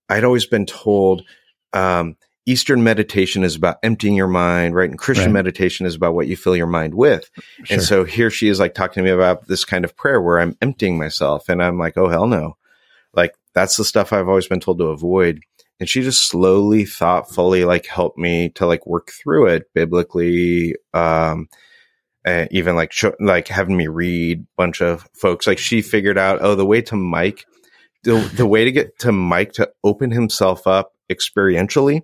I'd 0.08 0.24
always 0.24 0.46
been 0.46 0.66
told, 0.66 1.24
um, 1.72 2.16
Eastern 2.46 2.82
meditation 2.82 3.44
is 3.44 3.56
about 3.56 3.76
emptying 3.82 4.14
your 4.14 4.26
mind, 4.26 4.74
right? 4.74 4.88
And 4.88 4.98
Christian 4.98 5.26
right. 5.26 5.34
meditation 5.34 5.84
is 5.84 5.94
about 5.94 6.14
what 6.14 6.28
you 6.28 6.36
fill 6.36 6.56
your 6.56 6.66
mind 6.66 6.94
with. 6.94 7.30
Sure. 7.64 7.74
And 7.74 7.82
so 7.82 8.04
here 8.04 8.30
she 8.30 8.48
is 8.48 8.58
like 8.58 8.72
talking 8.72 9.02
to 9.02 9.06
me 9.06 9.10
about 9.10 9.46
this 9.48 9.66
kind 9.66 9.84
of 9.84 9.94
prayer 9.94 10.20
where 10.22 10.40
I'm 10.40 10.56
emptying 10.62 10.96
myself. 10.96 11.50
And 11.50 11.62
I'm 11.62 11.78
like, 11.78 11.98
oh, 11.98 12.08
hell 12.08 12.26
no. 12.26 12.56
Like 13.12 13.34
that's 13.52 13.76
the 13.76 13.84
stuff 13.84 14.14
I've 14.14 14.28
always 14.28 14.48
been 14.48 14.60
told 14.60 14.78
to 14.78 14.86
avoid. 14.86 15.40
And 15.80 15.88
she 15.88 16.02
just 16.02 16.28
slowly, 16.28 16.84
thoughtfully, 16.84 17.64
like 17.64 17.86
helped 17.86 18.18
me 18.18 18.50
to 18.50 18.66
like 18.66 18.86
work 18.86 19.10
through 19.10 19.46
it 19.48 19.72
biblically, 19.74 20.74
um, 20.92 21.48
uh, 22.26 22.46
even 22.50 22.74
like 22.74 22.92
sh- 22.92 23.04
like 23.20 23.48
having 23.48 23.76
me 23.76 23.86
read 23.86 24.40
a 24.40 24.46
bunch 24.56 24.82
of 24.82 25.08
folks. 25.14 25.46
Like 25.46 25.58
she 25.58 25.82
figured 25.82 26.18
out, 26.18 26.40
oh, 26.42 26.56
the 26.56 26.66
way 26.66 26.82
to 26.82 26.96
Mike, 26.96 27.44
the 28.02 28.18
the 28.34 28.46
way 28.46 28.64
to 28.64 28.72
get 28.72 28.98
to 29.00 29.12
Mike 29.12 29.52
to 29.52 29.70
open 29.84 30.10
himself 30.10 30.66
up 30.66 30.94
experientially 31.10 32.02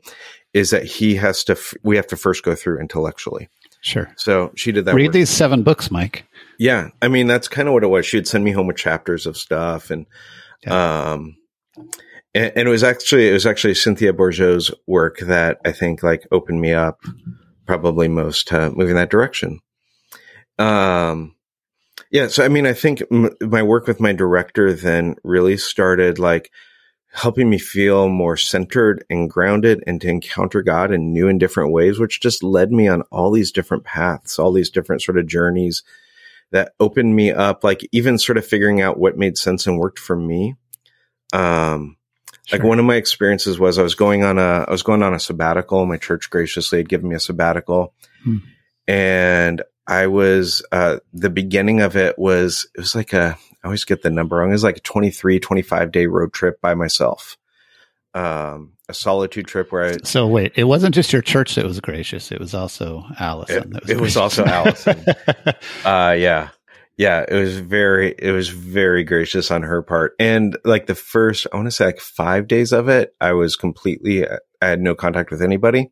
is 0.52 0.70
that 0.70 0.84
he 0.84 1.16
has 1.16 1.42
to. 1.44 1.52
F- 1.52 1.74
we 1.82 1.96
have 1.96 2.06
to 2.06 2.16
first 2.16 2.44
go 2.44 2.54
through 2.54 2.80
intellectually. 2.80 3.48
Sure. 3.80 4.10
So 4.16 4.50
she 4.56 4.72
did 4.72 4.86
that. 4.86 4.94
Read 4.94 5.08
work. 5.08 5.12
these 5.12 5.28
seven 5.28 5.62
books, 5.62 5.90
Mike. 5.90 6.26
Yeah, 6.58 6.88
I 7.02 7.08
mean 7.08 7.26
that's 7.26 7.48
kind 7.48 7.68
of 7.68 7.74
what 7.74 7.84
it 7.84 7.88
was. 7.88 8.06
She'd 8.06 8.26
send 8.26 8.44
me 8.44 8.52
home 8.52 8.66
with 8.66 8.76
chapters 8.76 9.26
of 9.26 9.36
stuff, 9.36 9.90
and 9.90 10.06
yeah. 10.62 11.12
um, 11.12 11.36
and, 12.34 12.52
and, 12.56 12.68
it 12.68 12.70
was 12.70 12.82
actually 12.82 13.28
it 13.28 13.32
was 13.32 13.46
actually 13.46 13.74
Cynthia 13.74 14.12
Bourgeault's 14.12 14.70
work 14.86 15.18
that 15.20 15.58
I 15.64 15.72
think 15.72 16.02
like 16.02 16.26
opened 16.32 16.60
me 16.60 16.72
up 16.72 17.00
probably 17.66 18.08
most 18.08 18.48
to 18.48 18.70
moving 18.70 18.96
that 18.96 19.10
direction. 19.10 19.60
Um, 20.58 21.34
yeah, 22.10 22.28
so 22.28 22.44
I 22.44 22.48
mean, 22.48 22.66
I 22.66 22.72
think 22.72 23.02
m- 23.10 23.34
my 23.40 23.62
work 23.62 23.86
with 23.86 24.00
my 24.00 24.12
director 24.12 24.72
then 24.72 25.16
really 25.24 25.56
started 25.56 26.18
like 26.18 26.50
helping 27.12 27.48
me 27.48 27.58
feel 27.58 28.08
more 28.08 28.36
centered 28.36 29.04
and 29.08 29.30
grounded 29.30 29.82
and 29.86 30.00
to 30.00 30.08
encounter 30.08 30.62
God 30.62 30.92
in 30.92 31.12
new 31.12 31.28
and 31.28 31.38
different 31.38 31.72
ways, 31.72 31.98
which 31.98 32.20
just 32.20 32.42
led 32.42 32.72
me 32.72 32.88
on 32.88 33.02
all 33.12 33.30
these 33.30 33.52
different 33.52 33.84
paths, 33.84 34.38
all 34.38 34.52
these 34.52 34.70
different 34.70 35.00
sort 35.00 35.16
of 35.16 35.26
journeys 35.26 35.84
that 36.50 36.72
opened 36.80 37.14
me 37.14 37.32
up, 37.32 37.62
like 37.62 37.88
even 37.92 38.18
sort 38.18 38.36
of 38.36 38.46
figuring 38.46 38.80
out 38.80 38.98
what 38.98 39.16
made 39.16 39.38
sense 39.38 39.66
and 39.66 39.78
worked 39.78 39.98
for 39.98 40.16
me. 40.16 40.56
Um, 41.32 41.96
sure. 42.44 42.58
like 42.58 42.66
one 42.66 42.78
of 42.78 42.84
my 42.84 42.96
experiences 42.96 43.58
was 43.58 43.78
I 43.78 43.82
was 43.82 43.94
going 43.94 44.24
on 44.24 44.38
a, 44.38 44.64
I 44.66 44.70
was 44.70 44.82
going 44.82 45.02
on 45.02 45.14
a 45.14 45.20
sabbatical. 45.20 45.86
My 45.86 45.96
church 45.96 46.30
graciously 46.30 46.78
had 46.78 46.88
given 46.88 47.08
me 47.08 47.16
a 47.16 47.20
sabbatical 47.20 47.94
hmm. 48.22 48.38
and 48.86 49.62
I 49.86 50.06
was, 50.06 50.64
uh, 50.72 50.98
the 51.12 51.30
beginning 51.30 51.80
of 51.80 51.96
it 51.96 52.18
was, 52.18 52.66
it 52.74 52.80
was 52.80 52.94
like 52.94 53.12
a, 53.12 53.36
I 53.62 53.66
always 53.66 53.84
get 53.84 54.02
the 54.02 54.10
number 54.10 54.36
wrong. 54.36 54.50
It 54.50 54.52
was 54.52 54.64
like 54.64 54.78
a 54.78 54.80
23, 54.80 55.40
25 55.40 55.92
day 55.92 56.06
road 56.06 56.32
trip 56.32 56.60
by 56.60 56.74
myself. 56.74 57.36
Um, 58.14 58.74
a 58.88 58.94
solitude 58.94 59.46
trip 59.46 59.72
where 59.72 59.84
I. 59.86 59.96
So 60.04 60.26
wait, 60.26 60.52
it 60.56 60.64
wasn't 60.64 60.94
just 60.94 61.12
your 61.12 61.22
church 61.22 61.54
that 61.54 61.64
was 61.64 61.80
gracious. 61.80 62.30
It 62.30 62.38
was 62.38 62.54
also 62.54 63.04
Allison. 63.18 63.74
It, 63.74 63.82
was, 63.82 63.90
it 63.90 64.00
was, 64.00 64.16
also 64.16 64.44
Allison. 64.44 65.04
uh, 65.84 66.14
yeah. 66.16 66.50
Yeah. 66.96 67.24
It 67.26 67.34
was 67.34 67.58
very, 67.58 68.14
it 68.18 68.30
was 68.30 68.48
very 68.48 69.04
gracious 69.04 69.50
on 69.50 69.62
her 69.62 69.82
part. 69.82 70.14
And 70.18 70.56
like 70.64 70.86
the 70.86 70.94
first, 70.94 71.46
I 71.52 71.56
want 71.56 71.66
to 71.66 71.72
say 71.72 71.86
like 71.86 72.00
five 72.00 72.46
days 72.46 72.72
of 72.72 72.88
it, 72.88 73.14
I 73.20 73.32
was 73.32 73.56
completely, 73.56 74.28
I 74.28 74.38
had 74.60 74.80
no 74.80 74.94
contact 74.94 75.30
with 75.30 75.42
anybody. 75.42 75.90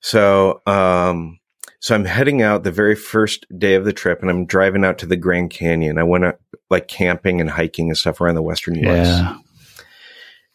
So, 0.00 0.62
um, 0.66 1.38
so 1.80 1.94
I'm 1.94 2.04
heading 2.04 2.42
out 2.42 2.62
the 2.62 2.70
very 2.70 2.94
first 2.94 3.46
day 3.58 3.74
of 3.74 3.84
the 3.84 3.92
trip 3.92 4.20
and 4.20 4.30
I'm 4.30 4.46
driving 4.46 4.84
out 4.84 4.98
to 4.98 5.06
the 5.06 5.16
Grand 5.16 5.50
Canyon. 5.50 5.98
I 5.98 6.02
went 6.02 6.24
out 6.24 6.40
like 6.68 6.88
camping 6.88 7.40
and 7.40 7.50
hiking 7.50 7.88
and 7.88 7.96
stuff 7.96 8.20
around 8.20 8.34
the 8.34 8.42
Western 8.42 8.76
US. 8.76 9.06
Yeah. 9.06 9.38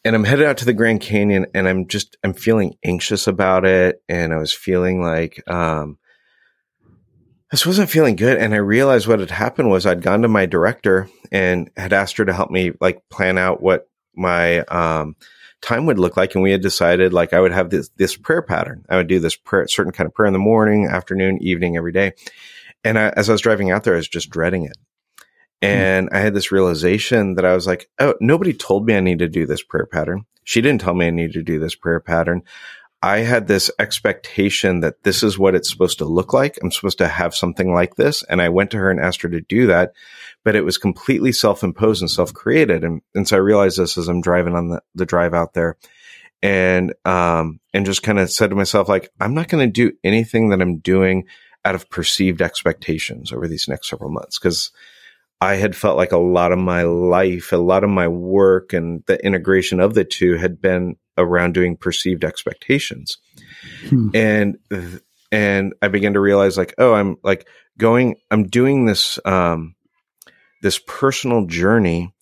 And 0.04 0.14
I'm 0.14 0.24
headed 0.24 0.46
out 0.46 0.58
to 0.58 0.64
the 0.64 0.72
Grand 0.72 1.00
Canyon 1.00 1.46
and 1.52 1.66
I'm 1.68 1.88
just, 1.88 2.16
I'm 2.22 2.32
feeling 2.32 2.76
anxious 2.84 3.26
about 3.26 3.64
it. 3.64 4.02
And 4.08 4.32
I 4.32 4.36
was 4.36 4.52
feeling 4.52 5.02
like, 5.02 5.42
um, 5.50 5.98
this 7.56 7.64
wasn't 7.64 7.88
feeling 7.88 8.16
good. 8.16 8.36
And 8.36 8.52
I 8.52 8.58
realized 8.58 9.06
what 9.06 9.18
had 9.18 9.30
happened 9.30 9.70
was 9.70 9.86
I'd 9.86 10.02
gone 10.02 10.20
to 10.20 10.28
my 10.28 10.44
director 10.44 11.08
and 11.32 11.70
had 11.74 11.94
asked 11.94 12.18
her 12.18 12.26
to 12.26 12.34
help 12.34 12.50
me 12.50 12.72
like 12.82 13.08
plan 13.08 13.38
out 13.38 13.62
what 13.62 13.88
my, 14.14 14.58
um, 14.64 15.16
time 15.62 15.86
would 15.86 15.98
look 15.98 16.18
like. 16.18 16.34
And 16.34 16.42
we 16.42 16.50
had 16.50 16.60
decided 16.60 17.14
like 17.14 17.32
I 17.32 17.40
would 17.40 17.52
have 17.52 17.70
this, 17.70 17.88
this 17.96 18.14
prayer 18.14 18.42
pattern. 18.42 18.84
I 18.90 18.96
would 18.96 19.06
do 19.06 19.20
this 19.20 19.36
prayer, 19.36 19.66
certain 19.68 19.92
kind 19.92 20.06
of 20.06 20.12
prayer 20.12 20.26
in 20.26 20.34
the 20.34 20.38
morning, 20.38 20.84
afternoon, 20.84 21.42
evening, 21.42 21.78
every 21.78 21.92
day. 21.92 22.12
And 22.84 22.98
I, 22.98 23.08
as 23.16 23.30
I 23.30 23.32
was 23.32 23.40
driving 23.40 23.70
out 23.70 23.84
there, 23.84 23.94
I 23.94 23.96
was 23.96 24.06
just 24.06 24.28
dreading 24.28 24.66
it. 24.66 24.76
Hmm. 25.62 25.66
And 25.66 26.08
I 26.12 26.18
had 26.18 26.34
this 26.34 26.52
realization 26.52 27.36
that 27.36 27.46
I 27.46 27.54
was 27.54 27.66
like, 27.66 27.88
oh, 27.98 28.16
nobody 28.20 28.52
told 28.52 28.84
me 28.84 28.94
I 28.94 29.00
need 29.00 29.20
to 29.20 29.28
do 29.28 29.46
this 29.46 29.62
prayer 29.62 29.86
pattern. 29.86 30.26
She 30.44 30.60
didn't 30.60 30.82
tell 30.82 30.92
me 30.92 31.06
I 31.06 31.10
need 31.10 31.32
to 31.32 31.42
do 31.42 31.58
this 31.58 31.74
prayer 31.74 32.00
pattern. 32.00 32.42
I 33.06 33.18
had 33.18 33.46
this 33.46 33.70
expectation 33.78 34.80
that 34.80 35.02
this 35.04 35.22
is 35.22 35.38
what 35.38 35.54
it's 35.54 35.70
supposed 35.70 35.98
to 35.98 36.04
look 36.04 36.32
like. 36.32 36.58
I'm 36.62 36.72
supposed 36.72 36.98
to 36.98 37.08
have 37.08 37.34
something 37.34 37.72
like 37.72 37.94
this. 37.96 38.22
And 38.24 38.42
I 38.42 38.48
went 38.48 38.72
to 38.72 38.78
her 38.78 38.90
and 38.90 39.00
asked 39.00 39.22
her 39.22 39.28
to 39.28 39.40
do 39.40 39.66
that 39.68 39.92
but 40.46 40.54
it 40.54 40.64
was 40.64 40.78
completely 40.78 41.32
self-imposed 41.32 42.02
and 42.02 42.08
self-created. 42.08 42.84
And, 42.84 43.02
and 43.16 43.26
so 43.26 43.36
I 43.36 43.40
realized 43.40 43.80
this 43.80 43.98
as 43.98 44.06
I'm 44.06 44.20
driving 44.20 44.54
on 44.54 44.68
the, 44.68 44.80
the 44.94 45.04
drive 45.04 45.34
out 45.34 45.54
there 45.54 45.76
and, 46.40 46.94
um, 47.04 47.58
and 47.74 47.84
just 47.84 48.04
kind 48.04 48.20
of 48.20 48.30
said 48.30 48.50
to 48.50 48.56
myself, 48.56 48.88
like, 48.88 49.10
I'm 49.18 49.34
not 49.34 49.48
going 49.48 49.66
to 49.66 49.72
do 49.72 49.96
anything 50.04 50.50
that 50.50 50.62
I'm 50.62 50.78
doing 50.78 51.24
out 51.64 51.74
of 51.74 51.90
perceived 51.90 52.40
expectations 52.40 53.32
over 53.32 53.48
these 53.48 53.66
next 53.66 53.90
several 53.90 54.12
months. 54.12 54.38
Cause 54.38 54.70
I 55.40 55.56
had 55.56 55.76
felt 55.76 55.98
like 55.98 56.12
a 56.12 56.18
lot 56.18 56.52
of 56.52 56.58
my 56.58 56.84
life, 56.84 57.52
a 57.52 57.56
lot 57.56 57.84
of 57.84 57.90
my 57.90 58.08
work 58.08 58.72
and 58.72 59.02
the 59.06 59.22
integration 59.24 59.80
of 59.80 59.94
the 59.94 60.04
two 60.04 60.36
had 60.36 60.60
been 60.62 60.96
around 61.18 61.54
doing 61.54 61.76
perceived 61.76 62.24
expectations. 62.24 63.18
Hmm. 63.88 64.08
And, 64.14 64.58
and 65.30 65.74
I 65.82 65.88
began 65.88 66.14
to 66.14 66.20
realize 66.20 66.56
like, 66.56 66.74
oh, 66.78 66.94
I'm 66.94 67.16
like 67.22 67.46
going, 67.78 68.16
I'm 68.30 68.44
doing 68.44 68.86
this, 68.86 69.18
um, 69.24 69.74
this 70.62 70.78
personal 70.78 71.46
journey 71.46 72.14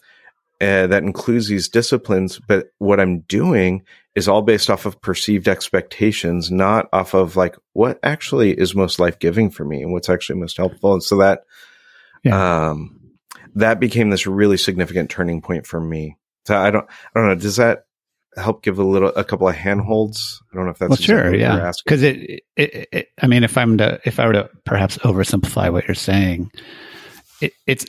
uh, 0.61 0.88
that 0.88 1.03
includes 1.05 1.46
these 1.46 1.68
disciplines. 1.68 2.40
But 2.40 2.66
what 2.79 2.98
I'm 2.98 3.20
doing 3.20 3.83
is 4.16 4.29
all 4.29 4.42
based 4.42 4.70
off 4.70 4.87
of 4.87 5.00
perceived 5.00 5.46
expectations, 5.46 6.50
not 6.50 6.88
off 6.92 7.14
of 7.14 7.37
like 7.37 7.57
what 7.74 8.00
actually 8.03 8.53
is 8.53 8.74
most 8.74 8.98
life 8.98 9.18
giving 9.20 9.50
for 9.50 9.64
me 9.64 9.83
and 9.83 9.92
what's 9.92 10.09
actually 10.09 10.40
most 10.40 10.57
helpful. 10.57 10.94
And 10.94 11.03
so 11.03 11.18
that, 11.18 11.42
yeah. 12.24 12.70
um, 12.70 13.00
that 13.55 13.81
became 13.81 14.11
this 14.11 14.27
really 14.27 14.57
significant 14.57 15.11
turning 15.11 15.40
point 15.40 15.67
for 15.67 15.81
me. 15.81 16.17
So 16.47 16.57
I 16.57 16.71
don't, 16.71 16.87
I 17.14 17.21
don't 17.21 17.29
know. 17.29 17.35
Does 17.35 17.57
that 17.57 17.87
help 18.37 18.62
give 18.62 18.79
a 18.79 18.85
little, 18.85 19.11
a 19.11 19.25
couple 19.25 19.49
of 19.49 19.55
handholds? 19.55 20.43
I 20.53 20.57
don't 20.57 20.64
know 20.67 20.73
if 20.73 20.79
that's 20.79 20.90
well, 20.90 20.97
sure, 20.97 21.35
yeah. 21.35 21.73
Because 21.85 22.03
it, 22.03 22.43
it, 22.57 22.88
it, 22.93 23.09
I 23.21 23.27
mean, 23.27 23.45
if 23.45 23.57
I'm 23.57 23.79
to, 23.79 24.01
if 24.05 24.19
I 24.21 24.27
were 24.27 24.33
to 24.35 24.51
perhaps 24.64 24.99
oversimplify 24.99 25.73
what 25.73 25.87
you're 25.87 25.95
saying, 25.95 26.51
it, 27.40 27.53
it's 27.67 27.87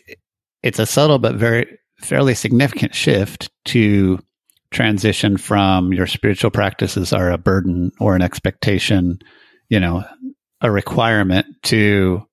it's 0.64 0.80
a 0.80 0.86
subtle 0.86 1.20
but 1.20 1.36
very 1.36 1.78
fairly 2.00 2.34
significant 2.34 2.96
shift 2.96 3.50
to 3.66 4.20
transition 4.72 5.38
from 5.38 5.94
your 5.94 6.08
spiritual 6.08 6.52
practices 6.52 7.14
are 7.14 7.32
a 7.32 7.38
burden 7.38 7.92
or 8.00 8.16
an 8.16 8.22
expectation, 8.22 9.20
you 9.70 9.80
know, 9.80 10.04
a 10.62 10.72
requirement 10.72 11.46
to 11.64 12.28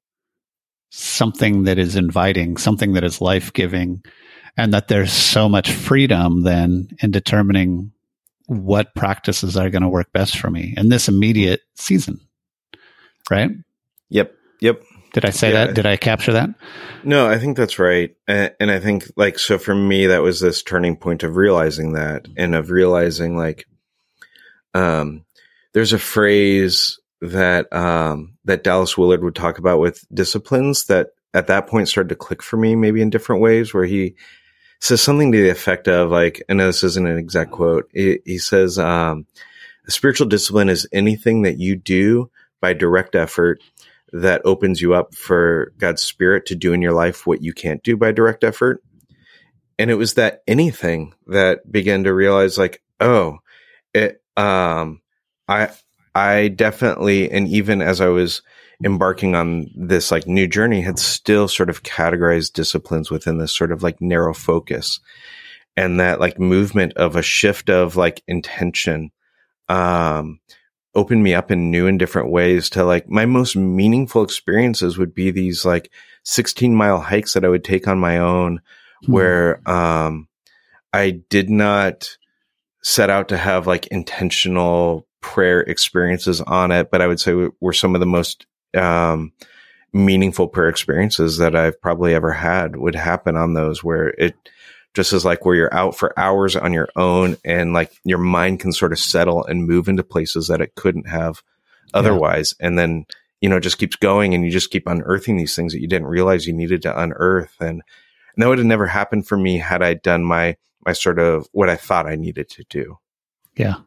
something 0.95 1.65
that 1.65 1.79
is 1.79 1.97
inviting, 1.97 2.59
something 2.59 2.93
that 2.93 3.03
is 3.03 3.23
life 3.23 3.53
giving, 3.55 4.05
and 4.59 4.75
that 4.75 4.89
there's 4.89 5.13
so 5.13 5.49
much 5.49 5.73
freedom 5.73 6.43
then 6.43 6.89
in 7.01 7.11
determining 7.11 7.91
what 8.47 8.95
practices 8.95 9.57
are 9.57 9.71
going 9.71 9.83
to 9.83 9.89
work 9.89 10.13
best 10.13 10.37
for 10.37 10.51
me 10.51 10.75
in 10.77 10.91
this 10.91 11.09
immediate 11.09 11.63
season. 11.75 12.21
Right? 13.31 13.51
Yep. 14.11 14.35
Yep. 14.61 14.83
Did 15.15 15.25
I 15.25 15.31
say 15.31 15.53
yeah. 15.53 15.67
that? 15.67 15.75
Did 15.75 15.87
I 15.87 15.97
capture 15.97 16.33
that? 16.33 16.51
No, 17.05 17.27
I 17.27 17.39
think 17.39 17.57
that's 17.57 17.79
right. 17.79 18.15
And, 18.29 18.55
and, 18.61 18.71
I 18.71 18.79
think 18.79 19.11
like, 19.17 19.39
so 19.39 19.59
for 19.59 19.75
me, 19.75 20.07
that 20.07 20.23
was 20.23 20.41
this 20.41 20.63
turning 20.63 20.97
point 20.97 21.23
of 21.23 21.37
realizing 21.37 21.95
that 21.95 22.29
and 22.37 22.55
of 22.55 22.71
realizing 22.71 23.37
like, 23.37 23.67
um, 24.75 25.25
there's 25.73 25.93
a 25.95 25.99
phrase 25.99 26.99
that, 27.23 27.73
um, 27.73 28.37
that 28.45 28.65
Dallas 28.65 28.99
Willard 28.99 29.25
would 29.25 29.35
talk 29.35 29.59
about 29.59 29.79
with 29.79 30.05
disciplines 30.13 30.85
that 30.87 31.11
at 31.33 31.47
that 31.47 31.67
point 31.67 31.89
started 31.89 32.11
to 32.11 32.17
click 32.17 32.43
for 32.43 32.57
me, 32.59 32.77
maybe 32.77 33.01
in 33.01 33.09
different 33.09 33.41
ways 33.41 33.73
where 33.73 33.87
he 33.87 34.17
says 34.81 35.01
something 35.01 35.33
to 35.33 35.43
the 35.43 35.49
effect 35.49 35.89
of 35.89 36.11
like, 36.11 36.43
I 36.49 36.55
know 36.55 36.67
this 36.67 36.85
isn't 36.85 37.07
an 37.07 37.17
exact 37.17 37.53
quote. 37.53 37.89
He, 37.95 38.19
he 38.27 38.39
says, 38.39 38.79
um, 38.79 39.27
a 39.87 39.91
spiritual 39.91 40.27
discipline 40.27 40.69
is 40.69 40.89
anything 40.93 41.43
that 41.43 41.59
you 41.59 41.77
do 41.77 42.31
by 42.61 42.73
direct 42.73 43.15
effort 43.15 43.63
that 44.13 44.43
opens 44.45 44.81
you 44.81 44.93
up 44.93 45.15
for 45.15 45.73
God's 45.79 46.03
spirit 46.03 46.47
to 46.47 46.55
do 46.55 46.73
in 46.73 46.83
your 46.83 46.93
life 46.93 47.27
what 47.27 47.43
you 47.43 47.53
can't 47.53 47.83
do 47.83 47.97
by 47.97 48.13
direct 48.13 48.45
effort. 48.45 48.83
And 49.79 49.91
it 49.91 49.95
was 49.95 50.15
that 50.15 50.43
anything 50.47 51.15
that 51.29 51.71
began 51.71 52.05
to 52.05 52.13
realize 52.13 52.59
like, 52.59 52.83
oh, 53.01 53.39
it, 53.95 54.23
um, 54.37 55.01
I, 55.49 55.71
I 56.15 56.49
definitely, 56.49 57.31
and 57.31 57.49
even 57.49 57.81
as 57.81 58.01
I 58.01 58.09
was 58.09 58.43
embarking 58.85 59.35
on 59.35 59.71
this 59.75 60.11
like 60.11 60.27
new 60.27 60.47
journey, 60.47 60.83
had 60.83 60.99
still 60.99 61.49
sort 61.49 61.71
of 61.71 61.83
categorized 61.83 62.53
disciplines 62.53 63.11
within 63.11 63.39
this 63.39 63.53
sort 63.53 63.73
of 63.73 63.83
like 63.83 64.01
narrow 64.01 64.35
focus 64.35 65.01
and 65.77 66.01
that 66.01 66.21
like 66.21 66.39
movement 66.39 66.95
of 66.95 67.17
a 67.17 67.23
shift 67.23 67.71
of 67.71 67.97
like 67.97 68.23
intention, 68.27 69.11
um, 69.69 70.41
opened 70.95 71.23
me 71.23 71.35
up 71.35 71.51
in 71.51 71.71
new 71.71 71.87
and 71.87 71.99
different 71.99 72.31
ways 72.31 72.69
to 72.71 72.85
like 72.85 73.09
my 73.09 73.25
most 73.25 73.57
meaningful 73.57 74.23
experiences 74.23 74.99
would 74.99 75.15
be 75.15 75.31
these 75.31 75.65
like 75.65 75.91
16 76.25 76.75
mile 76.75 77.01
hikes 77.01 77.35
that 77.35 77.45
I 77.45 77.49
would 77.49 77.65
take 77.65 77.89
on 77.89 77.99
my 77.99 78.19
own 78.19 78.59
mm-hmm. 78.59 79.13
where 79.13 79.69
um 79.69 80.29
I 80.93 81.23
did 81.31 81.49
not 81.49 82.17
set 82.83 83.09
out 83.09 83.29
to 83.29 83.39
have 83.39 83.67
like 83.67 83.87
intentional 83.87 85.07
prayer 85.23 85.61
experiences 85.61 86.41
on 86.43 86.71
it, 86.71 86.91
but 86.91 87.01
I 87.01 87.07
would 87.07 87.21
say 87.21 87.49
were 87.61 87.73
some 87.73 87.95
of 87.95 88.01
the 88.01 88.07
most 88.07 88.47
um 88.75 89.33
meaningful 89.95 90.49
prayer 90.49 90.69
experiences 90.69 91.37
that 91.37 91.55
I've 91.55 91.81
probably 91.81 92.15
ever 92.15 92.33
had 92.33 92.77
would 92.77 92.95
happen 92.95 93.37
on 93.37 93.53
those 93.53 93.85
where 93.85 94.09
it 94.09 94.35
just 94.95 95.13
is 95.13 95.25
like 95.25 95.45
where 95.45 95.55
you're 95.55 95.75
out 95.75 95.97
for 95.97 96.19
hours 96.19 96.57
on 96.57 96.73
your 96.73 96.89
own 96.97 97.37
and 97.45 97.75
like 97.75 97.93
your 98.05 98.19
mind 98.19 98.61
can 98.61 98.73
sort 98.73 98.93
of 98.93 98.99
settle 98.99 99.45
and 99.45 99.67
move 99.67 99.89
into 99.89 100.03
places 100.03 100.49
that 100.49 100.63
it 100.63 100.75
couldn't 100.77 101.09
have 101.09 101.43
otherwise. 101.93 102.55
Yeah. 102.59 102.69
And 102.69 102.79
then 102.79 103.07
you 103.43 103.49
know, 103.49 103.61
just 103.61 103.77
keeps 103.77 103.97
going 103.97 104.35
and 104.35 104.45
you 104.45 104.51
just 104.51 104.71
keep 104.71 104.87
unearthing 104.87 105.37
these 105.37 105.55
things 105.55 105.73
that 105.73 105.81
you 105.81 105.89
didn't 105.89 106.07
realize 106.07 106.47
you 106.47 106.55
needed 106.55 106.81
to 106.83 106.99
unearth. 106.99 107.55
And, 107.61 107.83
and 108.35 108.43
that 108.43 108.49
would 108.49 108.59
have 108.59 108.67
never 108.67 108.87
happened 108.87 109.27
for 109.27 109.37
me 109.37 109.59
had 109.59 109.83
I 109.83 109.95
done 109.95 110.25
my, 110.25 110.57
my 110.87 110.93
sort 110.93 111.19
of 111.19 111.49
what 111.51 111.69
I 111.69 111.75
thought 111.77 112.07
I 112.07 112.15
needed 112.15 112.49
to 112.51 112.65
do. 112.71 112.99
Yeah. 113.57 113.79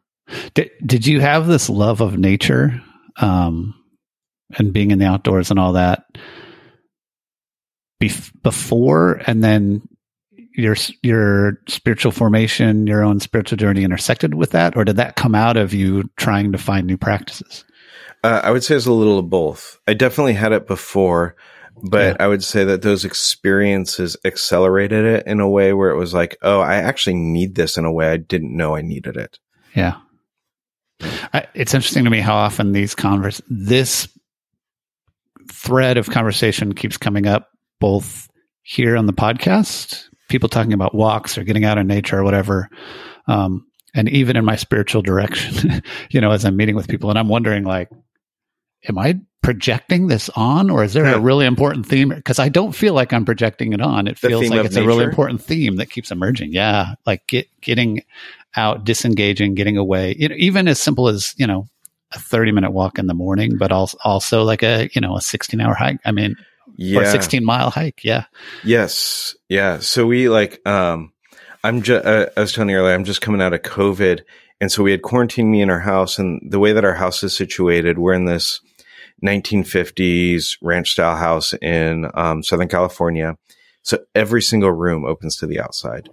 Did, 0.54 0.72
did 0.86 1.08
you 1.08 1.22
have 1.22 1.48
this 1.48 1.70
love 1.70 2.02
of 2.02 2.18
nature, 2.18 2.82
um, 3.18 3.76
and 4.58 4.74
being 4.74 4.92
in 4.92 5.00
the 5.00 5.06
outdoors 5.06 5.52
and 5.52 5.60
all 5.60 5.74
that 5.74 6.06
bef- 8.02 8.32
before 8.44 9.22
and 9.26 9.44
then 9.44 9.88
your 10.58 10.76
your 11.04 11.60
spiritual 11.68 12.12
formation, 12.12 12.88
your 12.88 13.04
own 13.04 13.20
spiritual 13.20 13.58
journey 13.58 13.84
intersected 13.84 14.36
with 14.36 14.52
that, 14.52 14.78
or 14.78 14.86
did 14.86 14.96
that 14.98 15.16
come 15.16 15.36
out 15.36 15.58
of 15.58 15.74
you 15.74 16.10
trying 16.18 16.54
to 16.54 16.58
find 16.58 16.88
new 16.88 16.98
practices? 16.98 17.66
Uh, 18.24 18.42
I 18.44 18.52
would 18.52 18.64
say 18.64 18.76
it's 18.76 18.86
a 18.86 18.94
little 18.94 19.20
of 19.20 19.30
both. 19.30 19.80
I 19.88 19.94
definitely 19.94 20.34
had 20.34 20.54
it 20.54 20.66
before, 20.66 21.36
but 21.84 22.16
yeah. 22.16 22.26
I 22.26 22.28
would 22.28 22.44
say 22.44 22.64
that 22.64 22.82
those 22.82 23.04
experiences 23.04 24.16
accelerated 24.24 25.06
it 25.06 25.28
in 25.28 25.42
a 25.42 25.50
way 25.50 25.74
where 25.74 25.90
it 25.90 25.98
was 25.98 26.14
like, 26.14 26.38
oh, 26.42 26.62
I 26.62 26.76
actually 26.76 27.16
need 27.16 27.56
this 27.56 27.78
in 27.78 27.86
a 27.86 27.92
way 27.92 28.10
I 28.10 28.18
didn't 28.18 28.56
know 28.56 28.76
I 28.76 28.82
needed 28.82 29.18
it. 29.18 29.38
Yeah. 29.76 29.98
I, 31.02 31.48
it's 31.54 31.74
interesting 31.74 32.06
to 32.06 32.10
me 32.10 32.20
how 32.20 32.36
often 32.36 32.72
these 32.72 32.96
converse 32.96 33.42
this 33.50 34.08
thread 35.52 35.98
of 35.98 36.10
conversation 36.10 36.74
keeps 36.74 36.98
coming 36.98 37.28
up 37.28 37.50
both 37.80 38.30
here 38.64 38.98
on 38.98 39.06
the 39.06 39.14
podcast 39.14 40.10
people 40.28 40.50
talking 40.50 40.74
about 40.74 40.96
walks 40.96 41.38
or 41.38 41.44
getting 41.44 41.66
out 41.66 41.78
in 41.78 41.88
nature 41.88 42.18
or 42.18 42.24
whatever. 42.24 42.70
Um, 43.28 43.66
and 43.94 44.10
even 44.10 44.36
in 44.36 44.46
my 44.46 44.56
spiritual 44.56 45.02
direction, 45.02 45.82
you 46.10 46.22
know, 46.22 46.32
as 46.32 46.46
I'm 46.46 46.58
meeting 46.58 46.76
with 46.76 46.88
people 46.88 47.10
and 47.10 47.20
I'm 47.20 47.30
wondering 47.30 47.64
like, 47.64 47.90
am 48.88 48.98
I 48.98 49.20
projecting 49.42 50.08
this 50.08 50.30
on 50.36 50.70
or 50.70 50.84
is 50.84 50.94
there 50.94 51.06
yeah. 51.06 51.16
a 51.16 51.20
really 51.20 51.46
important 51.46 51.86
theme? 51.86 52.22
Cause 52.24 52.40
I 52.40 52.50
don't 52.50 52.74
feel 52.74 52.94
like 52.94 53.14
I'm 53.14 53.26
projecting 53.26 53.74
it 53.74 53.82
on. 53.82 54.08
It 54.08 54.18
feels 54.18 54.50
like 54.50 54.66
it's 54.66 54.76
nature? 54.76 54.86
a 54.86 54.88
really 54.88 55.06
important 55.06 55.42
theme 55.42 55.78
that 55.78 55.90
keeps 55.90 56.12
emerging. 56.12 56.52
Yeah. 56.52 56.96
Like 57.06 57.26
get, 57.28 57.48
getting 57.62 58.04
out, 58.58 58.84
disengaging, 58.84 59.56
getting 59.56 59.78
away, 59.78 60.16
you 60.18 60.30
know, 60.30 60.36
even 60.38 60.68
as 60.68 60.80
simple 60.80 61.08
as, 61.08 61.34
you 61.38 61.48
know, 61.48 61.68
a 62.14 62.20
30 62.20 62.52
minute 62.52 62.72
walk 62.72 63.00
in 63.00 63.08
the 63.08 63.14
morning, 63.14 63.58
but 63.58 63.72
also, 63.72 63.98
also 64.04 64.44
like 64.44 64.64
a, 64.64 64.90
you 64.94 65.02
know, 65.02 65.16
a 65.16 65.22
16 65.22 65.60
hour 65.60 65.74
hike. 65.74 66.00
I 66.06 66.12
mean, 66.12 66.36
yeah. 66.76 67.00
or 67.00 67.06
16 67.06 67.44
mile 67.44 67.70
hike. 67.70 68.04
Yeah. 68.04 68.26
Yes. 68.64 69.36
Yeah. 69.50 69.80
So 69.80 70.06
we 70.06 70.30
like, 70.30 70.66
um, 70.68 71.14
I'm 71.64 71.82
just, 71.82 72.06
uh, 72.06 72.28
I 72.36 72.42
was 72.42 72.54
telling 72.54 72.70
you 72.70 72.78
earlier, 72.78 72.94
I'm 72.94 73.06
just 73.06 73.22
coming 73.22 73.42
out 73.42 73.54
of 73.54 73.62
COVID. 73.62 74.22
And 74.62 74.72
so 74.72 74.84
we 74.84 74.92
had 74.92 75.02
quarantined 75.02 75.52
me 75.52 75.62
in 75.62 75.70
our 75.70 75.80
house 75.80 76.18
and 76.18 76.42
the 76.50 76.60
way 76.60 76.72
that 76.74 76.86
our 76.86 76.94
house 76.94 77.24
is 77.24 77.36
situated, 77.36 78.00
we're 78.00 78.14
in 78.14 78.26
this 78.26 78.62
1950s 79.26 80.58
ranch 80.62 80.92
style 80.92 81.16
house 81.16 81.54
in, 81.62 82.10
um, 82.14 82.44
Southern 82.44 82.68
California. 82.68 83.38
So 83.82 84.00
every 84.14 84.42
single 84.42 84.72
room 84.72 85.06
opens 85.06 85.38
to 85.38 85.48
the 85.48 85.60
outside. 85.60 86.10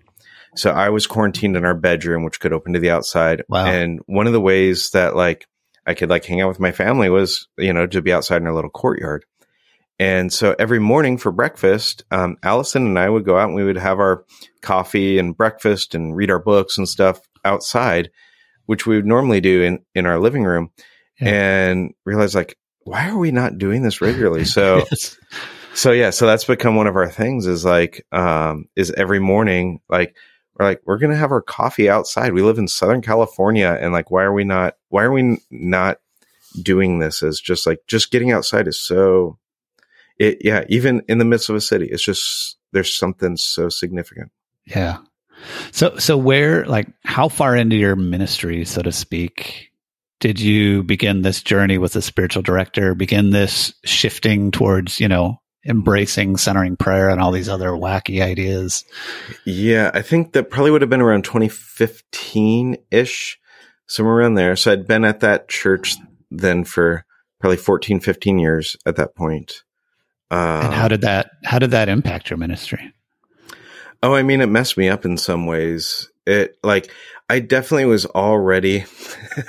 So 0.54 0.70
I 0.70 0.90
was 0.90 1.06
quarantined 1.06 1.56
in 1.56 1.64
our 1.64 1.74
bedroom, 1.74 2.24
which 2.24 2.40
could 2.40 2.52
open 2.52 2.74
to 2.74 2.78
the 2.78 2.90
outside. 2.90 3.42
Wow. 3.48 3.66
And 3.66 4.00
one 4.06 4.26
of 4.26 4.32
the 4.32 4.40
ways 4.40 4.90
that 4.90 5.16
like 5.16 5.46
I 5.86 5.94
could 5.94 6.10
like 6.10 6.24
hang 6.24 6.40
out 6.40 6.48
with 6.48 6.60
my 6.60 6.72
family 6.72 7.08
was, 7.08 7.48
you 7.56 7.72
know, 7.72 7.86
to 7.86 8.02
be 8.02 8.12
outside 8.12 8.42
in 8.42 8.46
our 8.46 8.54
little 8.54 8.70
courtyard. 8.70 9.24
And 9.98 10.32
so 10.32 10.54
every 10.58 10.78
morning 10.78 11.16
for 11.16 11.30
breakfast, 11.32 12.04
um, 12.10 12.36
Allison 12.42 12.86
and 12.86 12.98
I 12.98 13.08
would 13.08 13.24
go 13.24 13.38
out 13.38 13.48
and 13.48 13.54
we 13.54 13.64
would 13.64 13.76
have 13.76 13.98
our 13.98 14.24
coffee 14.60 15.18
and 15.18 15.36
breakfast 15.36 15.94
and 15.94 16.16
read 16.16 16.30
our 16.30 16.38
books 16.38 16.76
and 16.76 16.88
stuff 16.88 17.20
outside, 17.44 18.10
which 18.66 18.86
we 18.86 18.96
would 18.96 19.06
normally 19.06 19.40
do 19.40 19.62
in, 19.62 19.78
in 19.94 20.06
our 20.06 20.18
living 20.18 20.44
room 20.44 20.70
yeah. 21.20 21.28
and 21.28 21.94
realize 22.04 22.34
like, 22.34 22.58
why 22.84 23.08
are 23.08 23.18
we 23.18 23.30
not 23.30 23.58
doing 23.58 23.82
this 23.82 24.00
regularly? 24.00 24.44
So, 24.44 24.78
yes. 24.90 25.16
so 25.74 25.92
yeah, 25.92 26.10
so 26.10 26.26
that's 26.26 26.44
become 26.44 26.74
one 26.74 26.88
of 26.88 26.96
our 26.96 27.10
things 27.10 27.46
is 27.46 27.64
like, 27.64 28.04
um, 28.10 28.66
is 28.74 28.90
every 28.90 29.20
morning, 29.20 29.80
like, 29.88 30.16
we're 30.54 30.66
like, 30.66 30.82
we're 30.84 30.98
going 30.98 31.12
to 31.12 31.16
have 31.16 31.32
our 31.32 31.42
coffee 31.42 31.88
outside. 31.88 32.32
We 32.32 32.42
live 32.42 32.58
in 32.58 32.68
Southern 32.68 33.02
California. 33.02 33.76
And 33.80 33.92
like, 33.92 34.10
why 34.10 34.22
are 34.22 34.32
we 34.32 34.44
not, 34.44 34.76
why 34.88 35.04
are 35.04 35.12
we 35.12 35.38
not 35.50 35.98
doing 36.60 36.98
this 36.98 37.22
as 37.22 37.40
just 37.40 37.66
like, 37.66 37.80
just 37.86 38.10
getting 38.10 38.32
outside 38.32 38.68
is 38.68 38.80
so 38.80 39.38
it, 40.18 40.38
yeah, 40.42 40.64
even 40.68 41.02
in 41.08 41.18
the 41.18 41.24
midst 41.24 41.48
of 41.48 41.56
a 41.56 41.60
city, 41.60 41.88
it's 41.90 42.02
just 42.02 42.56
there's 42.72 42.94
something 42.94 43.36
so 43.36 43.68
significant. 43.68 44.30
Yeah. 44.66 44.98
So, 45.72 45.96
so 45.98 46.16
where, 46.16 46.64
like, 46.66 46.88
how 47.04 47.28
far 47.28 47.56
into 47.56 47.76
your 47.76 47.96
ministry, 47.96 48.64
so 48.64 48.82
to 48.82 48.92
speak, 48.92 49.70
did 50.20 50.38
you 50.38 50.84
begin 50.84 51.22
this 51.22 51.42
journey 51.42 51.78
with 51.78 51.96
a 51.96 52.02
spiritual 52.02 52.42
director? 52.42 52.94
Begin 52.94 53.30
this 53.30 53.74
shifting 53.84 54.52
towards, 54.52 55.00
you 55.00 55.08
know, 55.08 55.41
embracing 55.66 56.36
centering 56.36 56.76
prayer 56.76 57.08
and 57.08 57.20
all 57.20 57.30
these 57.30 57.48
other 57.48 57.70
wacky 57.70 58.22
ideas? 58.22 58.84
Yeah, 59.44 59.90
I 59.94 60.02
think 60.02 60.32
that 60.32 60.50
probably 60.50 60.70
would 60.70 60.82
have 60.82 60.90
been 60.90 61.00
around 61.00 61.24
2015 61.24 62.76
ish, 62.90 63.38
somewhere 63.86 64.16
around 64.16 64.34
there. 64.34 64.56
So 64.56 64.72
I'd 64.72 64.86
been 64.86 65.04
at 65.04 65.20
that 65.20 65.48
church 65.48 65.96
then 66.30 66.64
for 66.64 67.04
probably 67.40 67.56
14, 67.56 68.00
15 68.00 68.38
years 68.38 68.76
at 68.86 68.96
that 68.96 69.14
point. 69.14 69.62
Uh, 70.30 70.62
and 70.64 70.74
how 70.74 70.88
did 70.88 71.02
that 71.02 71.30
how 71.44 71.58
did 71.58 71.72
that 71.72 71.90
impact 71.90 72.30
your 72.30 72.38
ministry? 72.38 72.94
Oh, 74.02 74.14
I 74.14 74.22
mean, 74.22 74.40
it 74.40 74.46
messed 74.46 74.78
me 74.78 74.88
up 74.88 75.04
in 75.04 75.18
some 75.18 75.46
ways. 75.46 76.10
It 76.26 76.56
like 76.62 76.90
I 77.28 77.40
definitely 77.40 77.84
was 77.84 78.06
already. 78.06 78.86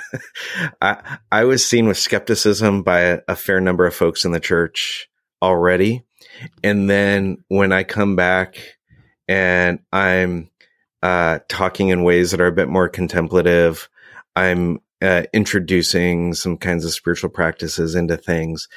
I 0.82 1.18
I 1.32 1.44
was 1.44 1.66
seen 1.66 1.86
with 1.86 1.96
skepticism 1.96 2.82
by 2.82 3.00
a, 3.00 3.20
a 3.28 3.36
fair 3.36 3.60
number 3.60 3.86
of 3.86 3.94
folks 3.94 4.26
in 4.26 4.32
the 4.32 4.40
church 4.40 5.08
already, 5.44 6.04
and 6.62 6.88
then 6.88 7.38
when 7.48 7.72
I 7.72 7.84
come 7.84 8.16
back 8.16 8.76
and 9.28 9.78
I'm 9.92 10.50
uh, 11.02 11.40
talking 11.48 11.88
in 11.88 12.02
ways 12.02 12.30
that 12.30 12.40
are 12.40 12.46
a 12.46 12.52
bit 12.52 12.68
more 12.68 12.88
contemplative, 12.88 13.88
I'm 14.34 14.80
uh, 15.02 15.24
introducing 15.32 16.34
some 16.34 16.56
kinds 16.56 16.84
of 16.84 16.92
spiritual 16.92 17.30
practices 17.30 17.94
into 17.94 18.16
things 18.16 18.68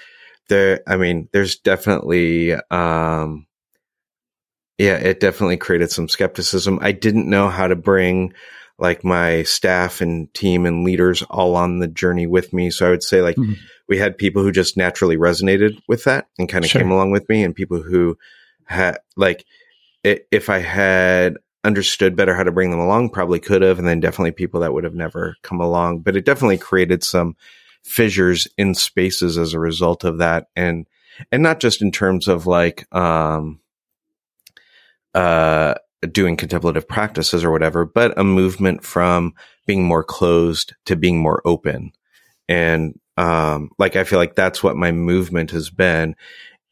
there, 0.48 0.82
I 0.88 0.98
mean, 0.98 1.30
there's 1.32 1.58
definitely, 1.58 2.54
um, 2.54 3.48
yeah, 4.78 4.96
it 4.96 5.20
definitely 5.20 5.58
created 5.58 5.92
some 5.92 6.08
skepticism. 6.08 6.80
I 6.82 6.92
didn't 6.92 7.30
know 7.30 7.50
how 7.50 7.68
to 7.68 7.76
bring 7.76 8.34
like 8.80 9.04
my 9.04 9.44
staff 9.44 10.02
and 10.02 10.32
team 10.34 10.66
and 10.66 10.84
leaders 10.84 11.24
all 11.24 11.56
on 11.56 11.80
the 11.80 11.88
journey 11.88 12.28
with 12.28 12.54
me. 12.54 12.70
So 12.70 12.88
I 12.88 12.90
would 12.92 13.04
say 13.04 13.22
like 13.22 13.36
mm-hmm. 13.36 13.54
We 13.88 13.98
had 13.98 14.18
people 14.18 14.44
who 14.44 14.52
just 14.52 14.78
naturally 14.78 15.18
resonated 15.18 15.80
with 15.88 16.04
that 16.04 16.28
and 16.38 16.50
kind 16.50 16.66
of 16.66 16.72
sure. 16.72 16.82
came 16.82 16.92
along 16.92 17.12
with 17.12 17.28
me 17.30 17.44
and 17.44 17.56
people 17.56 17.82
who 17.82 18.18
had 18.66 18.98
like, 19.16 19.46
if 20.04 20.50
I 20.50 20.60
had 20.60 21.38
understood 21.64 22.16
better 22.16 22.34
how 22.34 22.44
to 22.44 22.52
bring 22.52 22.72
them 22.72 22.80
along, 22.80 23.10
probably 23.10 23.40
could 23.40 23.62
have. 23.62 23.80
And 23.80 23.88
then 23.88 24.00
definitely 24.00 24.32
people 24.32 24.62
that 24.62 24.74
would 24.74 24.84
have 24.84 24.96
never 24.96 25.36
come 25.42 25.60
along, 25.60 26.00
but 26.00 26.16
it 26.16 26.26
definitely 26.26 26.58
created 26.58 27.04
some 27.04 27.36
fissures 27.88 28.48
in 28.58 28.74
spaces 28.74 29.38
as 29.38 29.54
a 29.54 29.60
result 29.60 30.04
of 30.04 30.18
that 30.18 30.48
and 30.58 30.86
and 31.32 31.42
not 31.42 31.62
just 31.62 31.82
in 31.82 31.90
terms 31.90 32.28
of 32.28 32.46
like 32.46 32.86
um 32.94 33.62
uh 35.16 35.74
doing 36.12 36.36
contemplative 36.36 36.86
practices 36.86 37.46
or 37.46 37.52
whatever 37.52 37.86
but 37.86 38.16
a 38.20 38.26
movement 38.26 38.84
from 38.84 39.34
being 39.66 39.86
more 39.86 40.04
closed 40.04 40.76
to 40.84 40.98
being 40.98 41.18
more 41.18 41.42
open 41.46 41.94
and 42.50 43.00
um 43.18 43.70
like 43.80 43.96
i 43.96 44.04
feel 44.04 44.20
like 44.20 44.36
that's 44.36 44.64
what 44.64 44.76
my 44.76 44.92
movement 44.92 45.52
has 45.52 45.70
been 45.70 46.16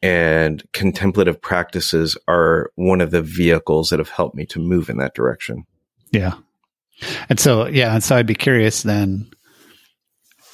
and 0.02 0.62
contemplative 0.72 1.40
practices 1.40 2.16
are 2.28 2.70
one 2.76 3.00
of 3.00 3.10
the 3.10 3.22
vehicles 3.22 3.90
that 3.90 3.98
have 3.98 4.10
helped 4.10 4.36
me 4.36 4.44
to 4.46 4.60
move 4.60 4.90
in 4.90 4.98
that 4.98 5.14
direction. 5.14 5.64
Yeah. 6.12 6.34
And 7.28 7.40
so 7.40 7.66
yeah 7.66 7.92
and 7.92 8.02
so 8.02 8.16
i'd 8.16 8.26
be 8.26 8.34
curious 8.34 8.82
then 8.82 9.30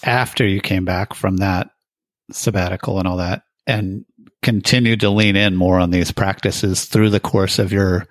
after 0.04 0.44
you 0.46 0.60
came 0.60 0.84
back 0.84 1.14
from 1.14 1.36
that 1.36 1.70
sabbatical 2.32 2.98
and 2.98 3.06
all 3.06 3.18
that 3.18 3.42
and 3.66 4.04
continued 4.42 5.00
to 5.00 5.10
lean 5.10 5.36
in 5.36 5.54
more 5.54 5.78
on 5.78 5.90
these 5.90 6.10
practices 6.10 6.86
through 6.86 7.10
the 7.10 7.20
course 7.20 7.60
of 7.60 7.72
your 7.72 8.08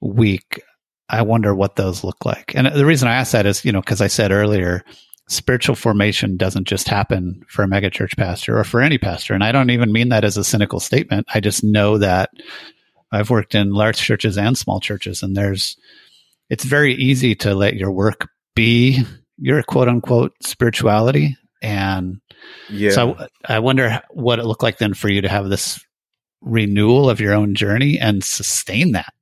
week 0.00 0.62
i 1.08 1.20
wonder 1.20 1.52
what 1.52 1.74
those 1.74 2.04
look 2.04 2.24
like. 2.24 2.54
And 2.54 2.68
the 2.68 2.86
reason 2.86 3.08
i 3.08 3.14
ask 3.14 3.32
that 3.32 3.46
is 3.46 3.64
you 3.64 3.72
know 3.72 3.80
because 3.80 4.00
i 4.00 4.06
said 4.06 4.30
earlier 4.30 4.84
spiritual 5.28 5.74
formation 5.74 6.36
doesn't 6.36 6.66
just 6.66 6.88
happen 6.88 7.44
for 7.48 7.62
a 7.62 7.68
megachurch 7.68 8.16
pastor 8.16 8.58
or 8.58 8.64
for 8.64 8.80
any 8.80 8.98
pastor 8.98 9.34
and 9.34 9.44
i 9.44 9.52
don't 9.52 9.70
even 9.70 9.92
mean 9.92 10.08
that 10.08 10.24
as 10.24 10.36
a 10.36 10.44
cynical 10.44 10.80
statement 10.80 11.26
i 11.34 11.40
just 11.40 11.62
know 11.62 11.98
that 11.98 12.30
i've 13.12 13.30
worked 13.30 13.54
in 13.54 13.72
large 13.72 13.98
churches 13.98 14.38
and 14.38 14.56
small 14.56 14.80
churches 14.80 15.22
and 15.22 15.36
there's 15.36 15.76
it's 16.50 16.64
very 16.64 16.94
easy 16.94 17.34
to 17.34 17.54
let 17.54 17.74
your 17.74 17.92
work 17.92 18.28
be 18.54 19.02
your 19.38 19.62
quote 19.62 19.88
unquote 19.88 20.34
spirituality. 20.42 21.36
And 21.62 22.20
yeah. 22.68 22.90
so 22.90 23.16
I, 23.46 23.56
I 23.56 23.58
wonder 23.60 24.02
what 24.10 24.38
it 24.38 24.44
looked 24.44 24.62
like 24.62 24.78
then 24.78 24.94
for 24.94 25.08
you 25.08 25.22
to 25.22 25.28
have 25.28 25.48
this 25.48 25.84
renewal 26.40 27.10
of 27.10 27.20
your 27.20 27.34
own 27.34 27.54
journey 27.54 27.98
and 27.98 28.22
sustain 28.22 28.92
that 28.92 29.12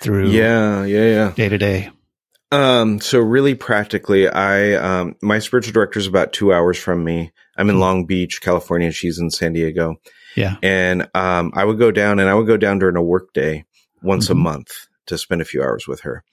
through 0.00 0.30
yeah 0.30 0.84
yeah 0.84 1.04
yeah 1.04 1.32
day 1.32 1.48
to 1.48 1.58
day 1.58 1.90
Um, 2.52 3.00
so 3.00 3.20
really 3.20 3.54
practically, 3.54 4.28
I, 4.28 4.74
um, 4.74 5.14
my 5.22 5.38
spiritual 5.38 5.72
director 5.72 5.98
is 5.98 6.06
about 6.06 6.32
two 6.32 6.52
hours 6.52 6.78
from 6.78 7.04
me. 7.04 7.32
I'm 7.56 7.68
in 7.68 7.76
Hmm. 7.76 7.80
Long 7.80 8.06
Beach, 8.06 8.40
California. 8.40 8.90
She's 8.90 9.18
in 9.18 9.30
San 9.30 9.52
Diego. 9.52 9.96
Yeah. 10.36 10.56
And, 10.62 11.08
um, 11.14 11.52
I 11.54 11.64
would 11.64 11.78
go 11.78 11.90
down 11.90 12.18
and 12.18 12.28
I 12.28 12.34
would 12.34 12.46
go 12.46 12.56
down 12.56 12.78
during 12.78 12.96
a 12.96 13.02
work 13.02 13.32
day 13.32 13.64
once 14.02 14.26
Mhm. 14.28 14.30
a 14.30 14.34
month 14.34 14.68
to 15.06 15.18
spend 15.18 15.40
a 15.40 15.44
few 15.44 15.62
hours 15.62 15.86
with 15.86 16.00
her. 16.00 16.24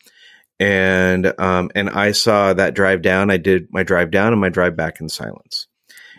And, 0.59 1.33
um, 1.39 1.69
and 1.75 1.89
I 1.89 2.11
saw 2.13 2.53
that 2.53 2.73
drive 2.73 3.01
down. 3.03 3.29
I 3.29 3.37
did 3.37 3.67
my 3.71 3.83
drive 3.83 4.09
down 4.09 4.31
and 4.33 4.41
my 4.41 4.49
drive 4.49 4.75
back 4.75 4.99
in 4.99 5.09
silence. 5.09 5.67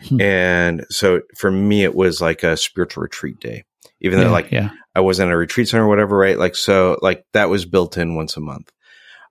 Hmm. 0.08 0.20
And 0.20 0.84
so 0.90 1.22
for 1.36 1.50
me, 1.50 1.82
it 1.82 1.94
was 1.94 2.20
like 2.20 2.44
a 2.44 2.56
spiritual 2.56 3.02
retreat 3.02 3.40
day, 3.40 3.64
even 4.00 4.18
yeah, 4.18 4.26
though 4.26 4.30
like 4.32 4.52
yeah. 4.52 4.70
I 4.94 5.00
wasn't 5.00 5.30
at 5.30 5.34
a 5.34 5.36
retreat 5.36 5.68
center 5.68 5.84
or 5.84 5.88
whatever, 5.88 6.16
right? 6.16 6.38
Like, 6.38 6.54
so 6.54 6.98
like 7.02 7.24
that 7.32 7.50
was 7.50 7.64
built 7.64 7.96
in 7.98 8.14
once 8.14 8.36
a 8.36 8.40
month. 8.40 8.70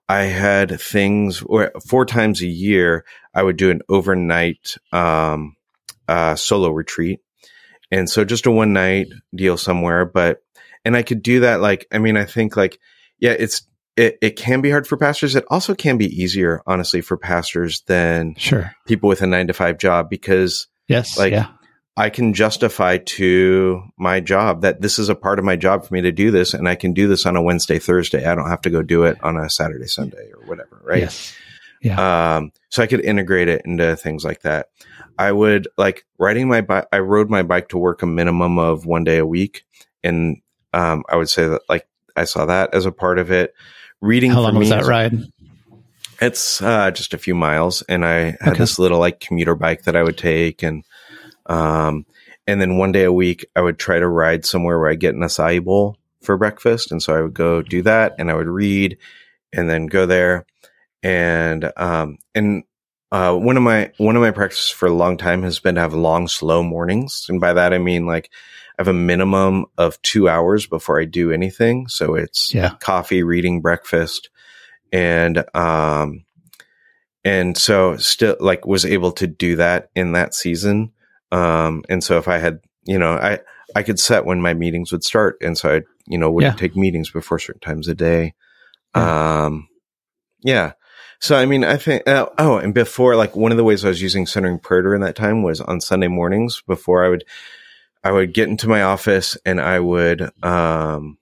I 0.08 0.24
had 0.24 0.80
things 0.80 1.40
where 1.40 1.72
four 1.86 2.06
times 2.06 2.40
a 2.42 2.46
year, 2.46 3.04
I 3.34 3.42
would 3.42 3.56
do 3.56 3.70
an 3.70 3.82
overnight, 3.88 4.76
um, 4.92 5.56
uh, 6.08 6.34
solo 6.34 6.70
retreat. 6.70 7.20
And 7.90 8.08
so 8.08 8.24
just 8.24 8.46
a 8.46 8.50
one 8.50 8.72
night 8.72 9.08
deal 9.34 9.56
somewhere, 9.56 10.04
but, 10.04 10.42
and 10.84 10.96
I 10.96 11.02
could 11.02 11.22
do 11.22 11.40
that. 11.40 11.60
Like, 11.60 11.86
I 11.92 11.98
mean, 11.98 12.16
I 12.16 12.24
think 12.24 12.56
like, 12.56 12.78
yeah, 13.18 13.32
it's, 13.38 13.62
it, 13.96 14.16
it 14.22 14.36
can 14.36 14.60
be 14.60 14.70
hard 14.70 14.86
for 14.86 14.96
pastors. 14.96 15.34
It 15.34 15.44
also 15.48 15.74
can 15.74 15.98
be 15.98 16.06
easier, 16.06 16.62
honestly, 16.66 17.00
for 17.00 17.16
pastors 17.16 17.82
than 17.86 18.34
Sure. 18.36 18.72
people 18.86 19.08
with 19.08 19.22
a 19.22 19.26
nine 19.26 19.48
to 19.48 19.52
five 19.52 19.78
job 19.78 20.08
because 20.08 20.68
Yes. 20.86 21.18
Like- 21.18 21.32
yeah. 21.32 21.48
I 21.98 22.10
can 22.10 22.32
justify 22.32 22.98
to 22.98 23.82
my 23.98 24.20
job 24.20 24.62
that 24.62 24.80
this 24.80 25.00
is 25.00 25.08
a 25.08 25.16
part 25.16 25.40
of 25.40 25.44
my 25.44 25.56
job 25.56 25.84
for 25.84 25.92
me 25.92 26.00
to 26.02 26.12
do 26.12 26.30
this, 26.30 26.54
and 26.54 26.68
I 26.68 26.76
can 26.76 26.92
do 26.92 27.08
this 27.08 27.26
on 27.26 27.34
a 27.34 27.42
Wednesday, 27.42 27.80
Thursday. 27.80 28.24
I 28.24 28.36
don't 28.36 28.48
have 28.48 28.60
to 28.62 28.70
go 28.70 28.82
do 28.82 29.02
it 29.02 29.18
on 29.22 29.36
a 29.36 29.50
Saturday, 29.50 29.88
Sunday, 29.88 30.30
or 30.32 30.46
whatever, 30.46 30.80
right? 30.84 31.02
Yes. 31.02 31.34
Um, 31.98 32.52
so 32.70 32.82
I 32.82 32.86
could 32.86 33.00
integrate 33.00 33.48
it 33.48 33.62
into 33.64 33.96
things 33.96 34.24
like 34.24 34.42
that. 34.42 34.68
I 35.18 35.32
would 35.32 35.66
like 35.76 36.06
riding 36.18 36.46
my 36.48 36.60
bike. 36.60 36.86
I 36.92 37.00
rode 37.00 37.30
my 37.30 37.42
bike 37.42 37.70
to 37.70 37.78
work 37.78 38.02
a 38.02 38.06
minimum 38.06 38.58
of 38.60 38.86
one 38.86 39.02
day 39.02 39.18
a 39.18 39.26
week, 39.26 39.64
and 40.04 40.40
um, 40.72 41.02
I 41.08 41.16
would 41.16 41.28
say 41.28 41.48
that 41.48 41.62
like 41.68 41.88
I 42.14 42.24
saw 42.24 42.46
that 42.46 42.74
as 42.74 42.86
a 42.86 42.92
part 42.92 43.18
of 43.18 43.32
it. 43.32 43.54
Reading 44.00 44.30
How 44.30 44.42
long 44.42 44.54
was 44.54 44.68
that 44.68 44.86
ride? 44.86 45.18
it's 46.20 46.62
uh, 46.62 46.92
just 46.92 47.14
a 47.14 47.18
few 47.18 47.34
miles, 47.34 47.82
and 47.82 48.04
I 48.04 48.36
had 48.40 48.50
Okay. 48.50 48.58
this 48.58 48.78
little 48.78 49.00
like 49.00 49.18
commuter 49.18 49.56
bike 49.56 49.82
that 49.82 49.96
I 49.96 50.04
would 50.04 50.16
take, 50.18 50.62
and 50.62 50.84
um, 51.48 52.06
and 52.46 52.60
then 52.60 52.78
one 52.78 52.92
day 52.92 53.04
a 53.04 53.12
week 53.12 53.46
I 53.54 53.60
would 53.60 53.78
try 53.78 53.98
to 53.98 54.08
ride 54.08 54.44
somewhere 54.44 54.78
where 54.78 54.90
I 54.90 54.94
get 54.94 55.14
an 55.14 55.20
acai 55.20 55.62
bowl 55.62 55.96
for 56.22 56.36
breakfast, 56.36 56.90
and 56.92 57.02
so 57.02 57.14
I 57.14 57.22
would 57.22 57.34
go 57.34 57.62
do 57.62 57.82
that, 57.82 58.14
and 58.18 58.30
I 58.30 58.34
would 58.34 58.48
read, 58.48 58.98
and 59.52 59.68
then 59.68 59.86
go 59.86 60.06
there, 60.06 60.46
and 61.02 61.70
um, 61.76 62.18
and 62.34 62.64
uh, 63.10 63.34
one 63.34 63.56
of 63.56 63.62
my 63.62 63.92
one 63.98 64.16
of 64.16 64.22
my 64.22 64.30
practices 64.30 64.70
for 64.70 64.86
a 64.86 64.92
long 64.92 65.16
time 65.16 65.42
has 65.42 65.58
been 65.58 65.76
to 65.76 65.80
have 65.80 65.94
long, 65.94 66.28
slow 66.28 66.62
mornings, 66.62 67.26
and 67.28 67.40
by 67.40 67.52
that 67.54 67.72
I 67.72 67.78
mean 67.78 68.06
like 68.06 68.30
I 68.78 68.82
have 68.82 68.88
a 68.88 68.92
minimum 68.92 69.66
of 69.76 70.00
two 70.02 70.28
hours 70.28 70.66
before 70.66 71.00
I 71.00 71.04
do 71.04 71.32
anything, 71.32 71.88
so 71.88 72.14
it's 72.14 72.54
Yeah. 72.54 72.74
coffee, 72.80 73.22
reading, 73.22 73.60
breakfast, 73.60 74.30
and 74.92 75.44
um, 75.54 76.24
and 77.24 77.56
so 77.56 77.96
still 77.96 78.36
like 78.40 78.66
was 78.66 78.84
able 78.84 79.12
to 79.12 79.26
do 79.26 79.56
that 79.56 79.90
in 79.94 80.12
that 80.12 80.34
season. 80.34 80.92
Um, 81.30 81.84
and 81.88 82.02
so 82.02 82.18
if 82.18 82.28
I 82.28 82.38
had, 82.38 82.60
you 82.84 82.98
know, 82.98 83.12
I 83.12 83.40
I 83.74 83.82
could 83.82 84.00
set 84.00 84.24
when 84.24 84.40
my 84.40 84.54
meetings 84.54 84.92
would 84.92 85.04
start, 85.04 85.36
and 85.42 85.56
so 85.56 85.76
I, 85.76 85.82
you 86.06 86.18
know, 86.18 86.30
would 86.30 86.42
Yeah. 86.42 86.52
take 86.54 86.74
meetings 86.76 87.10
before 87.10 87.38
certain 87.38 87.60
times 87.60 87.86
a 87.88 87.94
day. 87.94 88.34
Um, 88.94 89.68
yeah. 90.40 90.72
So 91.20 91.36
I 91.36 91.46
mean, 91.46 91.64
I 91.64 91.76
think. 91.76 92.08
Uh, 92.08 92.26
oh, 92.38 92.58
and 92.58 92.72
before, 92.72 93.16
like 93.16 93.36
one 93.36 93.50
of 93.50 93.58
the 93.58 93.64
ways 93.64 93.84
I 93.84 93.88
was 93.88 94.00
using 94.00 94.26
centering 94.26 94.58
prayer 94.58 94.82
during 94.82 95.02
that 95.02 95.16
time 95.16 95.42
was 95.42 95.60
on 95.60 95.80
Sunday 95.80 96.08
mornings. 96.08 96.62
Before 96.66 97.04
I 97.04 97.08
would, 97.08 97.24
I 98.04 98.12
would 98.12 98.32
get 98.32 98.48
into 98.48 98.68
my 98.68 98.82
office 98.82 99.36
and 99.44 99.60
I 99.60 99.80
would, 99.80 100.30
um, 100.42 101.18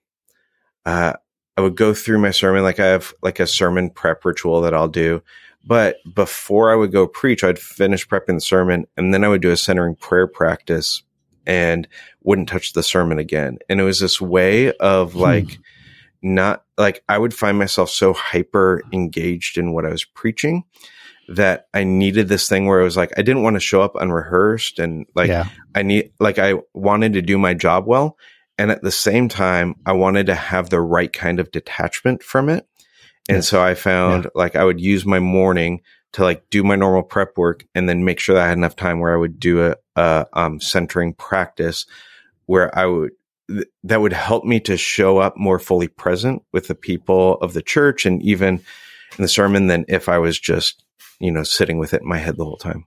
uh, 0.85 1.14
I 1.57 1.61
would 1.61 1.77
go 1.77 1.95
through 1.95 2.19
my 2.19 2.31
sermon. 2.31 2.62
Like 2.62 2.79
I 2.79 2.87
have 2.87 3.14
like 3.23 3.40
a 3.40 3.47
sermon 3.47 3.90
prep 3.90 4.25
ritual 4.25 4.61
that 4.61 4.75
I'll 4.75 4.88
do. 4.88 5.23
But 5.66 5.96
before 6.14 6.70
I 6.70 6.76
would 6.76 6.92
go 6.92 7.07
preach, 7.09 7.42
I'd 7.42 7.59
finish 7.59 8.07
prepping 8.07 8.37
the 8.37 8.40
sermon 8.40 8.87
and 8.96 9.12
then 9.12 9.24
I 9.24 9.29
would 9.29 9.42
do 9.42 9.50
a 9.50 9.57
centering 9.57 9.96
prayer 9.96 10.29
practice 10.29 11.02
and 11.44 11.88
wouldn't 12.22 12.48
touch 12.48 12.72
the 12.72 12.83
sermon 12.83 13.18
again. 13.18 13.59
And 13.68 13.81
it 13.81 13.85
was 13.85 14.00
this 14.00 14.20
way 14.20 14.72
of 14.74 15.12
Hmm. 15.12 15.18
like, 15.18 15.59
not 16.22 16.64
like 16.79 17.02
I 17.09 17.18
would 17.18 17.35
find 17.35 17.59
myself 17.59 17.90
so 17.90 18.12
hyper 18.12 18.83
engaged 18.92 19.59
in 19.59 19.72
what 19.72 19.85
I 19.85 19.90
was 19.90 20.05
preaching 20.05 20.64
that 21.29 21.66
I 21.74 21.83
needed 21.85 22.29
this 22.29 22.48
thing 22.48 22.66
where 22.66 22.81
it 22.81 22.85
was 22.85 22.96
like, 22.96 23.12
I 23.16 23.22
didn't 23.22 23.42
want 23.42 23.55
to 23.55 23.61
show 23.61 23.83
up 23.83 23.96
unrehearsed 23.96 24.79
and 24.79 25.07
like, 25.14 25.29
yeah. 25.29 25.48
I 25.74 25.83
need, 25.83 26.12
like, 26.20 26.38
I 26.38 26.55
wanted 26.74 27.14
to 27.14 27.22
do 27.22 27.38
my 27.38 27.55
job 27.55 27.87
well. 27.87 28.16
And 28.59 28.70
at 28.70 28.83
the 28.83 28.92
same 28.92 29.29
time, 29.29 29.74
I 29.85 29.92
wanted 29.92 30.26
to 30.26 30.35
have 30.35 30.70
the 30.70 30.81
right 30.81 31.12
kind 31.12 31.40
of 31.40 31.50
detachment 31.50 32.22
from 32.22 32.48
it. 32.48 32.66
And 33.28 33.38
Yes. 33.38 33.48
so 33.48 33.62
I 33.62 33.74
found 33.74 34.28
like 34.34 34.56
I 34.56 34.64
would 34.64 34.80
use 34.80 35.04
my 35.04 35.18
morning 35.18 35.80
to 36.12 36.22
like 36.22 36.48
do 36.50 36.62
my 36.62 36.76
normal 36.76 37.02
prep 37.02 37.36
work 37.36 37.64
and 37.74 37.88
then 37.88 38.04
make 38.04 38.20
sure 38.20 38.34
that 38.34 38.44
I 38.44 38.48
had 38.48 38.58
enough 38.58 38.76
time 38.76 39.00
where 39.00 39.12
I 39.12 39.18
would 39.18 39.40
do 39.40 39.66
a, 39.66 39.76
a 39.96 40.26
um, 40.32 40.60
centering 40.60 41.12
practice 41.12 41.86
where 42.46 42.76
I 42.78 42.86
would, 42.86 43.10
th- 43.48 43.66
that 43.84 44.00
would 44.00 44.12
help 44.12 44.44
me 44.44 44.60
to 44.60 44.76
show 44.76 45.18
up 45.18 45.36
more 45.36 45.58
fully 45.58 45.88
present 45.88 46.42
with 46.52 46.68
the 46.68 46.74
people 46.74 47.34
of 47.42 47.52
the 47.52 47.62
church 47.62 48.06
and 48.06 48.22
even 48.22 48.60
in 49.18 49.22
the 49.22 49.28
sermon 49.28 49.66
than 49.66 49.84
if 49.88 50.08
I 50.08 50.18
was 50.18 50.38
just, 50.38 50.84
you 51.18 51.32
know, 51.32 51.42
sitting 51.42 51.78
with 51.78 51.94
it 51.94 52.02
in 52.02 52.08
my 52.08 52.18
head 52.18 52.36
the 52.36 52.44
whole 52.44 52.56
time. 52.56 52.86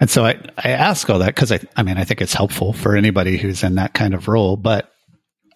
And 0.00 0.10
so 0.10 0.24
I, 0.24 0.40
I 0.58 0.70
ask 0.70 1.08
all 1.08 1.20
that 1.20 1.34
because 1.34 1.52
I, 1.52 1.60
I 1.76 1.82
mean, 1.82 1.98
I 1.98 2.04
think 2.04 2.20
it's 2.20 2.34
helpful 2.34 2.72
for 2.72 2.96
anybody 2.96 3.36
who's 3.36 3.62
in 3.62 3.76
that 3.76 3.94
kind 3.94 4.14
of 4.14 4.28
role. 4.28 4.56
But 4.56 4.93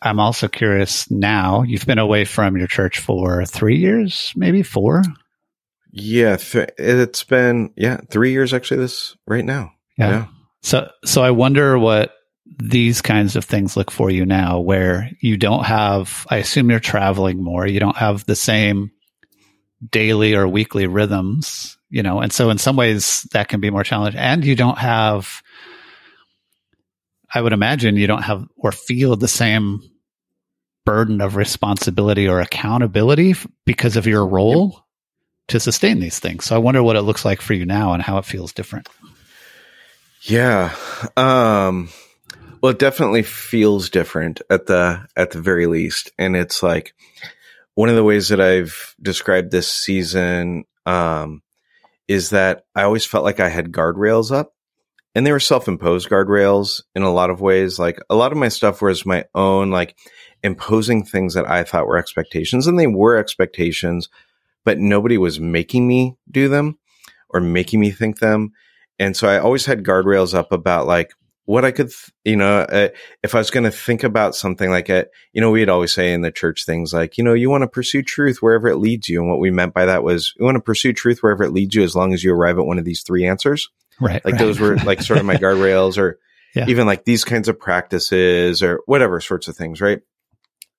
I'm 0.03 0.21
also 0.21 0.49
curious 0.49 1.11
now, 1.11 1.63
you've 1.63 1.87
been 1.87 1.99
away 1.99 2.25
from 2.25 2.57
your 2.57 2.69
church 2.69 3.01
for 3.01 3.45
three 3.45 3.77
years, 3.77 4.33
maybe 4.37 4.63
four. 4.63 5.03
Yeah, 5.91 6.37
th- 6.37 6.71
it's 6.79 7.25
been 7.25 7.73
yeah 7.77 8.01
three 8.11 8.33
years 8.33 8.55
actually. 8.55 8.81
This 8.81 9.17
right 9.27 9.45
now. 9.45 9.73
Yeah. 9.97 10.11
Yeah. 10.11 10.27
So, 10.63 10.91
so 11.05 11.23
I 11.23 11.31
wonder 11.31 11.79
what 11.79 12.13
these 12.59 13.03
kinds 13.03 13.37
of 13.37 13.45
things 13.45 13.77
look 13.77 13.91
for 13.91 14.11
you 14.11 14.25
now, 14.25 14.61
where 14.61 15.11
you 15.21 15.37
don't 15.37 15.65
have, 15.65 16.27
I 16.31 16.37
assume 16.39 16.71
you're 16.71 16.81
traveling 16.81 17.43
more. 17.43 17.67
You 17.67 17.81
don't 17.81 17.97
have 17.97 18.25
the 18.27 18.37
same 18.37 18.91
daily 19.91 20.35
or 20.35 20.49
weekly 20.49 20.87
rhythms, 20.87 21.79
you 21.91 22.03
know, 22.03 22.21
and 22.21 22.33
so 22.33 22.51
in 22.51 22.59
some 22.59 22.77
ways 22.77 23.27
that 23.33 23.49
can 23.49 23.61
be 23.61 23.71
more 23.71 23.85
challenging. 23.85 24.21
And 24.21 24.45
you 24.45 24.57
don't 24.57 24.79
have, 24.79 25.43
I 27.33 27.41
would 27.41 27.53
imagine 27.53 27.97
you 27.97 28.07
don't 28.07 28.23
have 28.23 28.47
or 28.57 28.73
feel 28.73 29.17
the 29.17 29.29
same 29.29 29.81
burden 30.85 31.21
of 31.21 31.37
responsibility 31.37 32.27
or 32.27 32.41
accountability 32.41 33.33
f- 33.33 33.47
because 33.67 33.97
of 33.97 34.07
your 34.07 34.27
role 34.27 34.83
to 35.49 35.61
sustain 35.61 36.01
these 36.01 36.19
things. 36.19 36.47
So 36.47 36.55
I 36.55 36.59
wonder 36.59 36.83
what 36.83 36.97
it 36.97 37.03
looks 37.03 37.25
like 37.25 37.43
for 37.43 37.53
you 37.53 37.67
now 37.67 37.93
and 37.93 38.03
how 38.03 38.19
it 38.19 38.25
feels 38.25 38.53
different. 38.53 38.89
Yeah. 40.23 40.75
Um 41.17 41.91
well 42.63 42.73
it 42.73 42.79
definitely 42.79 43.23
feels 43.23 43.91
different 43.91 44.41
at 44.51 44.67
the 44.67 45.07
at 45.17 45.31
the 45.33 45.41
very 45.41 45.67
least. 45.67 46.11
And 46.19 46.37
it's 46.37 46.63
like 46.63 46.95
one 47.75 47.89
of 47.89 47.95
the 47.97 48.05
ways 48.05 48.29
that 48.29 48.41
I've 48.41 48.95
described 49.01 49.51
this 49.51 49.73
season 49.73 50.65
um 50.87 51.43
is 52.09 52.31
that 52.31 52.65
I 52.75 52.85
always 52.85 53.05
felt 53.05 53.25
like 53.25 53.41
I 53.41 53.51
had 53.51 53.73
guardrails 53.73 54.33
up. 54.33 54.55
And 55.15 55.27
they 55.27 55.33
were 55.33 55.41
self-imposed 55.41 56.09
guardrails 56.09 56.83
in 56.95 57.03
a 57.03 57.13
lot 57.13 57.31
of 57.31 57.41
ways. 57.41 57.79
Like 57.79 57.99
a 58.09 58.15
lot 58.15 58.33
of 58.33 58.39
my 58.39 58.49
stuff 58.49 58.83
was 58.83 59.07
my 59.07 59.25
own 59.35 59.71
like 59.71 59.97
imposing 60.43 61.05
things 61.05 61.35
that 61.35 61.49
I 61.49 61.65
thought 61.65 61.87
were 61.87 61.99
expectations 61.99 62.67
and 62.67 62.79
they 62.79 62.87
were 62.87 63.17
expectations, 63.17 64.09
but 64.65 64.79
nobody 64.79 65.19
was 65.19 65.41
making 65.41 65.89
me 65.89 66.17
do 66.31 66.49
them 66.49 66.79
or 67.31 67.41
making 67.41 67.81
me 67.81 67.91
think 67.91 68.19
them. 68.19 68.53
And 68.99 69.17
so 69.17 69.29
I 69.29 69.39
always 69.39 69.67
had 69.67 69.85
guardrails 69.85 70.35
up 70.35 70.53
about 70.53 70.87
like 70.87 71.13
what 71.45 71.65
I 71.65 71.71
could, 71.71 71.87
th- 71.87 72.13
you 72.25 72.37
know, 72.37 72.61
uh, 72.61 72.89
if 73.23 73.35
I 73.35 73.39
was 73.39 73.51
going 73.51 73.65
to 73.65 73.71
think 73.71 74.05
about 74.05 74.35
something 74.35 74.69
like 74.71 74.91
it, 74.91 75.11
you 75.33 75.41
know, 75.41 75.51
we'd 75.51 75.71
always 75.71 75.95
say 75.95 76.13
in 76.13 76.21
the 76.21 76.31
church 76.31 76.67
things 76.67 76.93
like, 76.93 77.17
you 77.17 77.25
know, 77.25 77.33
you 77.33 77.49
want 77.49 77.63
to 77.63 77.69
pursue 77.69 78.03
truth 78.03 78.39
wherever 78.43 78.69
it 78.69 78.77
leads 78.77 79.09
you. 79.09 79.21
And 79.21 79.31
what 79.31 79.41
we 79.41 79.51
meant 79.51 79.73
by 79.73 79.87
that 79.87 80.03
was 80.03 80.35
you 80.37 80.45
want 80.45 80.57
to 80.57 80.61
pursue 80.61 80.93
truth 80.93 81.23
wherever 81.23 81.45
it 81.45 81.53
leads 81.53 81.75
you 81.75 81.83
as 81.83 81.97
long 81.97 82.13
as 82.13 82.23
you 82.23 82.35
arrive 82.35 82.59
at 82.59 82.67
one 82.67 82.79
of 82.79 82.85
these 82.85 83.03
three 83.03 83.27
answers. 83.27 83.71
Right. 84.01 84.25
Like 84.25 84.35
right. 84.35 84.39
those 84.39 84.61
were 84.61 84.77
like 84.77 85.03
sort 85.03 85.19
of 85.19 85.27
my 85.27 85.37
guardrails 85.45 85.99
or 85.99 86.19
Yeah. 86.55 86.67
even 86.69 86.87
like 86.87 87.05
these 87.05 87.25
kinds 87.25 87.49
of 87.49 87.59
practices 87.59 88.63
or 88.63 88.81
whatever 88.87 89.21
sorts 89.21 89.49
of 89.49 89.57
things. 89.57 89.81
Right. 89.81 90.01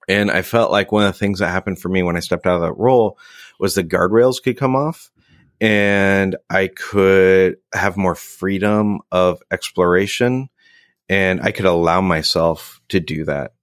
And 0.08 0.32
I 0.32 0.42
felt 0.42 0.72
like 0.72 0.92
one 0.92 1.06
of 1.06 1.14
the 1.14 1.20
things 1.20 1.40
that 1.40 1.50
happened 1.50 1.80
for 1.80 1.90
me 1.90 2.02
when 2.02 2.16
I 2.18 2.22
stepped 2.22 2.48
out 2.48 2.56
of 2.56 2.62
that 2.62 2.74
role 2.74 3.18
was 3.60 3.76
the 3.76 3.84
guardrails 3.84 4.42
could 4.42 4.58
come 4.58 4.76
off 4.76 5.12
and 5.62 6.36
I 6.50 6.68
could 6.68 7.58
have 7.74 7.98
more 7.98 8.16
freedom 8.16 9.00
of 9.12 9.44
exploration 9.52 10.50
and 11.10 11.42
I 11.42 11.52
could 11.52 11.66
allow 11.66 12.02
myself 12.02 12.82
to 12.90 13.00
do 13.00 13.26
that. 13.26 13.54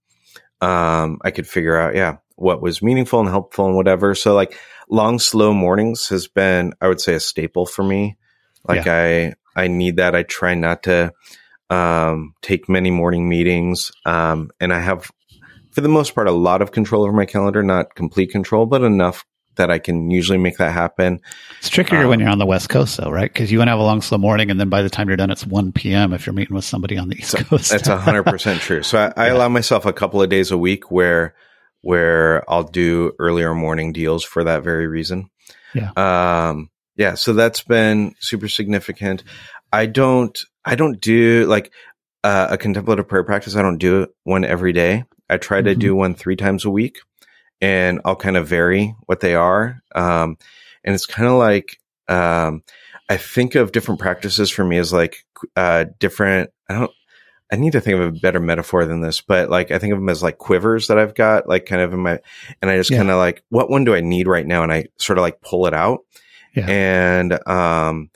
Um, 0.61 1.19
I 1.23 1.31
could 1.31 1.47
figure 1.47 1.77
out, 1.77 1.95
yeah, 1.95 2.17
what 2.35 2.61
was 2.61 2.81
meaningful 2.81 3.19
and 3.19 3.29
helpful 3.29 3.65
and 3.65 3.75
whatever. 3.75 4.15
So 4.15 4.33
like 4.35 4.57
long, 4.89 5.19
slow 5.19 5.53
mornings 5.53 6.07
has 6.09 6.27
been, 6.27 6.73
I 6.79 6.87
would 6.87 7.01
say, 7.01 7.15
a 7.15 7.19
staple 7.19 7.65
for 7.65 7.83
me. 7.83 8.17
Like 8.67 8.85
yeah. 8.85 9.33
I, 9.57 9.67
need 9.67 9.97
that. 9.97 10.15
I 10.15 10.23
try 10.23 10.55
not 10.55 10.83
to 10.83 11.11
um, 11.69 12.33
take 12.41 12.69
many 12.69 12.91
morning 12.91 13.27
meetings, 13.27 13.91
um, 14.05 14.51
and 14.59 14.73
I 14.73 14.79
have, 14.79 15.11
for 15.71 15.81
the 15.81 15.89
most 15.89 16.15
part, 16.15 16.27
a 16.27 16.31
lot 16.31 16.61
of 16.61 16.71
control 16.71 17.03
over 17.03 17.13
my 17.13 17.25
calendar. 17.25 17.63
Not 17.63 17.95
complete 17.95 18.31
control, 18.31 18.65
but 18.65 18.83
enough 18.83 19.25
that 19.57 19.69
I 19.69 19.79
can 19.79 20.09
usually 20.09 20.37
make 20.37 20.57
that 20.57 20.71
happen. 20.71 21.19
It's 21.59 21.69
trickier 21.69 22.03
um, 22.03 22.09
when 22.09 22.19
you're 22.19 22.29
on 22.29 22.39
the 22.39 22.45
West 22.45 22.69
Coast, 22.69 22.97
though, 22.97 23.11
right? 23.11 23.31
Because 23.31 23.51
you 23.51 23.57
want 23.57 23.67
to 23.67 23.71
have 23.71 23.79
a 23.79 23.83
long, 23.83 24.01
slow 24.01 24.17
morning, 24.17 24.49
and 24.49 24.59
then 24.59 24.69
by 24.69 24.81
the 24.81 24.89
time 24.89 25.07
you're 25.07 25.17
done, 25.17 25.31
it's 25.31 25.45
1 25.45 25.73
p.m. 25.73 26.13
if 26.13 26.25
you're 26.25 26.33
meeting 26.33 26.55
with 26.55 26.65
somebody 26.65 26.97
on 26.97 27.09
the 27.09 27.17
East 27.17 27.31
so 27.31 27.39
Coast. 27.39 27.71
that's 27.71 27.87
100% 27.87 28.59
true. 28.59 28.83
So 28.83 28.99
I, 28.99 29.21
I 29.21 29.27
yeah. 29.27 29.33
allow 29.33 29.49
myself 29.49 29.85
a 29.85 29.93
couple 29.93 30.21
of 30.21 30.29
days 30.29 30.51
a 30.51 30.57
week 30.57 30.89
where 30.89 31.35
where 31.81 32.49
I'll 32.51 32.63
do 32.63 33.13
earlier 33.19 33.53
morning 33.53 33.93
deals 33.93 34.23
for 34.23 34.43
that 34.43 34.63
very 34.63 34.87
reason. 34.87 35.29
Yeah. 35.73 35.91
Um, 35.95 36.69
yeah. 36.97 37.13
So 37.13 37.33
that's 37.33 37.63
been 37.63 38.15
super 38.19 38.47
significant. 38.47 39.23
I 39.71 39.85
don't, 39.85 40.37
I 40.65 40.75
don't 40.75 40.99
do 40.99 41.45
like 41.45 41.71
uh, 42.23 42.47
a 42.49 42.57
contemplative 42.57 43.07
prayer 43.07 43.23
practice. 43.23 43.55
I 43.55 43.61
don't 43.61 43.77
do 43.77 44.07
one 44.23 44.43
every 44.43 44.73
day. 44.73 45.03
I 45.29 45.37
try 45.37 45.61
to 45.61 45.71
mm-hmm. 45.71 45.79
do 45.79 45.95
one 45.95 46.15
three 46.15 46.35
times 46.35 46.65
a 46.65 46.69
week 46.69 46.99
and 47.61 48.01
I'll 48.03 48.15
kind 48.15 48.37
of 48.37 48.47
vary 48.47 48.95
what 49.05 49.19
they 49.19 49.35
are. 49.35 49.81
Um, 49.95 50.37
and 50.83 50.95
it's 50.95 51.05
kind 51.05 51.27
of 51.27 51.35
like, 51.35 51.79
um, 52.07 52.63
I 53.09 53.17
think 53.17 53.55
of 53.55 53.71
different 53.71 53.99
practices 53.99 54.49
for 54.49 54.65
me 54.65 54.77
as 54.77 54.91
like, 54.91 55.25
uh, 55.55 55.85
different, 55.99 56.51
I 56.69 56.79
don't, 56.79 56.91
I 57.51 57.55
need 57.55 57.73
to 57.73 57.81
think 57.81 57.99
of 57.99 58.07
a 58.07 58.19
better 58.19 58.39
metaphor 58.39 58.85
than 58.85 58.99
this, 58.99 59.21
but 59.21 59.49
like 59.49 59.71
I 59.71 59.79
think 59.79 59.93
of 59.93 59.99
them 59.99 60.09
as 60.09 60.21
like 60.21 60.37
quivers 60.37 60.87
that 60.87 60.99
I've 60.99 61.15
got, 61.15 61.47
like 61.47 61.65
kind 61.65 61.81
of 61.81 61.93
in 61.93 61.99
my, 61.99 62.19
and 62.61 62.69
I 62.69 62.77
just 62.77 62.91
yeah. 62.91 62.97
kind 62.97 63.09
of 63.09 63.17
like, 63.17 63.43
what 63.49 63.69
one 63.69 63.85
do 63.85 63.95
I 63.95 64.01
need 64.01 64.27
right 64.27 64.45
now? 64.45 64.63
And 64.63 64.71
I 64.71 64.87
sort 64.97 65.17
of 65.17 65.21
like 65.21 65.41
pull 65.41 65.65
it 65.67 65.73
out. 65.73 65.99
Yeah. 66.53 66.69
And, 66.69 67.47
um, 67.47 68.09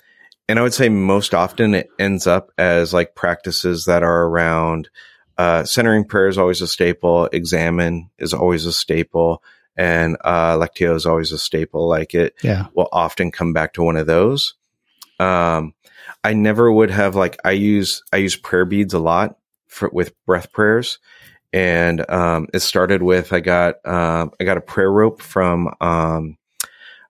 and 0.48 0.60
I 0.60 0.62
would 0.62 0.74
say 0.74 0.90
most 0.90 1.34
often 1.34 1.74
it 1.76 1.90
ends 2.00 2.28
up 2.28 2.52
as 2.58 2.94
like 2.94 3.16
practices 3.16 3.86
that 3.86 4.04
are 4.04 4.24
around, 4.26 4.90
uh, 5.38 5.64
centering 5.64 6.06
prayer 6.06 6.28
is 6.28 6.38
always 6.38 6.62
a 6.62 6.68
staple. 6.68 7.30
Examen 7.32 8.10
is 8.18 8.34
always 8.34 8.66
a 8.66 8.74
staple. 8.74 9.44
And, 9.78 10.18
uh, 10.24 10.58
Lectio 10.58 10.96
is 10.96 11.06
always 11.06 11.32
a 11.32 11.40
staple. 11.40 11.88
Like 11.88 12.14
it 12.14 12.36
yeah. 12.42 12.68
will 12.74 12.90
often 12.92 13.32
come 13.32 13.54
back 13.54 13.74
to 13.74 13.84
one 13.84 13.98
of 13.98 14.08
those. 14.08 14.56
Um, 15.20 15.74
I 16.24 16.34
never 16.34 16.72
would 16.72 16.92
have 16.92 17.16
like 17.16 17.40
I 17.44 17.52
use 17.52 18.04
I 18.14 18.18
use 18.18 18.36
prayer 18.36 18.66
beads 18.66 18.94
a 18.94 19.00
lot 19.00 19.38
for 19.68 19.90
with 19.92 20.14
breath 20.26 20.52
prayers, 20.52 21.00
and 21.52 22.08
um, 22.10 22.48
it 22.54 22.60
started 22.60 23.02
with 23.02 23.34
I 23.34 23.40
got 23.40 23.86
um, 23.86 24.32
I 24.40 24.44
got 24.44 24.58
a 24.58 24.62
prayer 24.62 24.92
rope 24.92 25.22
from 25.22 25.74
um, 25.82 26.38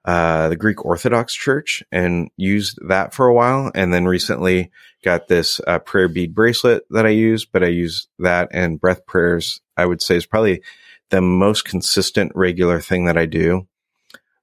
uh, 0.05 0.49
the 0.49 0.55
Greek 0.55 0.83
Orthodox 0.83 1.33
Church 1.33 1.83
and 1.91 2.29
used 2.37 2.79
that 2.87 3.13
for 3.13 3.27
a 3.27 3.33
while, 3.33 3.71
and 3.75 3.93
then 3.93 4.05
recently 4.05 4.71
got 5.03 5.27
this 5.27 5.59
uh, 5.67 5.79
prayer 5.79 6.07
bead 6.07 6.33
bracelet 6.33 6.83
that 6.89 7.05
I 7.05 7.09
use, 7.09 7.45
but 7.45 7.63
I 7.63 7.67
use 7.67 8.07
that 8.19 8.49
and 8.51 8.79
breath 8.79 9.05
prayers. 9.05 9.61
I 9.77 9.85
would 9.85 10.01
say 10.01 10.15
is 10.15 10.25
probably 10.25 10.61
the 11.09 11.21
most 11.21 11.65
consistent 11.65 12.31
regular 12.35 12.79
thing 12.79 13.05
that 13.05 13.17
I 13.17 13.25
do. 13.25 13.67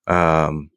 Um, 0.07 0.71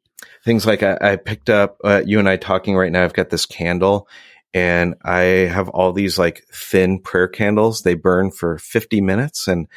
things 0.44 0.66
like 0.66 0.82
I, 0.82 0.98
I 1.00 1.16
picked 1.16 1.50
up 1.50 1.78
uh, 1.84 2.02
you 2.04 2.18
and 2.18 2.28
I 2.28 2.36
talking 2.36 2.76
right 2.76 2.90
now. 2.90 3.04
I've 3.04 3.12
got 3.12 3.30
this 3.30 3.46
candle 3.46 4.08
and 4.54 4.94
I 5.02 5.20
have 5.20 5.68
all 5.68 5.92
these 5.92 6.18
like 6.18 6.44
thin 6.52 6.98
prayer 6.98 7.28
candles. 7.28 7.82
They 7.82 7.94
burn 7.94 8.30
for 8.30 8.58
50 8.58 9.00
minutes. 9.00 9.48
And 9.48 9.68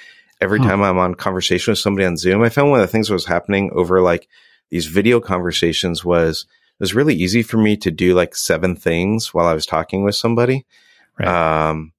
every 0.42 0.60
huh. 0.60 0.70
time 0.70 0.82
I'm 0.82 0.98
on 0.98 1.16
conversation 1.16 1.72
with 1.72 1.80
somebody 1.80 2.06
on 2.06 2.18
Zoom, 2.18 2.42
I 2.44 2.50
found 2.50 2.72
one 2.72 2.80
of 2.80 2.88
the 2.88 2.92
things 2.92 3.08
that 3.08 3.14
was 3.14 3.26
happening 3.26 3.72
over 3.74 4.02
like 4.02 4.28
these 4.70 4.88
video 4.88 5.20
conversations 5.20 6.04
was 6.04 6.46
it 6.76 6.84
was 6.84 6.96
really 6.96 7.16
easy 7.16 7.42
for 7.42 7.58
me 7.58 7.78
to 7.78 7.92
do 7.92 8.14
like 8.14 8.36
seven 8.36 8.76
things 8.76 9.34
while 9.34 9.48
I 9.48 9.54
was 9.54 9.66
talking 9.66 10.04
with 10.04 10.16
somebody. 10.16 10.66
Right. 11.18 11.70
Um, 11.70 11.94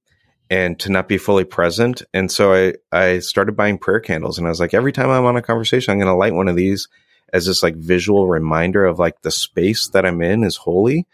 and 0.49 0.79
to 0.79 0.91
not 0.91 1.07
be 1.07 1.17
fully 1.17 1.43
present. 1.43 2.03
And 2.13 2.31
so 2.31 2.53
I, 2.53 2.73
I 2.91 3.19
started 3.19 3.57
buying 3.57 3.77
prayer 3.77 3.99
candles 3.99 4.37
and 4.37 4.47
I 4.47 4.49
was 4.49 4.59
like, 4.59 4.73
every 4.73 4.91
time 4.91 5.09
I'm 5.09 5.25
on 5.25 5.35
a 5.35 5.41
conversation, 5.41 5.91
I'm 5.91 5.97
going 5.97 6.07
to 6.07 6.13
light 6.13 6.33
one 6.33 6.47
of 6.47 6.55
these 6.55 6.87
as 7.33 7.45
this 7.45 7.63
like 7.63 7.75
visual 7.75 8.27
reminder 8.27 8.85
of 8.85 8.99
like 8.99 9.21
the 9.21 9.31
space 9.31 9.89
that 9.89 10.05
I'm 10.05 10.21
in 10.21 10.43
is 10.43 10.55
holy 10.55 11.05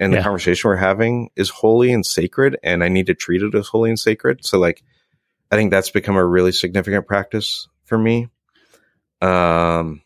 and 0.00 0.12
yeah. 0.12 0.18
the 0.18 0.22
conversation 0.22 0.68
we're 0.68 0.76
having 0.76 1.30
is 1.36 1.50
holy 1.50 1.92
and 1.92 2.06
sacred 2.06 2.56
and 2.62 2.82
I 2.82 2.88
need 2.88 3.06
to 3.06 3.14
treat 3.14 3.42
it 3.42 3.54
as 3.54 3.68
holy 3.68 3.90
and 3.90 3.98
sacred. 3.98 4.44
So 4.44 4.58
like 4.58 4.82
I 5.50 5.56
think 5.56 5.70
that's 5.70 5.90
become 5.90 6.16
a 6.16 6.24
really 6.24 6.52
significant 6.52 7.06
practice 7.06 7.68
for 7.84 7.98
me. 7.98 8.28
Um 9.20 10.02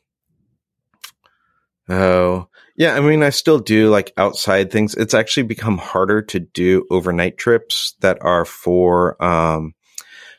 Oh, 1.89 2.49
yeah. 2.77 2.95
I 2.95 3.01
mean, 3.01 3.23
I 3.23 3.31
still 3.31 3.59
do 3.59 3.91
like 3.91 4.13
outside 4.17 4.71
things. 4.71 4.95
It's 4.95 5.15
actually 5.15 5.45
become 5.45 5.79
harder 5.79 6.23
to 6.23 6.41
do 6.41 6.87
overnight 6.91 7.39
trips 7.39 7.95
that 8.01 8.19
are 8.23 8.45
for, 8.45 9.23
um, 9.23 9.75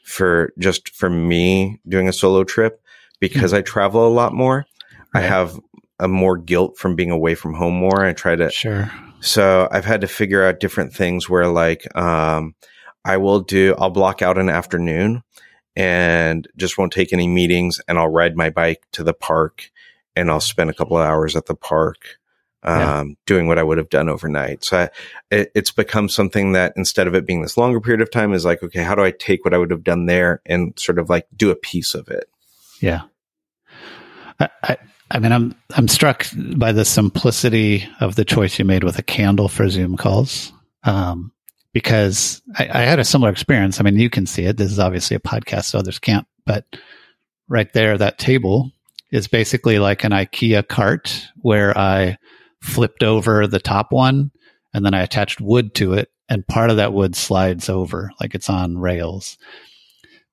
for 0.04 0.54
just 0.58 0.90
for 0.90 1.10
me 1.10 1.80
doing 1.88 2.08
a 2.08 2.14
solo 2.14 2.44
trip 2.44 2.82
because 3.20 3.52
mm-hmm. 3.52 3.60
I 3.60 3.62
travel 3.62 4.08
a 4.08 4.10
lot 4.10 4.34
more. 4.34 4.66
Right. 5.14 5.24
I 5.24 5.28
have 5.28 5.60
a 6.00 6.08
more 6.08 6.38
guilt 6.38 6.78
from 6.78 6.96
being 6.96 7.12
away 7.12 7.36
from 7.36 7.54
home 7.54 7.76
more. 7.76 8.06
I 8.06 8.14
try 8.14 8.36
to 8.36 8.52
sure. 8.52 8.92
So 9.22 9.70
I've 9.72 9.86
had 9.86 10.02
to 10.02 10.08
figure 10.08 10.46
out 10.46 10.60
different 10.60 10.94
things 10.94 11.30
where 11.30 11.48
like 11.48 11.84
um, 11.96 12.56
I 13.06 13.18
will 13.18 13.40
do 13.40 13.76
I'll 13.78 13.90
block 13.90 14.22
out 14.22 14.38
an 14.38 14.50
afternoon 14.50 15.24
and 15.76 16.48
just 16.58 16.78
won't 16.78 16.92
take 16.92 17.14
any 17.14 17.28
meetings 17.28 17.80
and 17.88 17.98
I'll 17.98 18.10
ride 18.10 18.36
my 18.36 18.50
bike 18.50 18.84
to 18.94 19.04
the 19.04 19.14
park 19.14 19.72
and 20.16 20.30
I'll 20.30 20.40
spend 20.40 20.70
a 20.70 20.74
couple 20.74 20.98
of 20.98 21.06
hours 21.06 21.36
at 21.36 21.46
the 21.46 21.56
park 21.56 22.18
um, 22.64 22.80
yeah. 22.80 23.04
doing 23.26 23.48
what 23.48 23.60
I 23.60 23.64
would 23.64 23.78
have 23.78 23.90
done 23.90 24.10
overnight. 24.10 24.64
So 24.64 24.78
I, 24.78 24.90
it, 25.30 25.52
it's 25.54 25.72
become 25.72 26.10
something 26.10 26.54
that 26.54 26.74
instead 26.76 27.08
of 27.08 27.16
it 27.16 27.26
being 27.26 27.42
this 27.42 27.58
longer 27.58 27.82
period 27.82 28.02
of 28.02 28.12
time 28.12 28.34
is 28.34 28.46
like, 28.46 28.64
okay, 28.64 28.84
how 28.84 28.96
do 28.96 29.04
I 29.04 29.12
take 29.12 29.44
what 29.44 29.54
I 29.54 29.58
would 29.58 29.72
have 29.72 29.84
done 29.84 30.06
there 30.06 30.42
and 30.46 30.78
sort 30.80 31.00
of 31.00 31.10
like 31.10 31.28
do 31.36 31.52
a 31.52 31.56
piece 31.56 31.94
of 31.94 32.08
it? 32.08 32.26
Yeah. 32.80 33.02
I, 34.40 34.50
I, 34.64 34.78
I 35.12 35.20
mean, 35.20 35.32
I'm 35.32 35.56
I'm 35.76 35.88
struck 35.88 36.26
by 36.36 36.72
the 36.72 36.86
simplicity 36.86 37.88
of 38.00 38.16
the 38.16 38.26
choice 38.26 38.58
you 38.58 38.66
made 38.66 38.84
with 38.84 38.98
a 38.98 39.04
candle 39.04 39.48
for 39.48 39.70
Zoom 39.70 39.96
calls, 39.96 40.52
um, 40.84 41.32
because 41.72 42.42
I, 42.58 42.64
I, 42.64 42.82
had 42.82 42.98
a 42.98 43.04
similar 43.06 43.32
experience. 43.32 43.80
I 43.80 43.84
mean, 43.84 43.98
you 43.98 44.10
can 44.10 44.26
see 44.26 44.46
it. 44.46 44.58
This 44.58 44.72
is 44.72 44.80
obviously 44.80 45.16
a 45.16 45.20
podcast, 45.20 45.66
so 45.66 45.80
others 45.80 46.00
can't. 46.00 46.26
But 46.48 46.66
right 47.48 47.72
there, 47.74 47.96
that 47.96 48.18
table 48.18 48.72
is 49.14 49.28
basically 49.28 49.78
like 49.78 50.04
an 50.04 50.12
IKEA 50.12 50.68
cart 50.68 51.28
where 51.36 51.78
I 51.78 52.18
flipped 52.62 53.04
over 53.04 53.46
the 53.46 53.60
top 53.60 53.92
one 53.92 54.32
and 54.74 54.84
then 54.84 54.96
I 54.96 55.04
attached 55.04 55.40
wood 55.40 55.76
to 55.76 55.94
it, 55.94 56.10
and 56.28 56.48
part 56.48 56.72
of 56.72 56.78
that 56.78 56.94
wood 56.94 57.16
slides 57.16 57.70
over 57.70 58.10
like 58.20 58.34
it's 58.34 58.50
on 58.50 58.80
rails. 58.80 59.38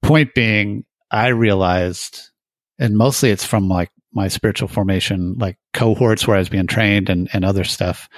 Point 0.00 0.34
being, 0.34 0.86
I 1.10 1.28
realized, 1.28 2.30
and 2.78 2.96
mostly 2.96 3.28
it's 3.28 3.44
from 3.44 3.68
like 3.68 3.90
my 4.14 4.28
spiritual 4.28 4.66
formation, 4.66 5.34
like 5.38 5.58
cohorts 5.74 6.26
where 6.26 6.36
I 6.36 6.40
was 6.40 6.48
being 6.48 6.66
trained 6.66 7.10
and, 7.10 7.28
and 7.34 7.44
other 7.44 7.64
stuff, 7.64 8.08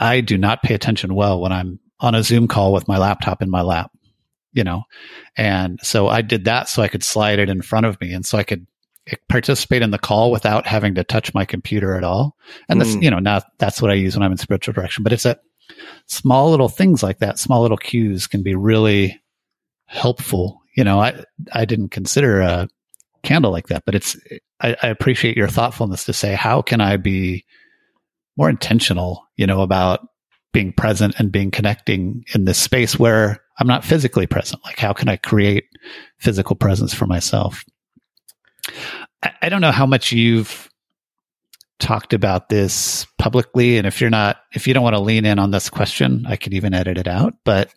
I 0.00 0.22
do 0.22 0.36
not 0.36 0.64
pay 0.64 0.74
attention 0.74 1.14
well 1.14 1.40
when 1.40 1.52
I'm 1.52 1.78
on 2.00 2.16
a 2.16 2.24
Zoom 2.24 2.48
call 2.48 2.72
with 2.72 2.88
my 2.88 2.98
laptop 2.98 3.42
in 3.42 3.48
my 3.48 3.62
lap, 3.62 3.92
you 4.52 4.64
know? 4.64 4.82
And 5.36 5.78
so 5.84 6.08
I 6.08 6.22
did 6.22 6.46
that 6.46 6.68
so 6.68 6.82
I 6.82 6.88
could 6.88 7.04
slide 7.04 7.38
it 7.38 7.48
in 7.48 7.62
front 7.62 7.86
of 7.86 8.00
me 8.00 8.12
and 8.12 8.26
so 8.26 8.38
I 8.38 8.42
could 8.42 8.66
participate 9.28 9.82
in 9.82 9.90
the 9.90 9.98
call 9.98 10.30
without 10.30 10.66
having 10.66 10.94
to 10.94 11.04
touch 11.04 11.34
my 11.34 11.44
computer 11.44 11.96
at 11.96 12.04
all. 12.04 12.36
And 12.68 12.80
that's, 12.80 12.94
mm. 12.94 13.02
you 13.02 13.10
know, 13.10 13.18
now 13.18 13.40
that's 13.58 13.80
what 13.80 13.90
I 13.90 13.94
use 13.94 14.16
when 14.16 14.22
I'm 14.22 14.32
in 14.32 14.38
spiritual 14.38 14.74
direction, 14.74 15.04
but 15.04 15.12
it's 15.12 15.22
that 15.22 15.40
small 16.06 16.50
little 16.50 16.68
things 16.68 17.02
like 17.02 17.18
that, 17.18 17.38
small 17.38 17.62
little 17.62 17.76
cues 17.76 18.26
can 18.26 18.42
be 18.42 18.54
really 18.54 19.20
helpful. 19.86 20.60
You 20.76 20.84
know, 20.84 21.00
I, 21.00 21.24
I 21.52 21.64
didn't 21.64 21.90
consider 21.90 22.40
a 22.40 22.68
candle 23.22 23.50
like 23.50 23.68
that, 23.68 23.84
but 23.84 23.94
it's, 23.94 24.16
I, 24.60 24.76
I 24.82 24.88
appreciate 24.88 25.36
your 25.36 25.48
thoughtfulness 25.48 26.04
to 26.04 26.12
say, 26.12 26.34
how 26.34 26.62
can 26.62 26.80
I 26.80 26.96
be 26.96 27.44
more 28.36 28.48
intentional, 28.50 29.26
you 29.36 29.46
know, 29.46 29.62
about 29.62 30.06
being 30.52 30.72
present 30.72 31.14
and 31.18 31.32
being 31.32 31.50
connecting 31.50 32.24
in 32.34 32.44
this 32.44 32.58
space 32.58 32.98
where 32.98 33.40
I'm 33.58 33.66
not 33.66 33.84
physically 33.84 34.26
present? 34.26 34.64
Like, 34.64 34.78
how 34.78 34.92
can 34.92 35.08
I 35.08 35.16
create 35.16 35.64
physical 36.18 36.56
presence 36.56 36.94
for 36.94 37.06
myself? 37.06 37.64
I, 39.42 39.48
don't 39.48 39.60
know 39.60 39.72
how 39.72 39.86
much 39.86 40.12
you've 40.12 40.68
talked 41.78 42.12
about 42.12 42.48
this 42.48 43.06
publicly. 43.18 43.78
And 43.78 43.86
if 43.86 44.00
you're 44.00 44.10
not, 44.10 44.38
if 44.52 44.66
you 44.66 44.74
don't 44.74 44.82
want 44.82 44.96
to 44.96 45.02
lean 45.02 45.24
in 45.24 45.38
on 45.38 45.50
this 45.50 45.70
question, 45.70 46.24
I 46.26 46.36
could 46.36 46.54
even 46.54 46.74
edit 46.74 46.98
it 46.98 47.08
out. 47.08 47.34
But 47.44 47.72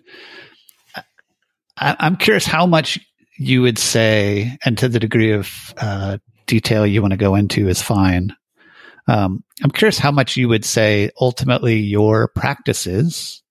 I, 1.78 1.96
am 2.00 2.16
curious 2.16 2.46
how 2.46 2.66
much 2.66 3.00
you 3.38 3.62
would 3.62 3.80
say, 3.80 4.58
and 4.66 4.78
to 4.78 4.88
the 4.88 5.00
degree 5.00 5.32
of 5.32 5.74
uh, 5.78 6.18
detail 6.46 6.86
you 6.86 7.02
want 7.02 7.12
to 7.12 7.18
go 7.18 7.36
into 7.36 7.68
is 7.68 7.82
fine. 7.82 8.36
Um, 9.08 9.44
I'm 9.64 9.72
curious 9.72 9.98
how 9.98 10.12
much 10.12 10.38
you 10.38 10.48
would 10.48 10.64
say 10.66 11.10
ultimately 11.20 11.78
your 11.78 12.28
practices 12.28 13.42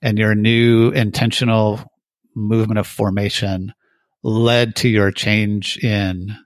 and 0.00 0.18
your 0.18 0.34
new 0.34 0.90
intentional 0.90 1.80
movement 2.34 2.78
of 2.78 2.86
formation 2.86 3.74
led 4.22 4.76
to 4.76 4.88
your 4.88 5.10
change 5.10 5.76
in 5.84 6.36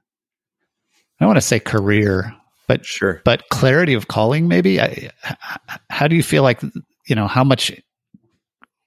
I 1.22 1.24
don't 1.24 1.28
want 1.28 1.36
to 1.36 1.46
say 1.46 1.60
career, 1.60 2.34
but 2.66 2.84
Sure. 2.84 3.22
but 3.24 3.48
clarity 3.48 3.94
of 3.94 4.08
calling 4.08 4.48
maybe 4.48 4.80
I, 4.80 5.10
how 5.88 6.08
do 6.08 6.16
you 6.16 6.22
feel 6.22 6.42
like 6.42 6.60
you 7.06 7.14
know 7.14 7.28
how 7.28 7.44
much 7.44 7.70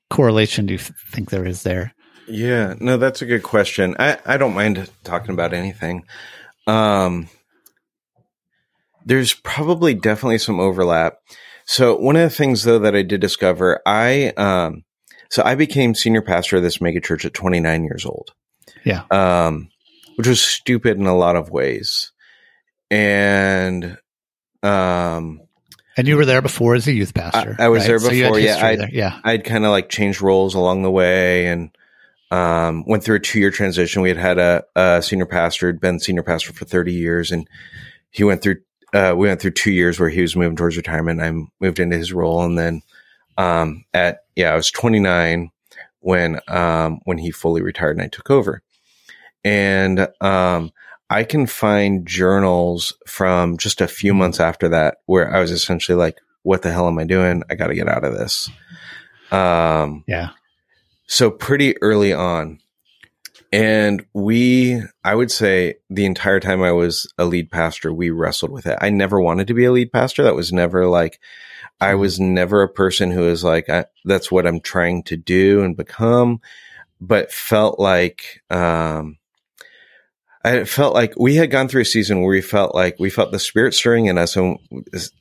correlation 0.09 0.65
do 0.65 0.73
you 0.73 0.79
think 1.13 1.29
there 1.29 1.45
is 1.45 1.63
there 1.63 1.93
Yeah, 2.27 2.73
no, 2.81 2.97
that's 2.97 3.21
a 3.21 3.25
good 3.25 3.43
question. 3.43 3.95
I, 3.99 4.17
I 4.25 4.36
don't 4.36 4.53
mind 4.53 4.91
talking 5.05 5.31
about 5.31 5.53
anything. 5.53 6.03
Um, 6.67 7.29
there's 9.05 9.33
probably 9.33 9.93
definitely 9.93 10.39
some 10.39 10.59
overlap. 10.59 11.19
So 11.65 11.95
one 11.95 12.17
of 12.17 12.23
the 12.23 12.36
things 12.36 12.63
though 12.63 12.79
that 12.79 12.97
I 12.97 13.01
did 13.03 13.21
discover, 13.21 13.81
I 13.86 14.33
um, 14.36 14.83
so 15.29 15.41
I 15.41 15.55
became 15.55 15.95
senior 15.95 16.21
pastor 16.21 16.57
of 16.57 16.63
this 16.63 16.81
mega 16.81 16.99
church 16.99 17.23
at 17.23 17.33
29 17.33 17.86
years 17.86 18.05
old. 18.05 18.33
Yeah. 18.83 19.03
Um, 19.09 19.69
which 20.17 20.27
was 20.27 20.41
stupid 20.41 20.97
in 20.97 21.05
a 21.07 21.15
lot 21.15 21.38
of 21.38 21.49
ways, 21.49 22.11
and 22.95 23.97
um, 24.63 25.41
and 25.97 26.07
you 26.07 26.15
were 26.17 26.25
there 26.25 26.41
before 26.41 26.75
as 26.75 26.87
a 26.87 26.93
youth 26.93 27.13
pastor 27.13 27.55
I- 27.59 27.65
I 27.65 27.69
was 27.69 27.85
there 27.85 27.99
So 27.99 28.11
you 28.11 28.23
before, 28.23 28.39
yeah, 28.39 28.47
history 28.53 28.67
I- 28.69 28.75
there. 28.77 28.89
yeah 28.91 29.19
I'd 29.23 29.43
kind 29.43 29.65
of 29.65 29.71
like 29.71 29.89
changed 29.89 30.21
roles 30.21 30.55
along 30.55 30.81
the 30.83 30.91
way 30.91 31.47
and 31.47 31.75
um, 32.31 32.83
went 32.87 33.03
through 33.03 33.17
a 33.17 33.19
two 33.19 33.39
year 33.39 33.51
transition. 33.51 34.01
We 34.01 34.09
had 34.09 34.17
had 34.17 34.39
a, 34.39 34.63
a 34.75 35.01
senior 35.01 35.27
pastor, 35.27 35.67
had 35.67 35.79
been 35.79 35.99
senior 35.99 36.23
pastor 36.23 36.53
for 36.53 36.65
30 36.65 36.91
years, 36.91 37.31
and 37.31 37.47
he 38.09 38.23
went 38.23 38.41
through, 38.41 38.57
uh, 38.93 39.13
we 39.15 39.27
went 39.27 39.39
through 39.39 39.51
two 39.51 39.71
years 39.71 39.99
where 39.99 40.09
he 40.09 40.21
was 40.21 40.35
moving 40.35 40.55
towards 40.57 40.75
retirement. 40.75 41.21
I 41.21 41.31
moved 41.63 41.79
into 41.79 41.95
his 41.97 42.11
role. 42.11 42.41
And 42.41 42.57
then 42.57 42.81
um, 43.37 43.85
at, 43.93 44.23
yeah, 44.35 44.51
I 44.51 44.55
was 44.55 44.71
29 44.71 45.51
when, 45.99 46.39
um, 46.47 46.99
when 47.05 47.19
he 47.19 47.29
fully 47.29 47.61
retired 47.61 47.95
and 47.97 48.01
I 48.05 48.07
took 48.09 48.31
over. 48.31 48.63
And 49.43 50.07
um, 50.19 50.71
I 51.09 51.23
can 51.23 51.45
find 51.45 52.05
journals 52.07 52.93
from 53.07 53.57
just 53.57 53.81
a 53.81 53.87
few 53.87 54.13
months 54.13 54.39
after 54.39 54.69
that 54.69 54.97
where 55.05 55.33
I 55.33 55.39
was 55.39 55.51
essentially 55.51 55.95
like, 55.97 56.19
what 56.43 56.61
the 56.61 56.71
hell 56.71 56.87
am 56.87 56.97
I 56.99 57.03
doing? 57.05 57.43
I 57.49 57.55
got 57.55 57.67
to 57.67 57.75
get 57.75 57.87
out 57.87 58.03
of 58.03 58.13
this. 58.13 58.49
Um, 59.31 60.03
yeah 60.07 60.29
so 61.07 61.29
pretty 61.29 61.81
early 61.81 62.13
on. 62.13 62.59
And 63.51 64.05
we, 64.13 64.81
I 65.03 65.15
would 65.15 65.31
say 65.31 65.75
the 65.89 66.05
entire 66.05 66.39
time 66.39 66.61
I 66.61 66.71
was 66.71 67.07
a 67.17 67.25
lead 67.25 67.51
pastor, 67.51 67.93
we 67.93 68.09
wrestled 68.09 68.51
with 68.51 68.65
it. 68.65 68.77
I 68.81 68.89
never 68.89 69.21
wanted 69.21 69.47
to 69.47 69.53
be 69.53 69.65
a 69.65 69.71
lead 69.71 69.91
pastor. 69.91 70.23
That 70.23 70.35
was 70.35 70.51
never 70.51 70.87
like, 70.87 71.19
I 71.79 71.93
Mhm. 71.93 71.99
was 71.99 72.19
never 72.19 72.63
a 72.63 72.69
person 72.69 73.11
who 73.11 73.21
was 73.21 73.43
like, 73.43 73.69
I, 73.69 73.85
that's 74.03 74.31
what 74.31 74.47
I'm 74.47 74.59
trying 74.59 75.03
to 75.03 75.15
do 75.15 75.63
and 75.63 75.77
become, 75.77 76.41
but 76.99 77.31
felt 77.31 77.79
like, 77.79 78.41
um, 78.49 79.17
I 80.45 80.63
felt 80.65 80.93
like 80.93 81.13
we 81.17 81.35
had 81.35 81.49
gone 81.51 81.67
through 81.67 81.81
a 81.81 81.85
season 81.85 82.21
where 82.21 82.29
we 82.29 82.41
felt 82.41 82.75
like 82.75 82.95
we 82.99 83.09
felt 83.09 83.31
the 83.31 83.39
spirit 83.39 83.73
stirring 83.73 84.05
in 84.05 84.17
us 84.17 84.35
and 84.35 84.57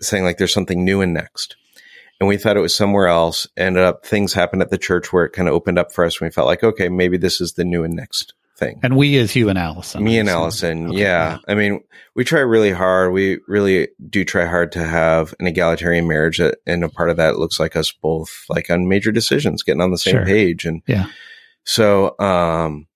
saying 0.01 0.25
like 0.25 0.39
there's 0.39 0.53
something 0.53 0.85
new 0.85 1.01
and 1.01 1.15
next 1.15 1.57
and 2.21 2.29
we 2.29 2.37
thought 2.37 2.57
it 2.57 2.61
was 2.61 2.75
somewhere 2.75 3.09
else. 3.09 3.47
Ended 3.57 3.83
up 3.83 4.07
things 4.07 4.33
happened 4.33 4.63
at 4.63 4.71
the 4.71 4.79
church 4.79 5.13
where 5.13 5.25
it 5.25 5.33
kind 5.33 5.49
of 5.49 5.55
opened 5.55 5.79
up 5.79 5.93
for 5.93 6.05
us. 6.05 6.21
And 6.21 6.27
we 6.29 6.33
felt 6.33 6.47
like, 6.47 6.63
okay, 6.63 6.89
maybe 6.89 7.17
this 7.17 7.41
is 7.41 7.55
the 7.55 7.65
new 7.65 7.83
and 7.85 7.95
next 7.95 8.35
thing. 8.57 8.79
and 8.85 8.97
we 8.97 9.17
as 9.19 9.35
you 9.35 9.49
and 9.49 9.59
allison 9.59 10.05
Me 10.05 10.17
and 10.19 10.29
Allison, 10.29 10.91
Okay, 10.91 11.01
yeah. 11.01 11.39
I 11.49 11.55
mean, 11.55 11.83
we 12.15 12.23
try 12.23 12.39
really 12.39 12.71
hard. 12.71 13.13
We 13.13 13.41
really 13.49 13.89
do 14.09 14.25
try 14.25 14.45
hard 14.47 14.71
to 14.73 14.85
have 14.85 15.35
an 15.41 15.49
egalitarian 15.49 16.07
marriage, 16.07 16.39
that, 16.39 16.59
and 16.65 16.85
a 16.85 16.89
part 16.89 17.11
of 17.11 17.17
that 17.17 17.37
looks 17.39 17.59
like 17.59 17.75
us 17.75 17.91
both, 17.91 18.45
like 18.49 18.71
on 18.71 18.87
major 18.89 19.11
decisions, 19.11 19.65
getting 19.65 19.81
on 19.83 19.91
the 19.91 19.99
same 19.99 20.13
Sure. 20.15 20.25
page. 20.25 20.65
And 20.67 20.83
Yeah. 20.87 21.07
so, 21.65 22.17
um, 22.21 22.87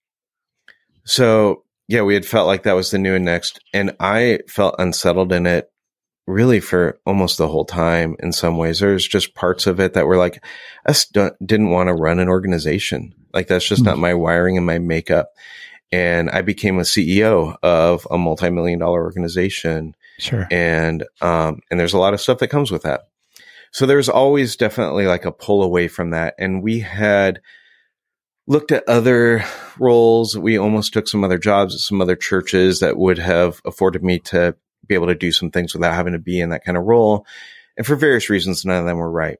so 1.03 1.63
yeah, 1.89 2.03
we 2.03 2.13
had 2.13 2.25
felt 2.25 2.45
like 2.45 2.63
that 2.63 2.75
was 2.75 2.91
the 2.91 2.99
new 2.99 3.15
and 3.15 3.25
next, 3.25 3.59
and 3.73 3.95
I 3.99 4.39
felt 4.47 4.75
unsettled 4.77 5.33
in 5.33 5.47
it 5.47 5.71
really 6.27 6.59
for 6.59 6.99
almost 7.07 7.39
the 7.39 7.47
whole 7.47 7.65
time 7.65 8.15
in 8.19 8.31
some 8.31 8.57
ways. 8.57 8.79
There's 8.79 9.07
just 9.07 9.33
parts 9.33 9.65
of 9.65 9.79
it 9.79 9.93
that 9.95 10.05
were 10.05 10.15
like, 10.15 10.43
I 10.87 10.93
didn't 11.43 11.71
want 11.71 11.87
to 11.87 11.95
run 11.95 12.19
an 12.19 12.29
organization. 12.29 13.15
Like 13.33 13.47
that's 13.47 13.67
just 13.67 13.81
Hmm. 13.81 13.87
not 13.87 13.97
my 13.97 14.13
wiring 14.13 14.55
and 14.55 14.65
my 14.67 14.77
makeup. 14.77 15.31
And 15.91 16.29
I 16.29 16.43
became 16.43 16.77
a 16.77 16.83
CEO 16.83 17.57
of 17.63 18.07
a 18.11 18.19
multi-million 18.19 18.77
dollar 18.77 19.03
organization 19.03 19.95
sure 20.19 20.47
and 20.51 21.05
um 21.21 21.61
and 21.71 21.79
there's 21.79 21.93
a 21.93 21.97
lot 21.97 22.13
of 22.13 22.21
stuff 22.21 22.37
that 22.39 22.49
comes 22.49 22.71
with 22.71 22.83
that 22.83 23.07
so 23.71 23.85
there's 23.85 24.09
always 24.09 24.57
definitely 24.57 25.07
like 25.07 25.23
a 25.23 25.31
pull 25.31 25.63
away 25.63 25.87
from 25.87 26.09
that 26.09 26.35
and 26.37 26.61
we 26.61 26.81
had 26.81 27.39
looked 28.47 28.71
at 28.73 28.87
other 28.89 29.43
roles. 29.79 30.37
We 30.37 30.57
almost 30.57 30.93
took 30.93 31.07
some 31.07 31.23
other 31.23 31.37
jobs 31.37 31.73
at 31.73 31.81
some 31.81 32.01
other 32.01 32.15
churches 32.15 32.79
that 32.79 32.97
would 32.97 33.17
have 33.17 33.61
afforded 33.65 34.03
me 34.03 34.19
to 34.19 34.55
be 34.85 34.95
able 34.95 35.07
to 35.07 35.15
do 35.15 35.31
some 35.31 35.51
things 35.51 35.73
without 35.73 35.93
having 35.93 36.13
to 36.13 36.19
be 36.19 36.39
in 36.39 36.49
that 36.49 36.63
kind 36.63 36.77
of 36.77 36.85
role. 36.85 37.25
And 37.77 37.85
for 37.85 37.95
various 37.95 38.29
reasons 38.29 38.65
none 38.65 38.79
of 38.79 38.85
them 38.85 38.97
were 38.97 39.11
right. 39.11 39.37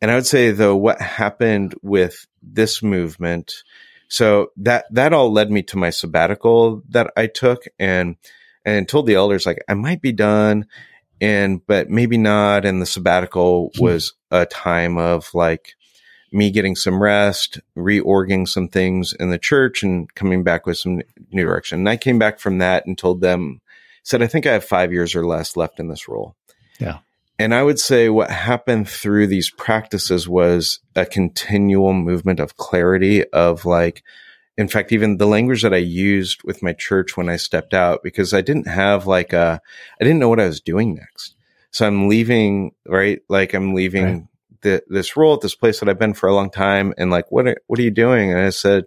And 0.00 0.10
i 0.10 0.14
would 0.14 0.26
say 0.26 0.50
though 0.50 0.76
what 0.76 1.00
happened 1.00 1.74
with 1.82 2.26
this 2.42 2.82
movement 2.82 3.62
so 4.08 4.50
that 4.58 4.84
that 4.90 5.12
all 5.12 5.32
led 5.32 5.50
me 5.50 5.62
to 5.64 5.78
my 5.78 5.90
sabbatical 5.90 6.82
that 6.90 7.10
i 7.16 7.26
took 7.26 7.64
and 7.78 8.16
and 8.66 8.88
told 8.88 9.06
the 9.06 9.14
elders 9.14 9.46
like 9.46 9.64
I 9.68 9.74
might 9.74 10.02
be 10.02 10.12
done 10.12 10.66
and 11.20 11.64
but 11.66 11.88
maybe 11.88 12.18
not. 12.18 12.66
And 12.66 12.82
the 12.82 12.86
sabbatical 12.86 13.70
Hmm. 13.74 13.82
was 13.82 14.12
a 14.30 14.44
time 14.44 14.98
of 14.98 15.32
like 15.32 15.75
me 16.36 16.50
getting 16.50 16.76
some 16.76 17.02
rest, 17.02 17.58
reorging 17.76 18.46
some 18.46 18.68
things 18.68 19.14
in 19.14 19.30
the 19.30 19.38
church 19.38 19.82
and 19.82 20.12
coming 20.14 20.44
back 20.44 20.66
with 20.66 20.76
some 20.76 21.00
new 21.32 21.44
direction. 21.44 21.78
And 21.78 21.88
I 21.88 21.96
came 21.96 22.18
back 22.18 22.38
from 22.38 22.58
that 22.58 22.86
and 22.86 22.96
told 22.96 23.20
them 23.20 23.60
said 24.02 24.22
I 24.22 24.26
think 24.26 24.46
I 24.46 24.52
have 24.52 24.64
5 24.64 24.92
years 24.92 25.16
or 25.16 25.26
less 25.26 25.56
left 25.56 25.80
in 25.80 25.88
this 25.88 26.08
role. 26.08 26.36
Yeah. 26.78 26.98
And 27.38 27.54
I 27.54 27.62
would 27.62 27.80
say 27.80 28.08
what 28.08 28.30
happened 28.30 28.88
through 28.88 29.26
these 29.26 29.50
practices 29.50 30.28
was 30.28 30.80
a 30.94 31.06
continual 31.06 31.92
movement 31.92 32.38
of 32.38 32.56
clarity 32.56 33.24
of 33.30 33.64
like 33.64 34.02
in 34.58 34.68
fact, 34.68 34.90
even 34.92 35.18
the 35.18 35.26
language 35.26 35.62
that 35.62 35.74
I 35.74 35.78
used 35.78 36.42
with 36.42 36.62
my 36.62 36.72
church 36.72 37.16
when 37.16 37.28
I 37.28 37.36
stepped 37.36 37.74
out, 37.74 38.02
because 38.02 38.32
I 38.32 38.40
didn't 38.40 38.66
have 38.66 39.06
like 39.06 39.34
a, 39.34 39.60
I 40.00 40.04
didn't 40.04 40.18
know 40.18 40.30
what 40.30 40.40
I 40.40 40.46
was 40.46 40.62
doing 40.62 40.94
next. 40.94 41.34
So 41.72 41.86
I'm 41.86 42.08
leaving, 42.08 42.72
right? 42.86 43.20
Like 43.28 43.52
I'm 43.52 43.74
leaving 43.74 44.04
Right. 44.04 44.24
This 44.62 45.16
role 45.16 45.34
at 45.34 45.40
this 45.40 45.54
place 45.54 45.80
that 45.80 45.88
I've 45.88 45.98
been 45.98 46.14
for 46.14 46.28
a 46.28 46.34
long 46.34 46.50
time. 46.50 46.94
And 46.98 47.10
like, 47.10 47.30
what, 47.30 47.46
are, 47.46 47.56
what 47.66 47.78
are 47.78 47.82
you 47.82 47.90
doing? 47.90 48.30
And 48.30 48.40
I 48.40 48.50
said, 48.50 48.84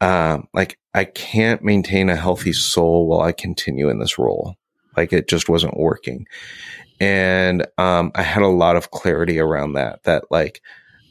um, 0.00 0.48
like, 0.52 0.78
I 0.94 1.04
can't 1.04 1.62
maintain 1.62 2.08
a 2.08 2.16
healthy 2.16 2.52
soul 2.52 3.06
while 3.06 3.20
I 3.20 3.32
continue 3.32 3.88
in 3.88 3.98
this 3.98 4.18
role. 4.18 4.56
Like 4.96 5.12
it 5.12 5.28
just 5.28 5.48
wasn't 5.48 5.76
working. 5.76 6.26
And, 7.00 7.66
um, 7.76 8.12
I 8.14 8.22
had 8.22 8.42
a 8.42 8.48
lot 8.48 8.76
of 8.76 8.90
clarity 8.90 9.38
around 9.38 9.74
that, 9.74 10.02
that 10.04 10.24
like, 10.30 10.62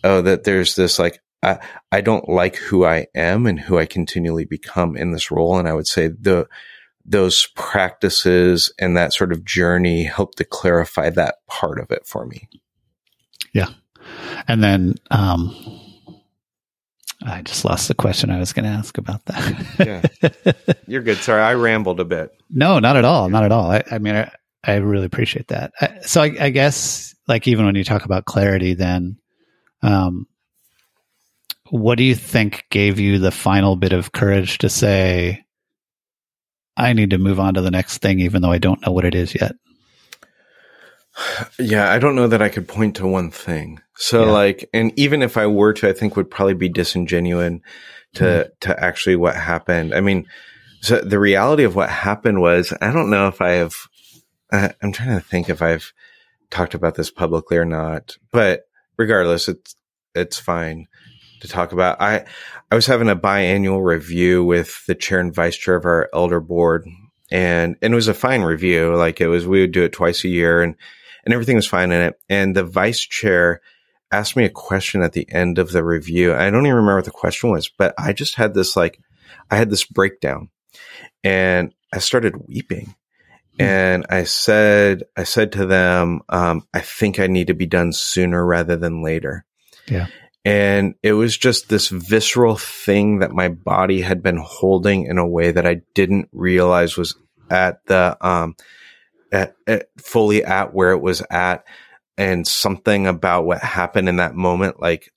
oh, 0.04 0.22
that 0.22 0.44
there's 0.44 0.76
this 0.76 0.98
like, 0.98 1.22
I, 1.44 1.60
I 1.92 2.02
don't 2.02 2.28
like 2.28 2.56
who 2.56 2.86
I 2.86 3.08
am 3.14 3.46
and 3.46 3.60
who 3.60 3.78
I 3.78 3.86
continually 3.86 4.46
become 4.46 4.98
in 4.98 5.12
this 5.12 5.30
role. 5.30 5.60
And 5.60 5.68
I 5.68 5.74
would 5.74 5.88
say 5.88 6.08
the, 6.08 6.48
those 7.06 7.48
practices 7.56 8.74
and 8.80 8.98
that 8.98 9.14
sort 9.14 9.32
of 9.32 9.46
journey 9.46 10.04
helped 10.06 10.40
to 10.40 10.44
clarify 10.44 11.12
that 11.12 11.36
part 11.48 11.80
of 11.80 11.92
it 11.92 12.08
for 12.08 12.26
me. 12.26 12.50
And 14.47 14.64
then 14.64 14.93
um 15.12 15.56
i 17.24 17.41
just 17.41 17.66
lost 17.66 17.88
the 17.88 17.95
question 17.95 18.30
i 18.30 18.39
was 18.39 18.53
going 18.53 18.66
to 18.66 18.70
ask 18.70 18.97
about 18.97 19.24
that 19.26 19.76
yeah. 19.80 20.01
You're 20.88 21.01
good. 21.01 21.18
Sorry, 21.18 21.41
I 21.41 21.53
rambled 21.53 21.99
a 21.99 22.06
bit. 22.06 22.32
No, 22.49 22.80
not 22.80 22.95
at 22.95 23.06
all. 23.06 23.30
Not 23.30 23.43
at 23.43 23.51
all. 23.51 23.72
I, 23.72 23.84
I 23.91 23.97
mean, 23.97 24.16
I, 24.16 24.32
I 24.64 24.76
really 24.76 25.06
appreciate 25.06 25.47
that. 25.49 25.74
I, 25.82 25.99
so 26.01 26.22
I, 26.22 26.36
I 26.39 26.49
guess, 26.49 27.16
like, 27.28 27.47
even 27.47 27.66
when 27.66 27.76
you 27.76 27.84
talk 27.84 28.06
about 28.06 28.26
clarity, 28.26 28.74
then, 28.74 29.18
um, 29.82 30.28
what 31.70 31.97
do 31.97 32.03
you 32.03 32.16
think 32.16 32.66
gave 32.70 32.99
you 32.99 33.20
the 33.20 33.32
final 33.32 33.76
bit 33.76 33.93
of 33.93 34.12
courage 34.12 34.60
to 34.60 34.70
say, 34.70 35.43
I 36.78 36.93
need 36.93 37.12
to 37.12 37.18
move 37.18 37.39
on 37.39 37.56
to 37.56 37.62
the 37.62 37.72
next 37.72 37.99
thing, 37.99 38.20
even 38.20 38.41
though 38.41 38.51
I 38.51 38.60
don't 38.60 38.86
know 38.86 38.91
what 38.91 39.06
it 39.06 39.16
is 39.16 39.34
yet? 39.34 39.53
Yeah, 41.57 41.91
I 41.91 41.99
don't 41.99 42.16
know 42.16 42.28
that 42.28 42.41
I 42.41 42.49
could 42.49 42.68
point 42.68 42.97
to 42.97 43.07
one 43.07 43.32
thing. 43.32 43.80
So 43.95 44.26
Yeah. 44.26 44.32
like, 44.32 44.70
and 44.74 44.91
even 44.97 45.22
if 45.22 45.38
I 45.38 45.47
were 45.47 45.74
to, 45.74 45.89
I 45.89 45.93
think 45.93 46.16
would 46.16 46.30
probably 46.30 46.53
be 46.53 46.70
disingenuous 46.70 47.61
to, 48.16 48.24
mm-hmm. 48.24 48.49
to 48.61 48.84
actually 48.84 49.16
what 49.16 49.36
happened. 49.36 49.93
I 49.93 50.01
mean, 50.01 50.28
so 50.82 50.99
the 50.99 51.20
reality 51.20 51.63
of 51.63 51.76
what 51.76 51.89
happened 51.89 52.41
was, 52.41 52.74
I 52.82 52.91
don't 52.91 53.09
know 53.09 53.28
if 53.28 53.41
I 53.41 53.51
have, 53.51 53.76
I'm 54.51 54.91
trying 54.91 55.18
to 55.18 55.22
think 55.22 55.49
if 55.49 55.61
I've 55.61 55.93
talked 56.49 56.74
about 56.74 56.95
this 56.95 57.09
publicly 57.09 57.57
or 57.57 57.66
not, 57.66 58.18
but 58.32 58.68
regardless, 58.97 59.47
it's, 59.47 59.76
it's 60.13 60.38
fine 60.38 60.88
to 61.41 61.47
talk 61.47 61.72
about. 61.72 62.01
I, 62.01 62.26
I 62.72 62.76
was 62.76 62.86
having 62.86 63.09
a 63.09 63.16
biannual 63.16 63.84
review 63.84 64.43
with 64.43 64.86
the 64.86 64.95
chair 64.95 65.20
and 65.20 65.34
vice 65.34 65.57
chair 65.57 65.76
of 65.76 65.86
our 65.86 66.09
elder 66.13 66.39
board 66.39 66.88
and, 67.32 67.76
and 67.82 67.93
it 67.93 67.95
was 67.95 68.07
a 68.07 68.13
fine 68.13 68.41
review. 68.41 68.95
Like 68.95 69.20
it 69.22 69.28
was, 69.28 69.47
we 69.47 69.61
would 69.61 69.72
do 69.72 69.84
it 69.84 69.93
twice 69.93 70.24
a 70.24 70.30
year 70.30 70.61
and, 70.61 70.76
and 71.26 71.34
everything 71.34 71.55
was 71.55 71.67
fine 71.67 71.91
in 71.91 72.01
it. 72.01 72.19
And 72.30 72.55
the 72.55 72.63
vice 72.63 72.99
chair 72.99 73.61
asked 74.11 74.36
me 74.36 74.45
a 74.45 74.49
question 74.49 75.01
at 75.01 75.13
the 75.13 75.28
end 75.32 75.57
of 75.59 75.71
the 75.71 75.84
review. 75.84 76.34
I 76.34 76.49
don't 76.49 76.65
even 76.65 76.76
remember 76.76 76.97
what 76.97 77.05
the 77.05 77.11
question 77.11 77.49
was, 77.49 77.69
but 77.69 77.93
I 77.97 78.13
just 78.13 78.36
had 78.36 78.53
this 78.53 78.76
like, 78.76 78.99
I 79.49 79.57
had 79.57 79.69
this 79.69 79.84
breakdown 79.84 80.49
and 81.23 81.73
I 81.91 81.99
started 81.99 82.47
weeping. 82.47 82.95
and 83.57 84.05
I 84.09 84.26
said, 84.26 85.03
I 85.15 85.23
said 85.23 85.53
to 85.53 85.65
them, 85.65 86.21
um, 86.30 86.67
I 86.73 86.82
think 86.82 87.19
I 87.19 87.28
need 87.28 87.47
to 87.47 87.53
be 87.53 87.65
done 87.65 87.93
sooner 87.93 88.45
rather 88.45 88.76
than 88.76 89.01
later. 89.01 89.45
Yeah. 89.88 90.07
And 90.43 90.95
it 91.01 91.13
was 91.13 91.38
just 91.38 91.69
this 91.69 91.88
visceral 91.88 92.57
thing 92.57 93.19
that 93.19 93.32
my 93.32 93.47
body 93.47 94.01
had 94.01 94.21
been 94.21 94.38
holding 94.38 95.05
in 95.05 95.17
a 95.17 95.28
way 95.28 95.51
that 95.51 95.65
I 95.65 95.82
didn't 95.93 96.30
realize 96.34 96.97
was 96.97 97.15
at 97.49 97.84
the, 97.86 98.17
um, 98.21 98.55
at, 99.36 99.56
at 99.68 99.88
fully 99.98 100.44
at 100.44 100.74
where 100.74 100.92
it 100.92 101.02
was 101.02 101.22
at. 101.30 101.66
And 102.18 102.48
something 102.48 103.08
about 103.08 103.46
what 103.46 103.60
happened 103.60 104.08
in 104.08 104.18
that 104.18 104.36
moment, 104.36 104.80
like, 104.80 105.12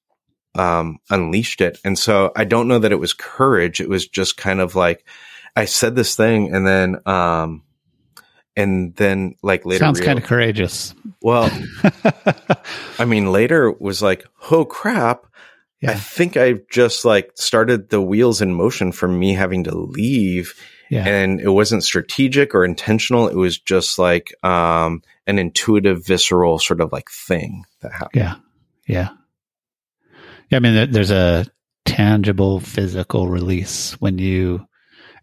um, 0.56 0.98
unleashed 1.10 1.60
it. 1.60 1.78
And 1.84 1.96
so 1.96 2.32
I 2.34 2.44
don't 2.44 2.66
know 2.66 2.80
that 2.80 2.90
it 2.90 2.98
was 2.98 3.12
courage. 3.14 3.80
It 3.80 3.88
was 3.88 4.08
just 4.08 4.36
kind 4.36 4.60
of 4.60 4.74
like, 4.74 5.06
I 5.54 5.66
said 5.66 5.94
this 5.94 6.16
thing 6.16 6.52
and 6.52 6.66
then, 6.66 6.96
um, 7.06 7.62
and 8.56 8.96
then 8.96 9.36
like 9.40 9.64
later 9.64 9.84
sounds 9.84 10.00
kind 10.00 10.18
of 10.18 10.24
courageous 10.24 10.92
well 11.22 11.48
i 12.98 13.04
mean 13.04 13.30
later 13.30 13.70
was 13.70 14.02
like 14.02 14.26
oh 14.50 14.64
crap 14.64 15.26
yeah. 15.80 15.92
i 15.92 15.94
think 15.94 16.36
i 16.36 16.54
just 16.68 17.04
like 17.04 17.30
started 17.36 17.88
the 17.88 18.02
wheels 18.02 18.42
in 18.42 18.52
motion 18.52 18.90
for 18.90 19.06
me 19.06 19.32
having 19.32 19.62
to 19.62 19.74
leave 19.74 20.54
yeah. 20.90 21.06
and 21.06 21.40
it 21.40 21.50
wasn't 21.50 21.84
strategic 21.84 22.54
or 22.54 22.64
intentional 22.64 23.28
it 23.28 23.36
was 23.36 23.58
just 23.58 23.98
like 23.98 24.34
um 24.44 25.02
an 25.26 25.38
intuitive 25.38 26.04
visceral 26.04 26.58
sort 26.58 26.80
of 26.80 26.92
like 26.92 27.10
thing 27.10 27.64
that 27.80 27.92
happened 27.92 28.10
yeah 28.14 28.34
yeah 28.86 29.08
yeah 30.50 30.56
i 30.56 30.60
mean 30.60 30.90
there's 30.90 31.10
a 31.10 31.46
tangible 31.84 32.60
physical 32.60 33.28
release 33.28 33.92
when 34.00 34.18
you 34.18 34.66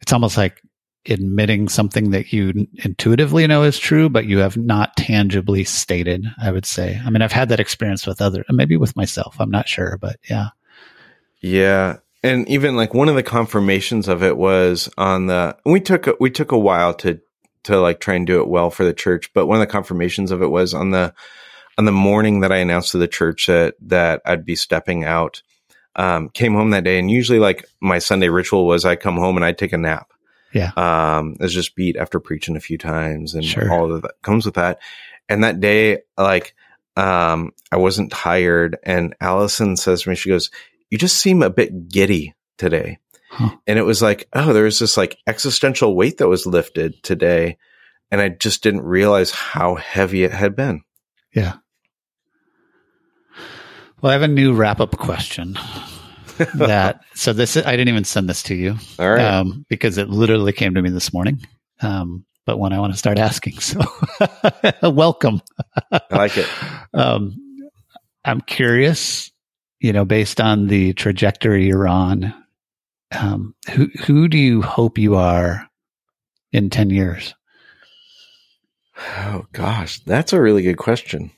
it's 0.02 0.14
almost 0.14 0.38
like 0.38 0.62
admitting 1.08 1.70
something 1.70 2.12
that 2.12 2.34
you 2.34 2.68
intuitively 2.84 3.46
know 3.48 3.64
is 3.64 3.78
true, 3.78 4.10
but 4.10 4.26
you 4.26 4.40
have 4.40 4.58
not 4.58 4.96
tangibly 4.98 5.64
stated, 5.64 6.26
I 6.42 6.52
would 6.52 6.66
say. 6.66 7.00
I 7.04 7.10
mean, 7.10 7.22
I've 7.22 7.32
had 7.32 7.50
that 7.50 7.60
experience 7.60 8.08
with 8.08 8.22
other, 8.22 8.44
maybe 8.50 8.78
with 8.78 8.96
myself. 8.96 9.36
I'm 9.40 9.52
not 9.52 9.68
sure, 9.68 9.98
but 10.02 10.18
yeah. 10.30 10.50
Yeah. 11.42 11.98
And 12.26 12.48
even 12.50 12.76
like 12.76 12.94
one 12.94 13.10
of 13.10 13.16
the 13.16 13.24
confirmations 13.24 14.08
of 14.08 14.24
it 14.24 14.38
was 14.38 14.90
on 14.98 15.28
the, 15.28 15.58
we 15.66 15.80
took, 15.80 16.08
a, 16.08 16.16
we 16.20 16.30
took 16.30 16.52
a 16.52 16.58
while 16.58 16.94
to, 16.96 17.22
to 17.64 17.80
like 17.80 18.00
try 18.00 18.16
and 18.16 18.28
do 18.28 18.42
it 18.42 18.48
well 18.48 18.70
for 18.70 18.84
the 18.84 18.94
church. 18.94 19.34
But 19.34 19.48
one 19.48 19.62
of 19.62 19.68
the 19.68 19.72
confirmations 19.72 20.32
of 20.32 20.42
it 20.42 20.48
was 20.48 20.74
on 20.74 20.92
the, 20.92 21.14
on 21.78 21.86
the 21.86 21.92
morning 21.92 22.42
that 22.42 22.52
I 22.52 22.58
announced 22.58 22.92
to 22.92 22.98
the 22.98 23.08
church 23.08 23.48
that, 23.48 23.76
that 23.82 24.22
I'd 24.26 24.46
be 24.46 24.56
stepping 24.56 25.04
out, 25.04 25.42
um, 25.96 26.30
came 26.30 26.54
home 26.54 26.72
that 26.72 26.84
day. 26.84 27.00
And 27.00 27.10
usually 27.10 27.40
like 27.40 27.66
my 27.80 28.00
Sunday 28.00 28.30
ritual 28.30 28.66
was 28.66 28.86
I 28.86 28.96
come 28.96 29.18
home 29.18 29.36
and 29.36 29.46
I'd 29.46 29.58
take 29.58 29.74
a 29.74 29.78
nap 29.78 30.12
yeah. 30.56 30.72
Um, 30.78 31.36
it's 31.42 31.54
just 31.54 31.76
beat 31.76 31.98
after 31.98 32.22
preaching 32.22 32.56
a 32.56 32.62
few 32.62 32.78
times 32.78 33.36
and 33.36 33.44
sure. 33.44 33.70
all 33.72 33.92
of 33.92 34.04
that 34.04 34.14
comes 34.22 34.46
with 34.46 34.56
that. 34.56 34.80
And 35.28 35.44
that 35.44 35.60
day, 35.60 36.04
like, 36.18 36.56
um, 36.96 37.52
I 37.74 37.76
wasn't 37.76 38.14
tired. 38.14 38.78
And 38.84 39.16
Allison 39.20 39.76
says 39.76 40.04
to 40.04 40.10
me, 40.10 40.16
she 40.16 40.30
goes, 40.30 40.50
you 40.90 40.98
just 40.98 41.18
seem 41.18 41.42
a 41.42 41.50
bit 41.50 41.90
giddy 41.90 42.34
today. 42.58 43.00
Huh. 43.30 43.56
And 43.68 43.78
it 43.78 43.84
was 43.84 44.02
like, 44.02 44.28
oh, 44.34 44.54
there 44.54 44.64
was 44.64 44.80
this 44.80 44.98
like 44.98 45.18
existential 45.28 45.96
weight 45.96 46.18
that 46.18 46.28
was 46.28 46.46
lifted 46.46 47.02
today. 47.04 47.58
And 48.12 48.22
I 48.22 48.30
just 48.30 48.64
didn't 48.64 48.84
realize 48.84 49.32
how 49.32 49.76
heavy 49.76 50.24
it 50.24 50.32
had 50.32 50.56
been. 50.56 50.84
Yeah. 51.34 51.56
Well, 54.02 54.12
I 54.12 54.14
have 54.14 54.22
a 54.22 54.28
new 54.28 54.54
wrap 54.54 54.80
up 54.80 54.98
question. 54.98 55.58
that 56.56 57.02
so 57.14 57.32
this 57.32 57.56
I 57.56 57.72
didn't 57.72 57.88
even 57.88 58.04
send 58.04 58.30
this 58.30 58.44
to 58.44 58.56
you, 58.56 58.76
all 59.00 59.10
right, 59.10 59.24
um, 59.24 59.66
because 59.70 59.98
it 59.98 60.10
literally 60.10 60.52
came 60.52 60.74
to 60.76 60.82
me 60.82 60.90
this 60.90 61.14
morning. 61.14 61.40
Um, 61.82 62.26
but 62.46 62.60
when 62.60 62.74
I 62.74 62.80
want 62.80 62.94
to 62.94 63.00
start 63.00 63.18
asking, 63.18 63.60
so 63.60 63.82
welcome. 64.84 65.42
I 65.92 66.02
like 66.12 66.38
it. 66.38 66.48
Um, 66.94 67.36
I'm 68.24 68.40
curious, 68.40 69.30
you 69.80 69.94
know, 69.94 70.06
based 70.06 70.42
on 70.42 70.68
the 70.68 70.94
trajectory 70.94 71.66
you're 71.68 71.88
on, 71.88 72.34
um, 73.18 73.56
who 73.72 73.88
who 74.06 74.28
do 74.28 74.38
you 74.38 74.62
hope 74.62 74.98
you 74.98 75.16
are 75.16 75.70
in 76.52 76.70
ten 76.70 76.90
years? 76.90 77.34
Oh 78.98 79.46
gosh, 79.52 80.00
that's 80.06 80.34
a 80.34 80.42
really 80.42 80.64
good 80.64 80.78
question. 80.78 81.32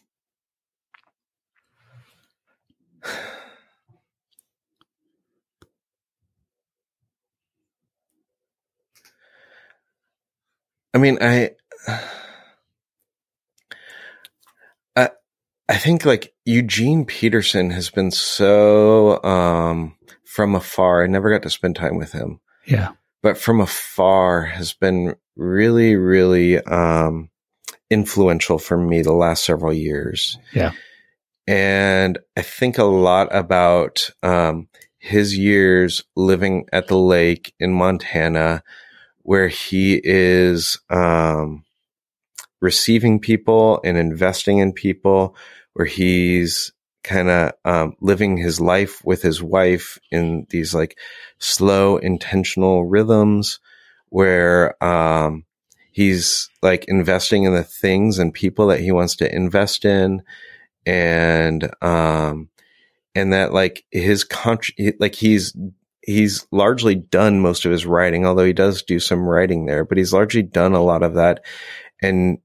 I 10.93 10.97
mean, 10.99 11.17
I, 11.21 11.51
I, 11.87 12.01
I 15.69 15.77
think 15.77 16.05
like 16.05 16.33
Eugene 16.45 17.05
Peterson 17.05 17.71
has 17.71 17.89
been 17.89 18.11
so, 18.11 19.21
um, 19.23 19.95
from 20.23 20.55
afar. 20.55 21.03
I 21.03 21.07
never 21.07 21.29
got 21.29 21.43
to 21.43 21.49
spend 21.49 21.75
time 21.75 21.97
with 21.97 22.13
him. 22.13 22.39
Yeah. 22.65 22.91
But 23.21 23.37
from 23.37 23.59
afar 23.59 24.43
has 24.43 24.73
been 24.73 25.15
really, 25.35 25.95
really, 25.95 26.57
um, 26.61 27.29
influential 27.89 28.59
for 28.59 28.77
me 28.77 29.01
the 29.01 29.13
last 29.13 29.45
several 29.45 29.73
years. 29.73 30.37
Yeah. 30.53 30.71
And 31.47 32.19
I 32.35 32.41
think 32.41 32.77
a 32.77 32.83
lot 32.83 33.33
about, 33.35 34.09
um, 34.23 34.67
his 34.99 35.37
years 35.37 36.03
living 36.15 36.65
at 36.73 36.87
the 36.87 36.97
lake 36.97 37.53
in 37.59 37.71
Montana 37.71 38.63
where 39.19 39.47
he 39.47 39.99
is 40.03 40.79
um, 40.89 41.63
receiving 42.61 43.19
people 43.19 43.79
and 43.83 43.97
investing 43.97 44.59
in 44.59 44.73
people, 44.73 45.35
where 45.77 45.85
he's 45.85 46.71
kind 47.03 47.29
of 47.29 47.51
um, 47.63 47.95
living 48.01 48.35
his 48.35 48.59
life 48.59 49.05
with 49.05 49.21
his 49.21 49.43
wife 49.43 49.99
in 50.11 50.47
these 50.49 50.73
like 50.73 50.97
slow, 51.37 51.97
intentional 51.97 52.85
rhythms, 52.85 53.59
where 54.09 54.83
um, 54.83 55.45
he's 55.91 56.49
like 56.63 56.85
investing 56.85 57.43
in 57.43 57.53
the 57.53 57.63
things 57.63 58.17
and 58.17 58.33
people 58.33 58.65
that 58.67 58.79
he 58.79 58.91
wants 58.91 59.17
to 59.17 59.31
invest 59.31 59.85
in, 59.85 60.23
and 60.87 61.69
um, 61.83 62.49
and 63.13 63.33
that 63.33 63.53
like 63.53 63.85
his 63.91 64.23
con- 64.23 64.57
like 64.99 65.13
he's 65.13 65.55
he's 66.01 66.47
largely 66.51 66.95
done 66.95 67.39
most 67.39 67.65
of 67.65 67.71
his 67.71 67.85
writing, 67.85 68.25
although 68.25 68.45
he 68.45 68.53
does 68.53 68.81
do 68.81 68.99
some 68.99 69.27
writing 69.27 69.67
there, 69.67 69.85
but 69.85 69.99
he's 69.99 70.11
largely 70.11 70.41
done 70.41 70.73
a 70.73 70.83
lot 70.83 71.03
of 71.03 71.13
that. 71.13 71.45
And 72.01 72.39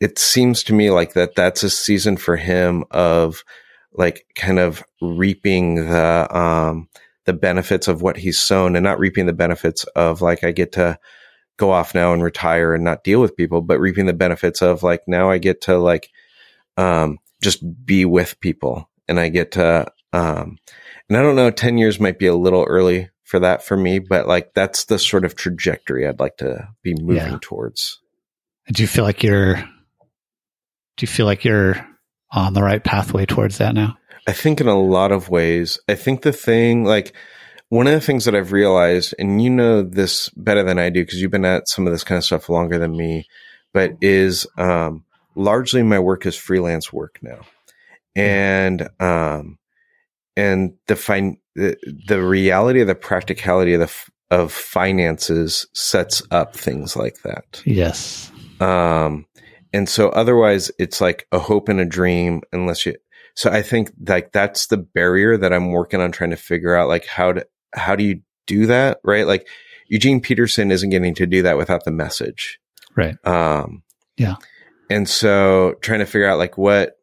it 0.00 0.18
seems 0.18 0.62
to 0.64 0.72
me 0.72 0.90
like 0.90 1.14
that 1.14 1.34
that's 1.34 1.62
a 1.62 1.70
season 1.70 2.16
for 2.16 2.36
him 2.36 2.84
of 2.90 3.42
like 3.92 4.26
kind 4.36 4.58
of 4.58 4.82
reaping 5.00 5.76
the, 5.76 6.36
um, 6.36 6.88
the 7.24 7.32
benefits 7.32 7.88
of 7.88 8.00
what 8.00 8.16
he's 8.16 8.38
sown 8.38 8.76
and 8.76 8.84
not 8.84 8.98
reaping 8.98 9.26
the 9.26 9.32
benefits 9.32 9.84
of 9.96 10.22
like, 10.22 10.44
I 10.44 10.52
get 10.52 10.72
to 10.72 10.98
go 11.56 11.72
off 11.72 11.94
now 11.94 12.12
and 12.12 12.22
retire 12.22 12.74
and 12.74 12.84
not 12.84 13.02
deal 13.02 13.20
with 13.20 13.36
people, 13.36 13.60
but 13.60 13.80
reaping 13.80 14.06
the 14.06 14.12
benefits 14.12 14.62
of 14.62 14.82
like, 14.82 15.02
now 15.08 15.30
I 15.30 15.38
get 15.38 15.62
to 15.62 15.78
like, 15.78 16.10
um, 16.76 17.18
just 17.42 17.62
be 17.84 18.04
with 18.04 18.38
people 18.40 18.88
and 19.08 19.18
I 19.18 19.28
get 19.30 19.52
to, 19.52 19.90
um, 20.12 20.58
and 21.08 21.18
I 21.18 21.22
don't 21.22 21.36
know, 21.36 21.50
10 21.50 21.76
years 21.76 21.98
might 21.98 22.18
be 22.18 22.26
a 22.26 22.36
little 22.36 22.64
early 22.64 23.10
for 23.24 23.40
that 23.40 23.64
for 23.64 23.76
me, 23.76 23.98
but 23.98 24.28
like 24.28 24.54
that's 24.54 24.84
the 24.84 24.98
sort 24.98 25.24
of 25.24 25.34
trajectory 25.34 26.06
I'd 26.06 26.20
like 26.20 26.36
to 26.38 26.68
be 26.82 26.94
moving 26.94 27.32
yeah. 27.32 27.38
towards. 27.42 28.00
Do 28.72 28.82
you 28.82 28.86
feel 28.86 29.04
like 29.04 29.22
you're, 29.22 29.64
do 30.98 31.04
you 31.04 31.08
feel 31.08 31.26
like 31.26 31.44
you're 31.44 31.76
on 32.32 32.52
the 32.52 32.62
right 32.62 32.82
pathway 32.82 33.24
towards 33.24 33.58
that 33.58 33.74
now? 33.74 33.96
I 34.26 34.32
think 34.32 34.60
in 34.60 34.66
a 34.66 34.78
lot 34.78 35.12
of 35.12 35.30
ways. 35.30 35.78
I 35.88 35.94
think 35.94 36.22
the 36.22 36.32
thing, 36.32 36.84
like, 36.84 37.14
one 37.70 37.86
of 37.86 37.92
the 37.92 38.00
things 38.00 38.24
that 38.24 38.34
I've 38.34 38.52
realized, 38.52 39.14
and 39.18 39.40
you 39.40 39.48
know 39.48 39.82
this 39.82 40.28
better 40.30 40.62
than 40.62 40.78
I 40.78 40.90
do 40.90 41.02
because 41.02 41.20
you've 41.20 41.30
been 41.30 41.44
at 41.44 41.68
some 41.68 41.86
of 41.86 41.92
this 41.92 42.04
kind 42.04 42.18
of 42.18 42.24
stuff 42.24 42.48
longer 42.48 42.78
than 42.78 42.96
me, 42.96 43.26
but 43.72 43.92
is 44.00 44.46
um, 44.56 45.04
largely 45.34 45.82
my 45.82 45.98
work 45.98 46.26
is 46.26 46.36
freelance 46.36 46.92
work 46.92 47.18
now. 47.22 47.40
And 48.16 48.88
um, 48.98 49.58
and 50.36 50.74
the 50.88 50.96
fin- 50.96 51.38
the, 51.54 51.76
the 52.06 52.22
reality 52.22 52.80
of 52.80 52.86
the 52.86 52.94
practicality 52.94 53.74
of 53.74 53.80
the 53.80 53.84
f- 53.84 54.10
of 54.30 54.52
finances 54.52 55.66
sets 55.74 56.22
up 56.30 56.56
things 56.56 56.96
like 56.96 57.22
that. 57.22 57.62
Yes. 57.64 58.32
Um, 58.60 59.26
and 59.72 59.88
so 59.88 60.08
otherwise 60.10 60.70
it's 60.78 61.00
like 61.00 61.26
a 61.32 61.38
hope 61.38 61.68
and 61.68 61.80
a 61.80 61.84
dream 61.84 62.42
unless 62.52 62.86
you, 62.86 62.96
so 63.34 63.50
I 63.50 63.62
think 63.62 63.92
like 64.06 64.32
that's 64.32 64.66
the 64.66 64.76
barrier 64.76 65.36
that 65.36 65.52
I'm 65.52 65.70
working 65.70 66.00
on 66.00 66.12
trying 66.12 66.30
to 66.30 66.36
figure 66.36 66.74
out 66.74 66.88
like 66.88 67.06
how 67.06 67.32
to, 67.32 67.46
how 67.74 67.94
do 67.96 68.04
you 68.04 68.22
do 68.46 68.66
that? 68.66 68.98
Right. 69.04 69.26
Like 69.26 69.46
Eugene 69.88 70.20
Peterson 70.20 70.70
isn't 70.70 70.90
getting 70.90 71.14
to 71.14 71.26
do 71.26 71.42
that 71.42 71.56
without 71.56 71.84
the 71.84 71.92
message. 71.92 72.58
Right. 72.96 73.16
Um, 73.24 73.82
yeah. 74.16 74.36
And 74.90 75.08
so 75.08 75.74
trying 75.82 76.00
to 76.00 76.06
figure 76.06 76.28
out 76.28 76.38
like 76.38 76.58
what, 76.58 76.96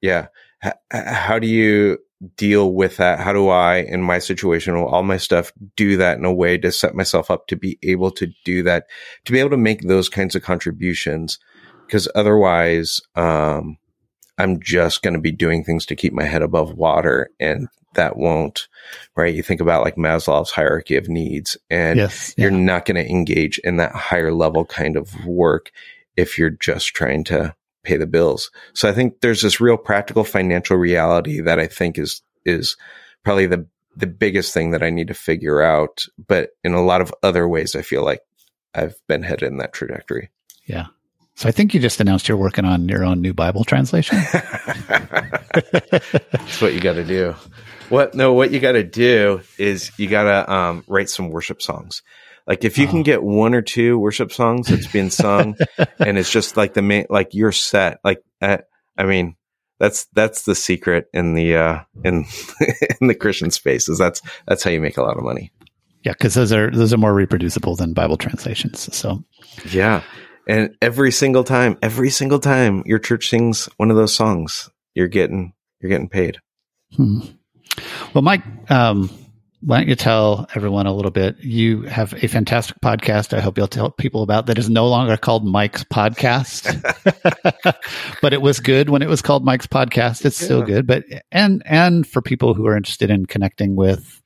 yeah, 0.00 0.28
h- 0.64 0.72
how 0.90 1.38
do 1.38 1.46
you 1.46 1.98
deal 2.36 2.72
with 2.72 2.98
that? 2.98 3.18
How 3.18 3.32
do 3.32 3.48
I, 3.48 3.78
in 3.78 4.00
my 4.00 4.18
situation, 4.18 4.76
all 4.76 5.02
my 5.02 5.16
stuff, 5.16 5.52
do 5.76 5.96
that 5.96 6.18
in 6.18 6.24
a 6.24 6.32
way 6.32 6.56
to 6.56 6.70
set 6.70 6.94
myself 6.94 7.30
up 7.30 7.48
to 7.48 7.56
be 7.56 7.78
able 7.82 8.12
to 8.12 8.28
do 8.44 8.62
that, 8.62 8.86
to 9.24 9.32
be 9.32 9.40
able 9.40 9.50
to 9.50 9.56
make 9.56 9.82
those 9.82 10.08
kinds 10.08 10.34
of 10.34 10.42
contributions? 10.42 11.38
Because 11.92 12.08
otherwise, 12.14 13.02
um, 13.16 13.76
I'm 14.38 14.60
just 14.60 15.02
going 15.02 15.12
to 15.12 15.20
be 15.20 15.30
doing 15.30 15.62
things 15.62 15.84
to 15.84 15.94
keep 15.94 16.14
my 16.14 16.24
head 16.24 16.40
above 16.40 16.72
water 16.72 17.28
and 17.38 17.68
that 17.92 18.16
won't, 18.16 18.66
right? 19.14 19.34
You 19.34 19.42
think 19.42 19.60
about 19.60 19.84
like 19.84 19.96
Maslow's 19.96 20.50
hierarchy 20.50 20.96
of 20.96 21.10
needs 21.10 21.58
and 21.68 21.98
yes, 21.98 22.32
yeah. 22.34 22.44
you're 22.44 22.50
not 22.50 22.86
going 22.86 22.96
to 22.96 23.06
engage 23.06 23.58
in 23.58 23.76
that 23.76 23.94
higher 23.94 24.32
level 24.32 24.64
kind 24.64 24.96
of 24.96 25.26
work 25.26 25.70
if 26.16 26.38
you're 26.38 26.48
just 26.48 26.94
trying 26.94 27.24
to 27.24 27.54
pay 27.82 27.98
the 27.98 28.06
bills. 28.06 28.50
So 28.72 28.88
I 28.88 28.92
think 28.92 29.20
there's 29.20 29.42
this 29.42 29.60
real 29.60 29.76
practical 29.76 30.24
financial 30.24 30.78
reality 30.78 31.42
that 31.42 31.58
I 31.60 31.66
think 31.66 31.98
is, 31.98 32.22
is 32.46 32.78
probably 33.22 33.48
the, 33.48 33.66
the 33.96 34.06
biggest 34.06 34.54
thing 34.54 34.70
that 34.70 34.82
I 34.82 34.88
need 34.88 35.08
to 35.08 35.14
figure 35.14 35.60
out. 35.60 36.06
But 36.26 36.52
in 36.64 36.72
a 36.72 36.82
lot 36.82 37.02
of 37.02 37.12
other 37.22 37.46
ways, 37.46 37.76
I 37.76 37.82
feel 37.82 38.02
like 38.02 38.22
I've 38.74 38.96
been 39.08 39.24
headed 39.24 39.50
in 39.50 39.58
that 39.58 39.74
trajectory. 39.74 40.30
Yeah. 40.64 40.86
So 41.34 41.48
I 41.48 41.52
think 41.52 41.74
you 41.74 41.80
just 41.80 42.00
announced 42.00 42.28
you're 42.28 42.36
working 42.36 42.64
on 42.64 42.88
your 42.88 43.04
own 43.04 43.20
new 43.20 43.34
Bible 43.34 43.64
translation. 43.64 44.18
That's 44.32 44.60
what 46.60 46.74
you 46.74 46.80
got 46.80 46.94
to 46.94 47.04
do. 47.04 47.34
What 47.88 48.14
no, 48.14 48.32
what 48.32 48.52
you 48.52 48.60
got 48.60 48.72
to 48.72 48.84
do 48.84 49.40
is 49.58 49.90
you 49.98 50.08
got 50.08 50.24
to 50.24 50.52
um, 50.52 50.84
write 50.86 51.08
some 51.08 51.30
worship 51.30 51.62
songs. 51.62 52.02
Like 52.46 52.64
if 52.64 52.78
you 52.78 52.86
oh. 52.86 52.90
can 52.90 53.02
get 53.02 53.22
one 53.22 53.54
or 53.54 53.62
two 53.62 53.98
worship 53.98 54.32
songs 54.32 54.68
that's 54.68 54.86
being 54.86 55.10
sung, 55.10 55.56
and 55.98 56.18
it's 56.18 56.30
just 56.30 56.56
like 56.56 56.74
the 56.74 56.82
main, 56.82 57.06
like 57.08 57.30
you're 57.32 57.52
set. 57.52 57.98
Like 58.04 58.22
uh, 58.40 58.58
I 58.96 59.04
mean, 59.04 59.36
that's 59.78 60.06
that's 60.12 60.44
the 60.44 60.54
secret 60.54 61.06
in 61.12 61.34
the 61.34 61.56
uh, 61.56 61.80
in 62.04 62.24
in 63.00 63.08
the 63.08 63.14
Christian 63.14 63.50
spaces. 63.50 63.98
That's 63.98 64.22
that's 64.46 64.62
how 64.62 64.70
you 64.70 64.80
make 64.80 64.96
a 64.96 65.02
lot 65.02 65.16
of 65.16 65.24
money. 65.24 65.52
Yeah, 66.02 66.12
because 66.12 66.34
those 66.34 66.52
are 66.52 66.70
those 66.70 66.92
are 66.92 66.98
more 66.98 67.14
reproducible 67.14 67.76
than 67.76 67.92
Bible 67.92 68.16
translations. 68.16 68.94
So 68.94 69.22
yeah, 69.70 70.02
and 70.46 70.76
every 70.80 71.12
single 71.12 71.44
time, 71.44 71.78
every 71.82 72.10
single 72.10 72.38
time 72.38 72.82
your 72.86 72.98
church 72.98 73.28
sings 73.28 73.68
one 73.76 73.90
of 73.90 73.96
those 73.96 74.14
songs, 74.14 74.70
you're 74.94 75.08
getting 75.08 75.52
you're 75.80 75.90
getting 75.90 76.08
paid. 76.08 76.38
Hmm. 76.96 77.20
Well, 78.14 78.22
Mike, 78.22 78.42
um, 78.70 79.10
why 79.62 79.78
don't 79.78 79.88
you 79.88 79.94
tell 79.94 80.46
everyone 80.54 80.86
a 80.86 80.92
little 80.92 81.10
bit? 81.10 81.38
You 81.38 81.82
have 81.82 82.12
a 82.14 82.26
fantastic 82.26 82.76
podcast. 82.84 83.36
I 83.36 83.40
hope 83.40 83.56
you'll 83.56 83.68
tell 83.68 83.90
people 83.90 84.22
about 84.22 84.46
that 84.46 84.58
is 84.58 84.68
no 84.68 84.88
longer 84.88 85.16
called 85.16 85.44
Mike's 85.46 85.84
Podcast, 85.84 86.82
but 88.20 88.32
it 88.32 88.42
was 88.42 88.58
good 88.58 88.90
when 88.90 89.02
it 89.02 89.08
was 89.08 89.22
called 89.22 89.44
Mike's 89.44 89.68
Podcast. 89.68 90.24
It's 90.24 90.40
yeah. 90.40 90.44
still 90.44 90.62
good, 90.62 90.86
but 90.86 91.04
and 91.30 91.62
and 91.64 92.06
for 92.06 92.20
people 92.20 92.54
who 92.54 92.66
are 92.66 92.76
interested 92.76 93.10
in 93.10 93.26
connecting 93.26 93.76
with, 93.76 94.20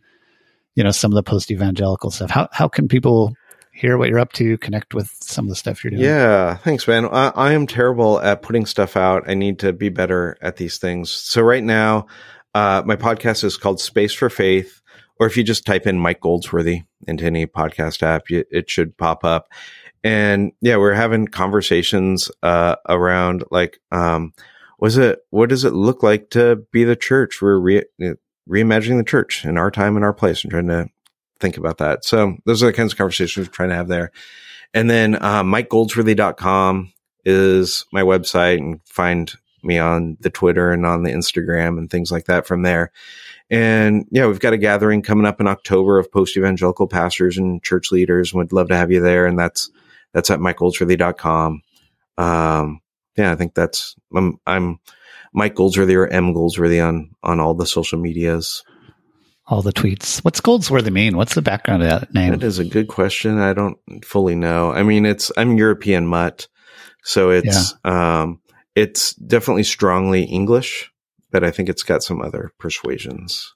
you 0.75 0.83
know, 0.83 0.91
some 0.91 1.13
of 1.13 1.17
the 1.17 1.23
post 1.23 1.51
evangelical 1.51 2.11
stuff, 2.11 2.31
how 2.31 2.49
how 2.53 2.67
can 2.67 2.89
people 2.89 3.35
hear 3.77 3.99
what 3.99 4.09
you're 4.09 4.19
up 4.19 4.33
to, 4.35 4.59
connect 4.59 4.95
with 4.95 5.11
some 5.21 5.45
of 5.45 5.51
the 5.51 5.57
stuff 5.57 5.85
you're 5.85 5.91
doing? 5.93 6.03
Yeah, 6.03 6.57
thanks, 6.57 6.89
man. 6.89 7.07
I, 7.07 7.29
I 7.29 7.53
am 7.53 7.67
terrible 7.67 8.21
at 8.21 8.43
putting 8.43 8.67
stuff 8.67 8.97
out. 8.97 9.29
I 9.29 9.35
need 9.35 9.59
to 9.61 9.73
be 9.73 9.89
better 9.89 10.37
at 10.41 10.57
these 10.57 10.79
things. 10.79 11.11
So 11.11 11.43
right 11.43 11.65
now, 11.65 12.07
uh, 12.55 12.83
my 12.87 12.97
podcast 12.97 13.45
is 13.45 13.57
called 13.57 13.81
Space 13.81 14.15
for 14.15 14.31
Faith 14.31 14.81
or 15.19 15.27
if 15.27 15.37
you 15.37 15.45
just 15.45 15.65
type 15.65 15.87
in 15.87 15.99
Mike 15.99 16.21
Goldsworthy 16.21 16.83
into 17.07 17.25
any 17.25 17.47
podcast 17.47 18.03
app, 18.03 18.25
it 18.29 18.69
should 18.69 18.97
pop 18.97 19.25
up. 19.25 19.49
And 20.05 20.53
yeah, 20.61 20.77
we're 20.77 20.93
having 20.93 21.27
conversations 21.27 22.31
uh, 22.43 22.77
around 22.89 23.45
like, 23.51 23.81
um, 23.91 24.35
was 24.79 24.99
it 24.99 25.21
what 25.31 25.49
does 25.49 25.65
it 25.65 25.73
look 25.73 26.03
like 26.03 26.31
to 26.31 26.65
be 26.71 26.85
the 26.85 26.97
church? 26.97 27.41
We're 27.41 27.59
re- 27.59 27.85
reimagining 28.49 28.99
the 28.99 29.05
church 29.05 29.45
in 29.45 29.57
our 29.57 29.71
time 29.71 29.97
and 29.97 30.05
our 30.05 30.13
place, 30.13 30.45
and 30.45 30.51
trying 30.51 30.69
to 30.69 30.89
think 31.41 31.57
about 31.57 31.79
that. 31.79 32.05
So 32.05 32.37
those 32.45 32.63
are 32.63 32.67
the 32.67 32.73
kinds 32.73 32.93
of 32.93 32.99
conversations 32.99 33.47
we're 33.47 33.53
trying 33.53 33.71
to 33.71 33.75
have 33.77 33.89
there. 33.89 34.13
And 34.75 34.91
then 34.91 35.15
uh, 35.17 35.43
MikeGoldsworthy.com 35.43 36.93
is 37.25 37.85
my 37.93 38.03
website, 38.03 38.59
and 38.59 38.81
find 38.85 39.33
me 39.63 39.79
on 39.79 40.17
the 40.21 40.31
Twitter 40.31 40.71
and 40.71 40.87
on 40.87 41.03
the 41.03 41.11
Instagram 41.11 41.79
and 41.79 41.91
things 41.91 42.13
like 42.13 42.27
that 42.27 42.47
from 42.47 42.63
there. 42.63 42.93
And 43.51 44.07
yeah, 44.11 44.27
we've 44.27 44.41
got 44.41 44.53
a 44.53 44.59
gathering 44.59 45.03
coming 45.03 45.27
up 45.27 45.41
in 45.41 45.47
October 45.47 45.99
of 45.99 46.11
post 46.11 46.37
evangelical 46.37 46.87
pastors 46.87 47.39
and 47.39 47.63
church 47.63 47.93
leaders. 47.93 48.35
Would 48.35 48.53
love 48.53 48.69
to 48.69 48.77
have 48.77 48.91
you 48.91 49.01
there. 49.01 49.27
And 49.27 49.39
that's, 49.39 49.71
that's 50.13 50.31
at 50.31 50.41
mikegoldsworthy.com. 50.41 51.63
Um, 52.19 52.81
yeah, 53.17 53.33
I 53.33 53.35
think 53.37 53.55
that's, 53.55 53.97
I'm, 54.15 54.39
I'm 54.47 54.79
Mike 55.33 55.55
Goldsworthy 55.55 55.95
or 55.95 56.07
M 56.09 56.33
Goldsworthy 56.33 56.81
on, 56.81 57.11
on 57.23 57.41
all 57.41 57.55
the 57.55 57.67
social 57.67 57.99
medias. 57.99 58.65
All 59.49 59.63
the 59.63 59.73
tweets. 59.73 60.25
What's 60.25 60.41
Goldsworthy 60.41 60.91
mean? 60.91 61.17
What's 61.17 61.35
the 61.35 61.43
background 61.43 61.83
of 61.83 61.89
that 61.89 62.13
name? 62.13 62.33
That 62.33 62.43
is 62.43 62.59
a 62.59 62.65
good 62.65 62.89
question. 62.89 63.39
I 63.39 63.53
don't 63.53 63.79
fully 64.05 64.35
know. 64.35 64.73
I 64.73 64.83
mean, 64.83 65.07
it's, 65.07 65.31
I'm 65.37 65.57
European 65.57 66.07
mutt. 66.07 66.49
So 67.05 67.31
it's, 67.31 67.75
yeah. 67.85 68.23
um, 68.23 68.41
it's 68.75 69.15
definitely 69.15 69.63
strongly 69.63 70.25
English 70.25 70.91
but 71.31 71.45
I 71.45 71.51
think 71.51 71.69
it's 71.69 71.83
got 71.83 72.03
some 72.03 72.23
other 72.23 72.53
persuasions. 72.59 73.55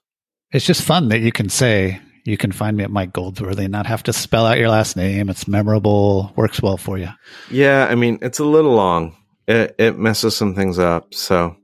It's 0.51 0.65
just 0.67 0.83
fun 0.83 1.09
that 1.09 1.21
you 1.21 1.31
can 1.31 1.49
say 1.49 1.99
you 2.25 2.37
can 2.37 2.51
find 2.51 2.77
me 2.77 2.83
at 2.83 2.91
Mike 2.91 3.13
Goldsworthy 3.13 3.63
and 3.63 3.71
not 3.71 3.87
have 3.87 4.03
to 4.03 4.13
spell 4.13 4.45
out 4.45 4.59
your 4.59 4.69
last 4.69 4.95
name. 4.95 5.29
It's 5.29 5.47
memorable, 5.47 6.31
works 6.35 6.61
well 6.61 6.77
for 6.77 6.97
you. 6.99 7.09
Yeah, 7.49 7.87
I 7.89 7.95
mean 7.95 8.19
it's 8.21 8.37
a 8.37 8.45
little 8.45 8.73
long. 8.73 9.15
It 9.47 9.75
it 9.79 9.97
messes 9.97 10.35
some 10.35 10.53
things 10.53 10.77
up. 10.77 11.13
So, 11.15 11.55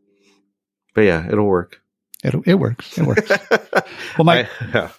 but 0.96 1.02
yeah, 1.02 1.28
it'll 1.30 1.46
work. 1.46 1.82
It 2.28 2.36
it 2.46 2.56
works. 2.56 2.98
It 2.98 3.06
works. 3.06 3.30
well, 4.18 4.26
Mike. 4.26 4.50
I, 4.62 4.66
yeah. 4.74 4.90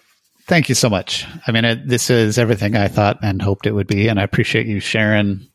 Thank 0.47 0.67
you 0.67 0.75
so 0.75 0.89
much. 0.89 1.27
I 1.45 1.51
mean, 1.51 1.63
it, 1.63 1.87
this 1.87 2.09
is 2.09 2.39
everything 2.39 2.75
I 2.75 2.87
thought 2.87 3.19
and 3.21 3.39
hoped 3.39 3.67
it 3.67 3.71
would 3.71 3.87
be, 3.87 4.07
and 4.07 4.19
I 4.19 4.23
appreciate 4.23 4.65
you 4.65 4.79
sharing 4.79 5.47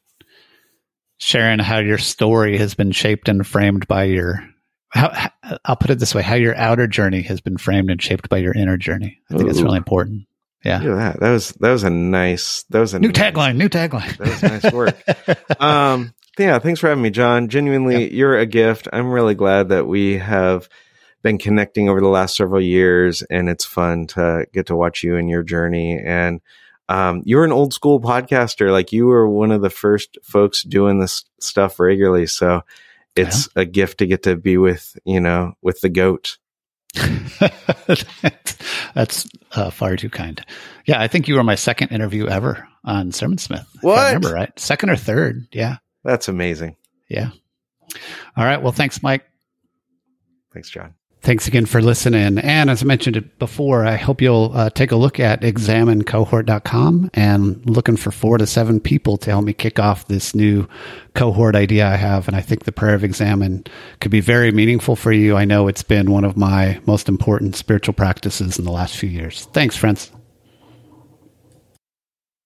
sharing 1.19 1.59
how 1.59 1.79
your 1.79 1.99
story 1.99 2.59
has 2.59 2.75
been 2.75 2.93
shaped 2.93 3.29
and 3.29 3.47
framed 3.47 3.89
by 3.89 4.05
your 4.05 4.49
how, 4.91 5.31
I'll 5.65 5.77
put 5.77 5.91
it 5.91 5.99
this 5.99 6.15
way: 6.15 6.23
how 6.23 6.37
your 6.37 6.57
outer 6.57 6.87
journey 6.87 7.23
has 7.23 7.41
been 7.41 7.57
framed 7.57 7.91
and 7.91 8.01
shaped 8.01 8.29
by 8.29 8.39
your 8.39 8.55
inner 8.55 8.77
journey. 8.77 9.21
I 9.31 9.35
think 9.35 9.47
Ooh. 9.47 9.51
it's 9.51 9.61
really 9.61 9.79
important. 9.79 10.27
Yeah, 10.65 10.79
that. 10.79 11.21
that 11.21 11.31
was 11.31 11.51
that 11.61 11.73
was 11.73 11.83
a 11.83 11.91
nice 11.91 12.63
that 12.71 12.79
was 12.79 12.95
a 12.95 13.01
new 13.01 13.09
nice, 13.09 13.33
tagline. 13.33 13.57
New 13.57 13.69
tagline. 13.69 14.17
That 14.17 14.29
was 14.29 14.43
nice 14.43 14.73
work. 14.73 15.61
um, 15.61 16.15
yeah, 16.39 16.59
thanks 16.59 16.81
for 16.81 16.89
having 16.89 17.03
me, 17.03 17.11
John. 17.11 17.49
Genuinely, 17.49 18.05
yeah. 18.05 18.13
you're 18.13 18.39
a 18.39 18.47
gift. 18.47 18.89
I'm 18.93 19.11
really 19.11 19.35
glad 19.35 19.69
that 19.71 19.87
we 19.87 20.19
have 20.19 20.69
been 21.25 21.39
connecting 21.39 21.89
over 21.89 22.01
the 22.01 22.07
last 22.07 22.37
several 22.37 22.61
years, 22.61 23.23
and 23.23 23.49
it's 23.49 23.65
fun 23.65 24.07
to 24.09 24.47
get 24.53 24.67
to 24.67 24.77
watch 24.77 25.03
you 25.03 25.17
and 25.17 25.29
your 25.29 25.43
journey. 25.43 25.99
And 25.99 26.41
um, 26.89 27.23
you're 27.25 27.45
an 27.45 27.51
old 27.51 27.73
school 27.73 27.99
podcaster. 27.99 28.71
Like 28.71 28.93
you 28.93 29.07
were 29.07 29.29
one 29.29 29.51
of 29.51 29.63
the 29.63 29.71
first 29.71 30.19
folks 30.23 30.63
doing 30.63 31.01
this 31.01 31.25
stuff 31.41 31.81
regularly. 31.81 32.27
So 32.27 32.63
it's 33.17 33.49
yeah. 33.57 33.63
a 33.63 33.65
gift 33.65 33.99
to 33.99 34.07
get 34.07 34.23
to 34.25 34.37
be 34.37 34.59
with 34.59 34.97
you 35.05 35.19
know 35.19 35.55
with 35.63 35.81
the 35.81 35.89
goat. 35.89 36.39
That's 38.95 39.29
uh, 39.53 39.71
far 39.71 39.97
too 39.97 40.11
kind. 40.11 40.45
Yeah 40.87 41.01
i 41.01 41.09
think 41.09 41.27
you 41.27 41.35
were 41.35 41.43
my 41.43 41.57
second 41.57 41.89
interview 41.89 42.29
ever 42.29 42.69
on 42.85 43.11
sermonsmith 43.11 43.67
what 43.81 43.99
I 43.99 44.09
remember 44.13 44.33
right. 44.33 44.57
Second 44.61 44.91
or 44.91 44.97
third 44.97 45.49
yeah. 45.51 45.79
That's 46.05 46.29
amazing. 46.29 46.77
Yeah. 47.09 47.31
All 48.37 48.45
right. 48.45 48.63
Well 48.63 48.71
thanks 48.71 49.03
mike. 49.03 49.25
Thanks 50.53 50.71
john 50.71 50.95
Thanks 51.25 51.49
again 51.49 51.65
for 51.65 51.81
listening. 51.81 52.37
And 52.37 52.69
as 52.69 52.83
I 52.83 52.85
mentioned 52.85 53.31
before, 53.39 53.87
I 53.87 53.97
hope 53.97 54.21
you'll 54.21 54.51
uh, 54.53 54.69
take 54.69 54.93
a 54.93 54.97
look 54.97 55.19
at 55.19 55.41
examencohort.com 55.41 57.11
and 57.15 57.65
looking 57.65 57.97
for 57.97 58.11
four 58.11 58.37
to 58.37 58.47
seven 58.47 58.79
people 58.79 59.17
to 59.17 59.31
help 59.31 59.47
me 59.47 59.55
kick 59.55 59.79
off 59.79 60.07
this 60.07 60.35
new 60.35 60.69
cohort 61.15 61.57
idea 61.57 61.87
I 61.87 61.97
have. 61.97 62.29
And 62.29 62.37
I 62.37 62.43
think 62.43 62.65
the 62.65 62.73
prayer 62.73 62.95
of 62.95 63.03
examen 63.03 63.65
could 64.01 64.11
be 64.11 64.21
very 64.21 64.53
meaningful 64.53 64.97
for 64.97 65.13
you. 65.13 65.35
I 65.35 65.47
know 65.47 65.67
it's 65.67 65.83
been 65.83 66.11
one 66.11 66.25
of 66.25 66.37
my 66.37 66.79
most 66.85 67.09
important 67.09 67.57
spiritual 67.57 67.95
practices 67.95 68.59
in 68.59 68.67
the 68.67 68.71
last 68.71 68.95
few 68.95 69.09
years. 69.09 69.47
Thanks, 69.55 69.77
friends. 69.77 70.14